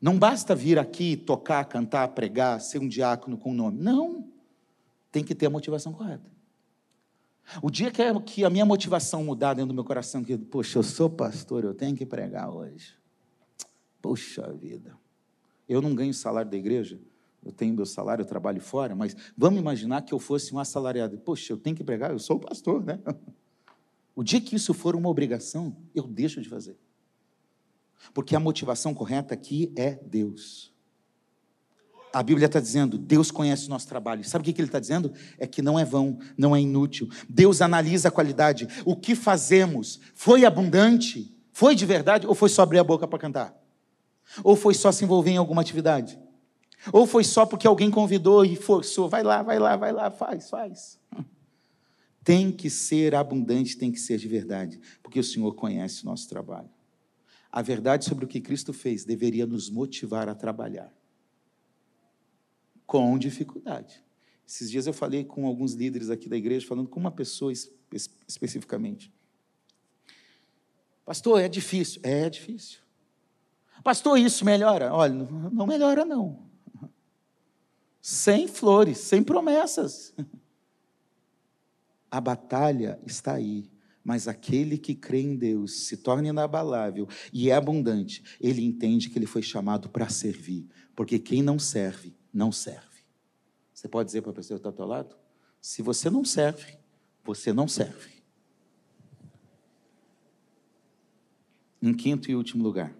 Não 0.00 0.18
basta 0.18 0.54
vir 0.54 0.78
aqui 0.78 1.14
tocar, 1.14 1.62
cantar, 1.66 2.08
pregar, 2.08 2.58
ser 2.62 2.78
um 2.78 2.88
diácono 2.88 3.36
com 3.36 3.52
nome. 3.52 3.82
Não. 3.82 4.26
Tem 5.12 5.22
que 5.22 5.34
ter 5.34 5.44
a 5.44 5.50
motivação 5.50 5.92
correta. 5.92 6.39
O 7.62 7.70
dia 7.70 7.90
que 8.24 8.44
a 8.44 8.50
minha 8.50 8.64
motivação 8.64 9.24
mudar 9.24 9.54
dentro 9.54 9.68
do 9.68 9.74
meu 9.74 9.84
coração, 9.84 10.22
que, 10.22 10.36
poxa, 10.36 10.78
eu 10.78 10.82
sou 10.82 11.10
pastor, 11.10 11.64
eu 11.64 11.74
tenho 11.74 11.96
que 11.96 12.06
pregar 12.06 12.50
hoje. 12.50 12.94
Poxa 14.00 14.52
vida. 14.52 14.96
Eu 15.68 15.80
não 15.82 15.94
ganho 15.94 16.12
salário 16.14 16.50
da 16.50 16.56
igreja, 16.56 17.00
eu 17.44 17.52
tenho 17.52 17.74
meu 17.74 17.86
salário, 17.86 18.22
eu 18.22 18.26
trabalho 18.26 18.60
fora, 18.60 18.94
mas 18.94 19.16
vamos 19.36 19.60
imaginar 19.60 20.02
que 20.02 20.12
eu 20.12 20.18
fosse 20.18 20.54
um 20.54 20.58
assalariado. 20.58 21.18
Poxa, 21.18 21.52
eu 21.52 21.56
tenho 21.56 21.76
que 21.76 21.84
pregar, 21.84 22.10
eu 22.10 22.18
sou 22.18 22.36
o 22.36 22.40
pastor, 22.40 22.84
né? 22.84 22.98
O 24.12 24.24
dia 24.24 24.40
que 24.40 24.56
isso 24.56 24.74
for 24.74 24.96
uma 24.96 25.08
obrigação, 25.08 25.74
eu 25.94 26.02
deixo 26.02 26.42
de 26.42 26.48
fazer. 26.48 26.76
Porque 28.12 28.34
a 28.34 28.40
motivação 28.40 28.92
correta 28.92 29.32
aqui 29.32 29.72
é 29.76 29.94
Deus. 29.94 30.74
A 32.12 32.22
Bíblia 32.22 32.46
está 32.46 32.58
dizendo, 32.58 32.98
Deus 32.98 33.30
conhece 33.30 33.66
o 33.66 33.70
nosso 33.70 33.86
trabalho. 33.86 34.24
Sabe 34.24 34.42
o 34.42 34.52
que 34.52 34.60
ele 34.60 34.68
está 34.68 34.80
dizendo? 34.80 35.12
É 35.38 35.46
que 35.46 35.62
não 35.62 35.78
é 35.78 35.84
vão, 35.84 36.18
não 36.36 36.56
é 36.56 36.60
inútil. 36.60 37.08
Deus 37.28 37.62
analisa 37.62 38.08
a 38.08 38.10
qualidade. 38.10 38.66
O 38.84 38.96
que 38.96 39.14
fazemos 39.14 40.00
foi 40.14 40.44
abundante? 40.44 41.32
Foi 41.52 41.74
de 41.74 41.86
verdade? 41.86 42.26
Ou 42.26 42.34
foi 42.34 42.48
só 42.48 42.62
abrir 42.62 42.78
a 42.78 42.84
boca 42.84 43.06
para 43.06 43.18
cantar? 43.18 43.56
Ou 44.42 44.56
foi 44.56 44.74
só 44.74 44.90
se 44.90 45.04
envolver 45.04 45.30
em 45.30 45.36
alguma 45.36 45.62
atividade? 45.62 46.18
Ou 46.92 47.06
foi 47.06 47.22
só 47.22 47.46
porque 47.46 47.66
alguém 47.66 47.90
convidou 47.90 48.44
e 48.44 48.56
forçou? 48.56 49.08
Vai 49.08 49.22
lá, 49.22 49.42
vai 49.42 49.58
lá, 49.58 49.76
vai 49.76 49.92
lá, 49.92 50.10
faz, 50.10 50.50
faz. 50.50 50.98
Tem 52.24 52.50
que 52.50 52.68
ser 52.68 53.14
abundante, 53.14 53.78
tem 53.78 53.90
que 53.90 53.98
ser 53.98 54.18
de 54.18 54.28
verdade, 54.28 54.78
porque 55.02 55.18
o 55.18 55.24
Senhor 55.24 55.54
conhece 55.54 56.02
o 56.02 56.06
nosso 56.06 56.28
trabalho. 56.28 56.68
A 57.50 57.62
verdade 57.62 58.04
sobre 58.04 58.26
o 58.26 58.28
que 58.28 58.42
Cristo 58.42 58.74
fez 58.74 59.06
deveria 59.06 59.46
nos 59.46 59.70
motivar 59.70 60.28
a 60.28 60.34
trabalhar 60.34 60.92
com 62.90 63.16
dificuldade. 63.16 64.02
Esses 64.44 64.68
dias 64.68 64.84
eu 64.84 64.92
falei 64.92 65.22
com 65.22 65.46
alguns 65.46 65.74
líderes 65.74 66.10
aqui 66.10 66.28
da 66.28 66.36
igreja, 66.36 66.66
falando 66.66 66.88
com 66.88 66.98
uma 66.98 67.12
pessoa 67.12 67.52
especificamente. 68.26 69.12
Pastor, 71.06 71.40
é 71.40 71.48
difícil. 71.48 72.00
É 72.02 72.28
difícil. 72.28 72.80
Pastor, 73.84 74.18
isso 74.18 74.44
melhora? 74.44 74.92
Olha, 74.92 75.14
não 75.14 75.68
melhora, 75.68 76.04
não. 76.04 76.50
Sem 78.02 78.48
flores, 78.48 78.98
sem 78.98 79.22
promessas. 79.22 80.12
A 82.10 82.20
batalha 82.20 82.98
está 83.06 83.34
aí. 83.34 83.70
Mas 84.02 84.26
aquele 84.26 84.76
que 84.76 84.96
crê 84.96 85.20
em 85.20 85.36
Deus 85.36 85.86
se 85.86 85.98
torna 85.98 86.26
inabalável 86.26 87.06
e 87.32 87.50
é 87.50 87.54
abundante, 87.54 88.24
ele 88.40 88.64
entende 88.64 89.08
que 89.10 89.16
ele 89.16 89.26
foi 89.26 89.42
chamado 89.42 89.88
para 89.88 90.08
servir. 90.08 90.66
Porque 90.96 91.20
quem 91.20 91.40
não 91.40 91.56
serve, 91.56 92.18
não 92.32 92.50
serve. 92.52 93.04
Você 93.72 93.88
pode 93.88 94.06
dizer 94.06 94.22
para 94.22 94.30
a 94.30 94.34
pessoa 94.34 94.58
que 94.58 94.60
está 94.60 94.68
ao 94.68 94.74
teu 94.74 94.86
lado? 94.86 95.16
Se 95.60 95.82
você 95.82 96.10
não 96.10 96.24
serve, 96.24 96.78
você 97.24 97.52
não 97.52 97.66
serve. 97.66 98.20
Em 101.82 101.94
quinto 101.94 102.30
e 102.30 102.36
último 102.36 102.62
lugar, 102.62 102.94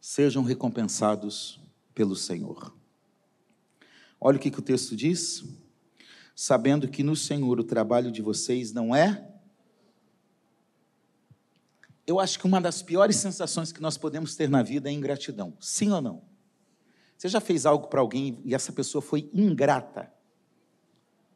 sejam 0.00 0.42
recompensados 0.42 1.60
pelo 1.94 2.14
Senhor. 2.14 2.74
Olha 4.20 4.36
o 4.36 4.40
que, 4.40 4.50
que 4.50 4.58
o 4.58 4.62
texto 4.62 4.94
diz. 4.94 5.44
Sabendo 6.34 6.88
que 6.88 7.02
no 7.02 7.16
Senhor 7.16 7.58
o 7.58 7.64
trabalho 7.64 8.12
de 8.12 8.20
vocês 8.20 8.72
não 8.72 8.94
é. 8.94 9.30
Eu 12.06 12.18
acho 12.18 12.38
que 12.38 12.46
uma 12.46 12.60
das 12.60 12.82
piores 12.82 13.16
sensações 13.16 13.72
que 13.72 13.80
nós 13.80 13.96
podemos 13.96 14.34
ter 14.34 14.48
na 14.48 14.62
vida 14.62 14.90
é 14.90 14.92
ingratidão. 14.92 15.56
Sim 15.60 15.90
ou 15.90 16.02
não? 16.02 16.29
Você 17.20 17.28
já 17.28 17.38
fez 17.38 17.66
algo 17.66 17.88
para 17.88 18.00
alguém 18.00 18.40
e 18.46 18.54
essa 18.54 18.72
pessoa 18.72 19.02
foi 19.02 19.28
ingrata? 19.34 20.10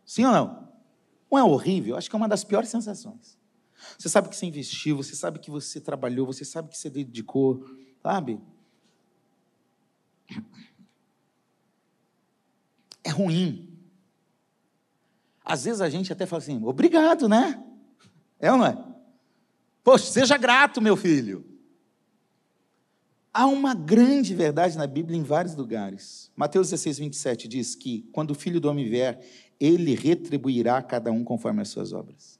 Sim 0.02 0.24
ou 0.24 0.32
não? 0.32 0.72
Não 1.30 1.38
é 1.38 1.44
horrível? 1.44 1.94
Acho 1.94 2.08
que 2.08 2.16
é 2.16 2.18
uma 2.18 2.26
das 2.26 2.42
piores 2.42 2.70
sensações. 2.70 3.38
Você 3.98 4.08
sabe 4.08 4.30
que 4.30 4.34
você 4.34 4.46
investiu, 4.46 4.96
você 4.96 5.14
sabe 5.14 5.38
que 5.38 5.50
você 5.50 5.78
trabalhou, 5.78 6.24
você 6.24 6.42
sabe 6.42 6.70
que 6.70 6.78
você 6.78 6.88
dedicou, 6.88 7.66
sabe? 8.02 8.40
É 13.04 13.10
ruim. 13.10 13.78
Às 15.44 15.64
vezes 15.64 15.82
a 15.82 15.90
gente 15.90 16.10
até 16.10 16.24
fala 16.24 16.40
assim, 16.40 16.64
obrigado, 16.64 17.28
né? 17.28 17.62
É 18.40 18.50
ou 18.50 18.56
não 18.56 18.64
é? 18.64 18.82
Poxa, 19.82 20.06
seja 20.06 20.38
grato, 20.38 20.80
meu 20.80 20.96
filho. 20.96 21.53
Há 23.36 23.46
uma 23.46 23.74
grande 23.74 24.32
verdade 24.32 24.78
na 24.78 24.86
Bíblia 24.86 25.18
em 25.18 25.24
vários 25.24 25.56
lugares. 25.56 26.30
Mateus 26.36 26.70
16, 26.70 26.98
27 27.00 27.48
diz 27.48 27.74
que 27.74 28.08
quando 28.12 28.30
o 28.30 28.34
filho 28.34 28.60
do 28.60 28.70
homem 28.70 28.88
vier, 28.88 29.20
ele 29.58 29.92
retribuirá 29.96 30.76
a 30.76 30.82
cada 30.82 31.10
um 31.10 31.24
conforme 31.24 31.60
as 31.60 31.68
suas 31.68 31.92
obras. 31.92 32.38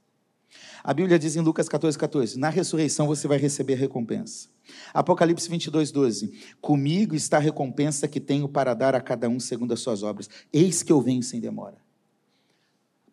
A 0.84 0.94
Bíblia 0.94 1.18
diz 1.18 1.34
em 1.34 1.40
Lucas 1.40 1.68
14, 1.68 1.98
14: 1.98 2.38
Na 2.38 2.48
ressurreição 2.48 3.08
você 3.08 3.26
vai 3.26 3.38
receber 3.38 3.74
recompensa. 3.74 4.48
Apocalipse 4.92 5.48
22, 5.48 5.90
12: 5.90 6.32
Comigo 6.60 7.16
está 7.16 7.38
a 7.38 7.40
recompensa 7.40 8.06
que 8.06 8.20
tenho 8.20 8.48
para 8.48 8.72
dar 8.72 8.94
a 8.94 9.00
cada 9.00 9.28
um 9.28 9.40
segundo 9.40 9.74
as 9.74 9.80
suas 9.80 10.04
obras. 10.04 10.30
Eis 10.52 10.84
que 10.84 10.92
eu 10.92 11.00
venho 11.00 11.24
sem 11.24 11.40
demora. 11.40 11.78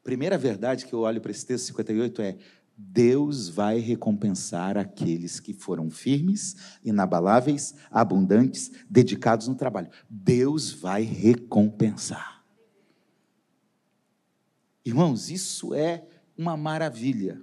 Primeira 0.04 0.38
verdade 0.38 0.86
que 0.86 0.94
eu 0.94 1.00
olho 1.00 1.20
para 1.20 1.32
esse 1.32 1.48
texto 1.48 1.66
58 1.66 2.22
é: 2.22 2.38
Deus 2.84 3.48
vai 3.48 3.80
recompensar 3.80 4.78
aqueles 4.78 5.40
que 5.40 5.54
foram 5.54 5.90
firmes, 5.90 6.56
inabaláveis, 6.84 7.76
abundantes, 7.92 8.72
dedicados 8.90 9.48
no 9.48 9.56
trabalho. 9.56 9.90
Deus 10.10 10.72
vai 10.72 11.04
recompensar. 11.04 12.44
Irmãos, 14.84 15.30
isso 15.30 15.74
é 15.74 16.04
uma 16.38 16.58
maravilha. 16.58 17.40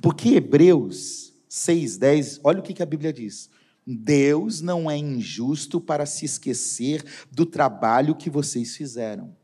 Porque 0.00 0.34
Hebreus 0.34 1.34
6,10, 1.50 2.40
olha 2.44 2.60
o 2.60 2.62
que 2.62 2.82
a 2.82 2.86
Bíblia 2.86 3.12
diz. 3.12 3.50
Deus 3.84 4.60
não 4.60 4.90
é 4.90 4.96
injusto 4.96 5.80
para 5.80 6.06
se 6.06 6.24
esquecer 6.24 7.04
do 7.30 7.44
trabalho 7.44 8.14
que 8.14 8.30
vocês 8.30 8.76
fizeram 8.76 9.34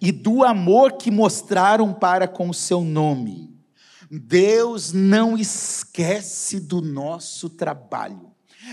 e 0.00 0.10
do 0.10 0.42
amor 0.42 0.94
que 0.94 1.10
mostraram 1.10 1.92
para 1.94 2.26
com 2.26 2.48
o 2.48 2.54
seu 2.54 2.82
nome. 2.82 3.57
Deus 4.10 4.92
não 4.92 5.36
esquece 5.36 6.60
do 6.60 6.80
nosso 6.80 7.50
trabalho. 7.50 8.27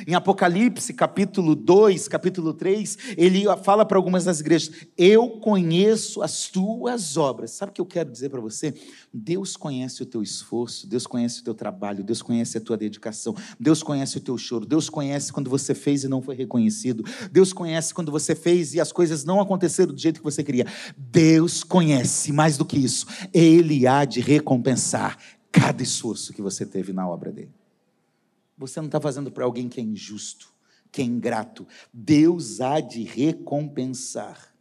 Em 0.07 0.13
Apocalipse, 0.13 0.93
capítulo 0.93 1.55
2, 1.55 2.07
capítulo 2.07 2.53
3, 2.53 2.97
ele 3.17 3.43
fala 3.63 3.85
para 3.85 3.97
algumas 3.97 4.25
das 4.25 4.39
igrejas: 4.39 4.71
Eu 4.97 5.29
conheço 5.39 6.21
as 6.21 6.47
tuas 6.47 7.17
obras. 7.17 7.51
Sabe 7.51 7.71
o 7.71 7.73
que 7.73 7.81
eu 7.81 7.85
quero 7.85 8.11
dizer 8.11 8.29
para 8.29 8.41
você? 8.41 8.73
Deus 9.13 9.55
conhece 9.55 10.03
o 10.03 10.05
teu 10.05 10.21
esforço, 10.21 10.87
Deus 10.87 11.07
conhece 11.07 11.41
o 11.41 11.43
teu 11.43 11.53
trabalho, 11.53 12.03
Deus 12.03 12.21
conhece 12.21 12.57
a 12.57 12.61
tua 12.61 12.77
dedicação, 12.77 13.35
Deus 13.59 13.81
conhece 13.81 14.17
o 14.17 14.21
teu 14.21 14.37
choro, 14.37 14.65
Deus 14.65 14.89
conhece 14.89 15.31
quando 15.31 15.49
você 15.49 15.73
fez 15.73 16.03
e 16.03 16.07
não 16.07 16.21
foi 16.21 16.35
reconhecido, 16.35 17.03
Deus 17.31 17.53
conhece 17.53 17.93
quando 17.93 18.11
você 18.11 18.35
fez 18.35 18.73
e 18.73 18.79
as 18.79 18.91
coisas 18.91 19.23
não 19.23 19.39
aconteceram 19.39 19.93
do 19.93 19.99
jeito 19.99 20.19
que 20.19 20.23
você 20.23 20.43
queria. 20.43 20.65
Deus 20.97 21.63
conhece, 21.63 22.31
mais 22.31 22.57
do 22.57 22.65
que 22.65 22.77
isso, 22.77 23.05
Ele 23.33 23.87
há 23.87 24.03
de 24.05 24.19
recompensar 24.19 25.17
cada 25.51 25.81
esforço 25.81 26.33
que 26.33 26.41
você 26.41 26.65
teve 26.65 26.91
na 26.91 27.07
obra 27.07 27.31
dele. 27.31 27.64
Você 28.57 28.79
não 28.79 28.87
está 28.87 28.99
fazendo 28.99 29.31
para 29.31 29.43
alguém 29.43 29.67
que 29.67 29.79
é 29.79 29.83
injusto, 29.83 30.53
que 30.91 31.01
é 31.01 31.05
ingrato. 31.05 31.67
Deus 31.93 32.61
há 32.61 32.79
de 32.79 33.03
recompensar. 33.03 34.53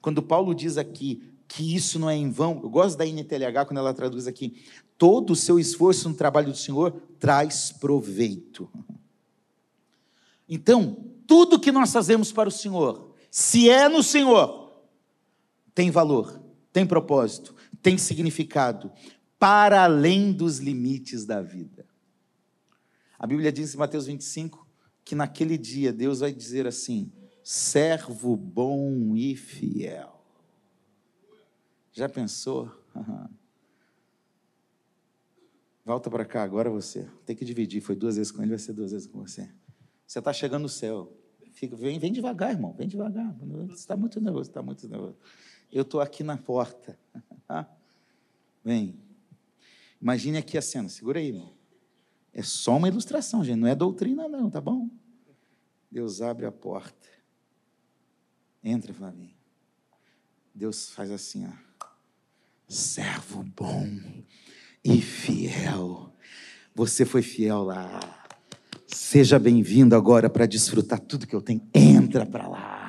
Quando 0.00 0.22
Paulo 0.22 0.54
diz 0.54 0.78
aqui 0.78 1.22
que 1.46 1.74
isso 1.74 1.98
não 1.98 2.08
é 2.08 2.16
em 2.16 2.30
vão, 2.30 2.60
eu 2.62 2.70
gosto 2.70 2.96
da 2.96 3.04
NTLH 3.04 3.66
quando 3.66 3.78
ela 3.78 3.92
traduz 3.92 4.26
aqui: 4.26 4.62
todo 4.96 5.32
o 5.32 5.36
seu 5.36 5.58
esforço 5.58 6.08
no 6.08 6.14
trabalho 6.14 6.52
do 6.52 6.56
Senhor 6.56 6.92
traz 7.18 7.72
proveito. 7.72 8.70
Então, 10.52 10.96
tudo 11.28 11.60
que 11.60 11.70
nós 11.70 11.92
fazemos 11.92 12.32
para 12.32 12.48
o 12.48 12.52
Senhor, 12.52 13.14
se 13.30 13.70
é 13.70 13.88
no 13.88 14.02
Senhor, 14.02 14.82
tem 15.72 15.92
valor, 15.92 16.42
tem 16.72 16.84
propósito, 16.84 17.54
tem 17.80 17.96
significado, 17.96 18.90
para 19.38 19.84
além 19.84 20.32
dos 20.32 20.58
limites 20.58 21.24
da 21.24 21.40
vida. 21.40 21.86
A 23.20 23.26
Bíblia 23.26 23.52
diz 23.52 23.74
em 23.74 23.76
Mateus 23.76 24.06
25 24.06 24.66
que 25.04 25.14
naquele 25.14 25.58
dia 25.58 25.92
Deus 25.92 26.20
vai 26.20 26.32
dizer 26.32 26.66
assim: 26.66 27.12
servo 27.44 28.34
bom 28.34 29.14
e 29.14 29.36
fiel. 29.36 30.24
Já 31.92 32.08
pensou? 32.08 32.72
Volta 35.84 36.08
para 36.08 36.24
cá 36.24 36.42
agora 36.42 36.70
você. 36.70 37.06
Tem 37.26 37.36
que 37.36 37.44
dividir. 37.44 37.82
Foi 37.82 37.94
duas 37.94 38.16
vezes 38.16 38.32
com 38.32 38.40
ele, 38.40 38.52
vai 38.52 38.58
ser 38.58 38.72
duas 38.72 38.92
vezes 38.92 39.06
com 39.06 39.18
você. 39.18 39.52
Você 40.06 40.18
está 40.18 40.32
chegando 40.32 40.62
no 40.62 40.68
céu. 40.70 41.14
Fica, 41.52 41.76
vem, 41.76 41.98
vem 41.98 42.12
devagar, 42.12 42.52
irmão. 42.52 42.72
Vem 42.72 42.88
devagar. 42.88 43.36
Você 43.68 43.74
está 43.74 43.98
muito 43.98 44.18
nervoso, 44.18 44.48
está 44.48 44.62
muito 44.62 44.88
nervoso. 44.88 45.18
Eu 45.70 45.82
estou 45.82 46.00
aqui 46.00 46.24
na 46.24 46.38
porta. 46.38 46.98
vem. 48.64 48.98
Imagine 50.00 50.38
aqui 50.38 50.56
a 50.56 50.62
cena. 50.62 50.88
Segura 50.88 51.18
aí, 51.18 51.28
irmão. 51.28 51.59
É 52.32 52.42
só 52.42 52.76
uma 52.76 52.88
ilustração, 52.88 53.44
gente, 53.44 53.58
não 53.58 53.68
é 53.68 53.74
doutrina, 53.74 54.28
não, 54.28 54.48
tá 54.48 54.60
bom? 54.60 54.88
Deus 55.90 56.22
abre 56.22 56.46
a 56.46 56.52
porta. 56.52 57.08
Entra, 58.62 58.94
Flavinho. 58.94 59.34
Deus 60.54 60.90
faz 60.90 61.10
assim, 61.10 61.46
ó. 61.46 61.86
Servo 62.68 63.42
bom 63.56 63.88
e 64.84 65.00
fiel. 65.00 66.14
Você 66.74 67.04
foi 67.04 67.22
fiel 67.22 67.64
lá. 67.64 68.00
Seja 68.86 69.38
bem-vindo 69.38 69.96
agora 69.96 70.30
para 70.30 70.46
desfrutar 70.46 71.00
tudo 71.00 71.26
que 71.26 71.34
eu 71.34 71.42
tenho. 71.42 71.68
Entra 71.74 72.24
para 72.24 72.46
lá. 72.46 72.79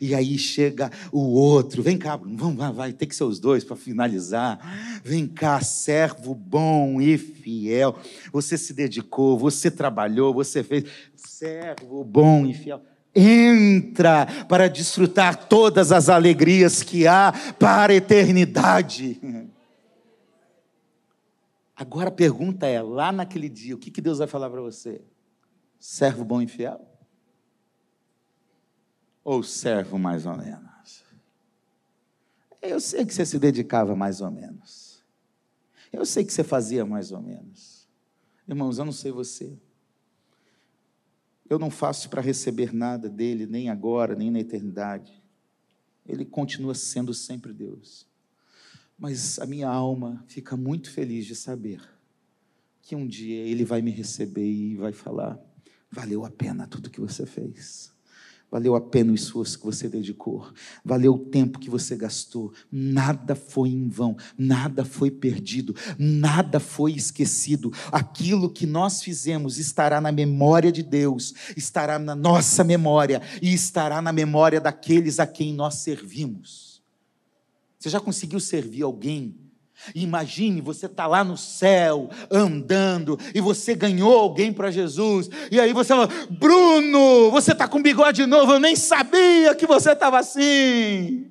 E 0.00 0.14
aí 0.14 0.38
chega 0.38 0.90
o 1.10 1.20
outro, 1.20 1.82
vem 1.82 1.96
cá, 1.96 2.16
vamos, 2.16 2.56
vai, 2.56 2.72
vai, 2.72 2.92
tem 2.92 3.08
que 3.08 3.14
ser 3.14 3.24
os 3.24 3.38
dois 3.38 3.64
para 3.64 3.76
finalizar. 3.76 4.58
Vem 5.04 5.26
cá, 5.26 5.60
servo 5.60 6.34
bom 6.34 7.00
e 7.00 7.16
fiel. 7.16 7.96
Você 8.32 8.58
se 8.58 8.72
dedicou, 8.72 9.38
você 9.38 9.70
trabalhou, 9.70 10.34
você 10.34 10.62
fez. 10.62 10.84
Servo 11.16 12.04
bom 12.04 12.46
e 12.46 12.54
fiel. 12.54 12.82
Entra 13.14 14.26
para 14.48 14.68
desfrutar 14.68 15.46
todas 15.46 15.92
as 15.92 16.08
alegrias 16.08 16.82
que 16.82 17.06
há 17.06 17.32
para 17.58 17.92
a 17.92 17.96
eternidade. 17.96 19.20
Agora 21.76 22.08
a 22.08 22.12
pergunta 22.12 22.66
é: 22.66 22.80
lá 22.80 23.12
naquele 23.12 23.48
dia, 23.48 23.74
o 23.74 23.78
que 23.78 24.00
Deus 24.00 24.18
vai 24.18 24.26
falar 24.26 24.48
para 24.48 24.60
você? 24.60 25.02
Servo 25.78 26.24
bom 26.24 26.40
e 26.40 26.46
fiel? 26.46 26.91
Ou 29.24 29.42
servo 29.42 29.98
mais 29.98 30.26
ou 30.26 30.36
menos? 30.36 31.04
Eu 32.60 32.80
sei 32.80 33.04
que 33.04 33.12
você 33.12 33.26
se 33.26 33.38
dedicava 33.38 33.94
mais 33.94 34.20
ou 34.20 34.30
menos. 34.30 35.02
Eu 35.92 36.06
sei 36.06 36.24
que 36.24 36.32
você 36.32 36.42
fazia 36.42 36.86
mais 36.86 37.12
ou 37.12 37.20
menos. 37.20 37.88
Irmãos, 38.48 38.78
eu 38.78 38.84
não 38.84 38.92
sei 38.92 39.12
você. 39.12 39.58
Eu 41.48 41.58
não 41.58 41.70
faço 41.70 42.08
para 42.08 42.22
receber 42.22 42.72
nada 42.72 43.10
dele, 43.10 43.46
nem 43.46 43.68
agora, 43.68 44.14
nem 44.14 44.30
na 44.30 44.40
eternidade. 44.40 45.22
Ele 46.06 46.24
continua 46.24 46.74
sendo 46.74 47.12
sempre 47.12 47.52
Deus. 47.52 48.06
Mas 48.98 49.38
a 49.38 49.46
minha 49.46 49.68
alma 49.68 50.24
fica 50.28 50.56
muito 50.56 50.90
feliz 50.90 51.26
de 51.26 51.34
saber 51.34 51.82
que 52.80 52.96
um 52.96 53.06
dia 53.06 53.36
ele 53.36 53.64
vai 53.64 53.82
me 53.82 53.90
receber 53.90 54.48
e 54.48 54.76
vai 54.76 54.92
falar: 54.92 55.38
valeu 55.90 56.24
a 56.24 56.30
pena 56.30 56.66
tudo 56.66 56.90
que 56.90 57.00
você 57.00 57.26
fez. 57.26 57.91
Valeu 58.52 58.74
a 58.74 58.80
pena 58.82 59.12
o 59.12 59.14
esforço 59.14 59.58
que 59.58 59.64
você 59.64 59.88
dedicou, 59.88 60.46
valeu 60.84 61.14
o 61.14 61.18
tempo 61.18 61.58
que 61.58 61.70
você 61.70 61.96
gastou. 61.96 62.52
Nada 62.70 63.34
foi 63.34 63.70
em 63.70 63.88
vão, 63.88 64.14
nada 64.36 64.84
foi 64.84 65.10
perdido, 65.10 65.74
nada 65.98 66.60
foi 66.60 66.92
esquecido. 66.92 67.72
Aquilo 67.90 68.50
que 68.50 68.66
nós 68.66 69.02
fizemos 69.02 69.56
estará 69.56 70.02
na 70.02 70.12
memória 70.12 70.70
de 70.70 70.82
Deus, 70.82 71.32
estará 71.56 71.98
na 71.98 72.14
nossa 72.14 72.62
memória 72.62 73.22
e 73.40 73.54
estará 73.54 74.02
na 74.02 74.12
memória 74.12 74.60
daqueles 74.60 75.18
a 75.18 75.26
quem 75.26 75.54
nós 75.54 75.76
servimos. 75.76 76.82
Você 77.78 77.88
já 77.88 78.00
conseguiu 78.00 78.38
servir 78.38 78.82
alguém 78.82 79.34
Imagine 79.94 80.60
você 80.60 80.86
está 80.86 81.06
lá 81.06 81.24
no 81.24 81.36
céu, 81.36 82.08
andando, 82.30 83.18
e 83.34 83.40
você 83.40 83.74
ganhou 83.74 84.18
alguém 84.18 84.52
para 84.52 84.70
Jesus, 84.70 85.28
e 85.50 85.60
aí 85.60 85.72
você 85.72 85.88
fala: 85.88 86.08
Bruno, 86.30 87.30
você 87.30 87.52
está 87.52 87.66
com 87.66 87.82
bigode 87.82 88.26
novo, 88.26 88.52
eu 88.52 88.60
nem 88.60 88.76
sabia 88.76 89.54
que 89.54 89.66
você 89.66 89.92
estava 89.92 90.18
assim. 90.18 91.30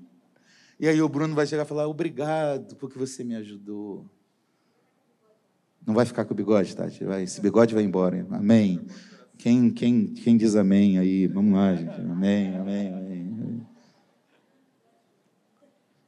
E 0.79 0.87
aí 0.87 1.01
o 1.01 1.07
Bruno 1.07 1.35
vai 1.35 1.45
chegar 1.45 1.63
e 1.63 1.67
falar: 1.67 1.87
Obrigado, 1.87 2.75
porque 2.75 2.97
você 2.97 3.23
me 3.23 3.35
ajudou. 3.35 4.05
Não 5.85 5.93
vai 5.93 6.05
ficar 6.05 6.25
com 6.25 6.33
o 6.33 6.37
bigode, 6.37 6.75
tá? 6.75 6.87
Esse 7.21 7.41
bigode 7.41 7.73
vai 7.73 7.83
embora. 7.83 8.25
Amém. 8.31 8.81
Quem, 9.37 9.71
quem, 9.71 10.05
quem 10.07 10.37
diz 10.37 10.55
amém 10.55 10.99
aí? 10.99 11.25
Vamos 11.25 11.53
lá, 11.53 11.75
gente. 11.75 11.99
Amém, 11.99 12.55
amém, 12.55 12.93
amém. 12.93 13.10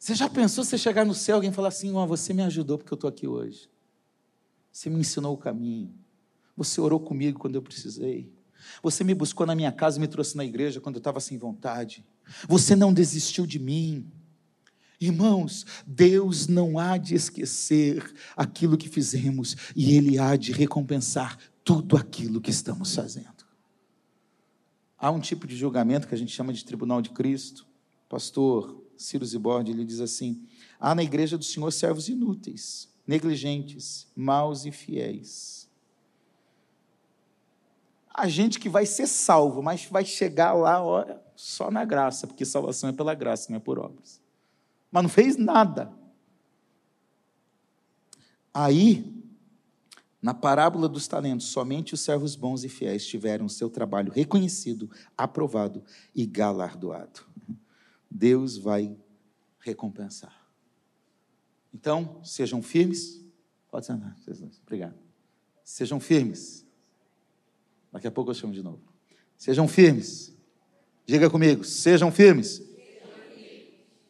Você 0.03 0.15
já 0.15 0.27
pensou 0.27 0.65
você 0.65 0.77
chegar 0.77 1.05
no 1.05 1.13
céu 1.13 1.35
e 1.35 1.37
alguém 1.37 1.51
falar 1.53 1.69
assim: 1.69 1.93
oh, 1.93 2.05
você 2.05 2.33
me 2.33 2.41
ajudou 2.41 2.77
porque 2.77 2.91
eu 2.91 2.95
estou 2.95 3.07
aqui 3.07 3.25
hoje. 3.25 3.69
Você 4.69 4.89
me 4.89 4.99
ensinou 4.99 5.33
o 5.33 5.37
caminho. 5.37 5.93
Você 6.57 6.81
orou 6.81 6.99
comigo 6.99 7.39
quando 7.39 7.55
eu 7.55 7.61
precisei. 7.61 8.29
Você 8.81 9.01
me 9.01 9.13
buscou 9.13 9.47
na 9.47 9.55
minha 9.55 9.71
casa 9.71 9.97
e 9.97 10.01
me 10.01 10.07
trouxe 10.09 10.35
na 10.35 10.43
igreja 10.43 10.81
quando 10.81 10.95
eu 10.95 10.99
estava 10.99 11.21
sem 11.21 11.37
vontade. 11.37 12.05
Você 12.49 12.75
não 12.75 12.93
desistiu 12.93 13.45
de 13.45 13.57
mim. 13.57 14.11
Irmãos, 14.99 15.65
Deus 15.87 16.49
não 16.49 16.77
há 16.77 16.97
de 16.97 17.15
esquecer 17.15 18.13
aquilo 18.35 18.77
que 18.77 18.89
fizemos 18.89 19.55
e 19.73 19.95
Ele 19.95 20.19
há 20.19 20.35
de 20.35 20.51
recompensar 20.51 21.37
tudo 21.63 21.95
aquilo 21.95 22.41
que 22.41 22.51
estamos 22.51 22.93
fazendo. 22.93 23.45
Há 24.97 25.09
um 25.11 25.21
tipo 25.21 25.47
de 25.47 25.55
julgamento 25.55 26.09
que 26.09 26.13
a 26.13 26.17
gente 26.17 26.35
chama 26.35 26.51
de 26.51 26.65
tribunal 26.65 27.01
de 27.01 27.11
Cristo. 27.11 27.65
Pastor, 28.09 28.82
Ciro 29.03 29.25
Zibord, 29.25 29.69
ele 29.69 29.83
diz 29.83 29.99
assim: 29.99 30.41
há 30.79 30.95
na 30.95 31.03
igreja 31.03 31.37
do 31.37 31.43
Senhor 31.43 31.71
servos 31.71 32.07
inúteis, 32.07 32.89
negligentes, 33.05 34.07
maus 34.15 34.65
e 34.65 34.71
fiéis. 34.71 35.69
A 38.13 38.27
gente 38.27 38.59
que 38.59 38.69
vai 38.69 38.85
ser 38.85 39.07
salvo, 39.07 39.61
mas 39.61 39.85
vai 39.85 40.05
chegar 40.05 40.53
lá 40.53 40.83
olha, 40.83 41.19
só 41.35 41.71
na 41.71 41.83
graça, 41.83 42.27
porque 42.27 42.45
salvação 42.45 42.89
é 42.89 42.93
pela 42.93 43.15
graça, 43.15 43.47
não 43.49 43.57
é 43.57 43.59
por 43.59 43.79
obras. 43.79 44.21
Mas 44.91 45.03
não 45.03 45.09
fez 45.09 45.35
nada. 45.35 45.91
Aí, 48.53 49.23
na 50.21 50.33
parábola 50.33 50.87
dos 50.87 51.07
talentos, 51.07 51.47
somente 51.47 51.95
os 51.95 52.01
servos 52.01 52.35
bons 52.35 52.63
e 52.63 52.69
fiéis 52.69 53.05
tiveram 53.05 53.49
seu 53.49 53.69
trabalho 53.69 54.11
reconhecido, 54.11 54.89
aprovado 55.17 55.83
e 56.15 56.25
galardoado. 56.25 57.32
Deus 58.13 58.57
vai 58.57 58.95
recompensar. 59.59 60.35
Então, 61.73 62.23
sejam 62.23 62.61
firmes. 62.61 63.25
Pode 63.71 63.87
sentar. 63.87 64.15
Obrigado. 64.61 64.93
Sejam 65.63 65.99
firmes. 65.99 66.63
Daqui 67.91 68.05
a 68.05 68.11
pouco 68.11 68.29
eu 68.29 68.35
chamo 68.35 68.53
de 68.53 68.61
novo. 68.61 68.81
Sejam 69.35 69.67
firmes. 69.67 70.31
Diga 71.07 71.27
comigo, 71.27 71.63
sejam 71.63 72.11
firmes. 72.11 72.61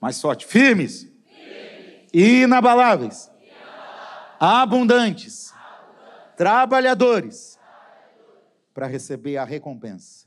Mais 0.01 0.19
forte, 0.19 0.45
firmes. 0.45 1.07
Inabaláveis. 2.13 3.31
Inabaláveis. 3.41 4.37
Abundantes. 4.37 5.53
Abundantes. 5.53 6.35
Trabalhadores. 6.35 7.59
Para 8.73 8.85
receber 8.85 9.37
a 9.37 9.45
recompensa 9.45 10.22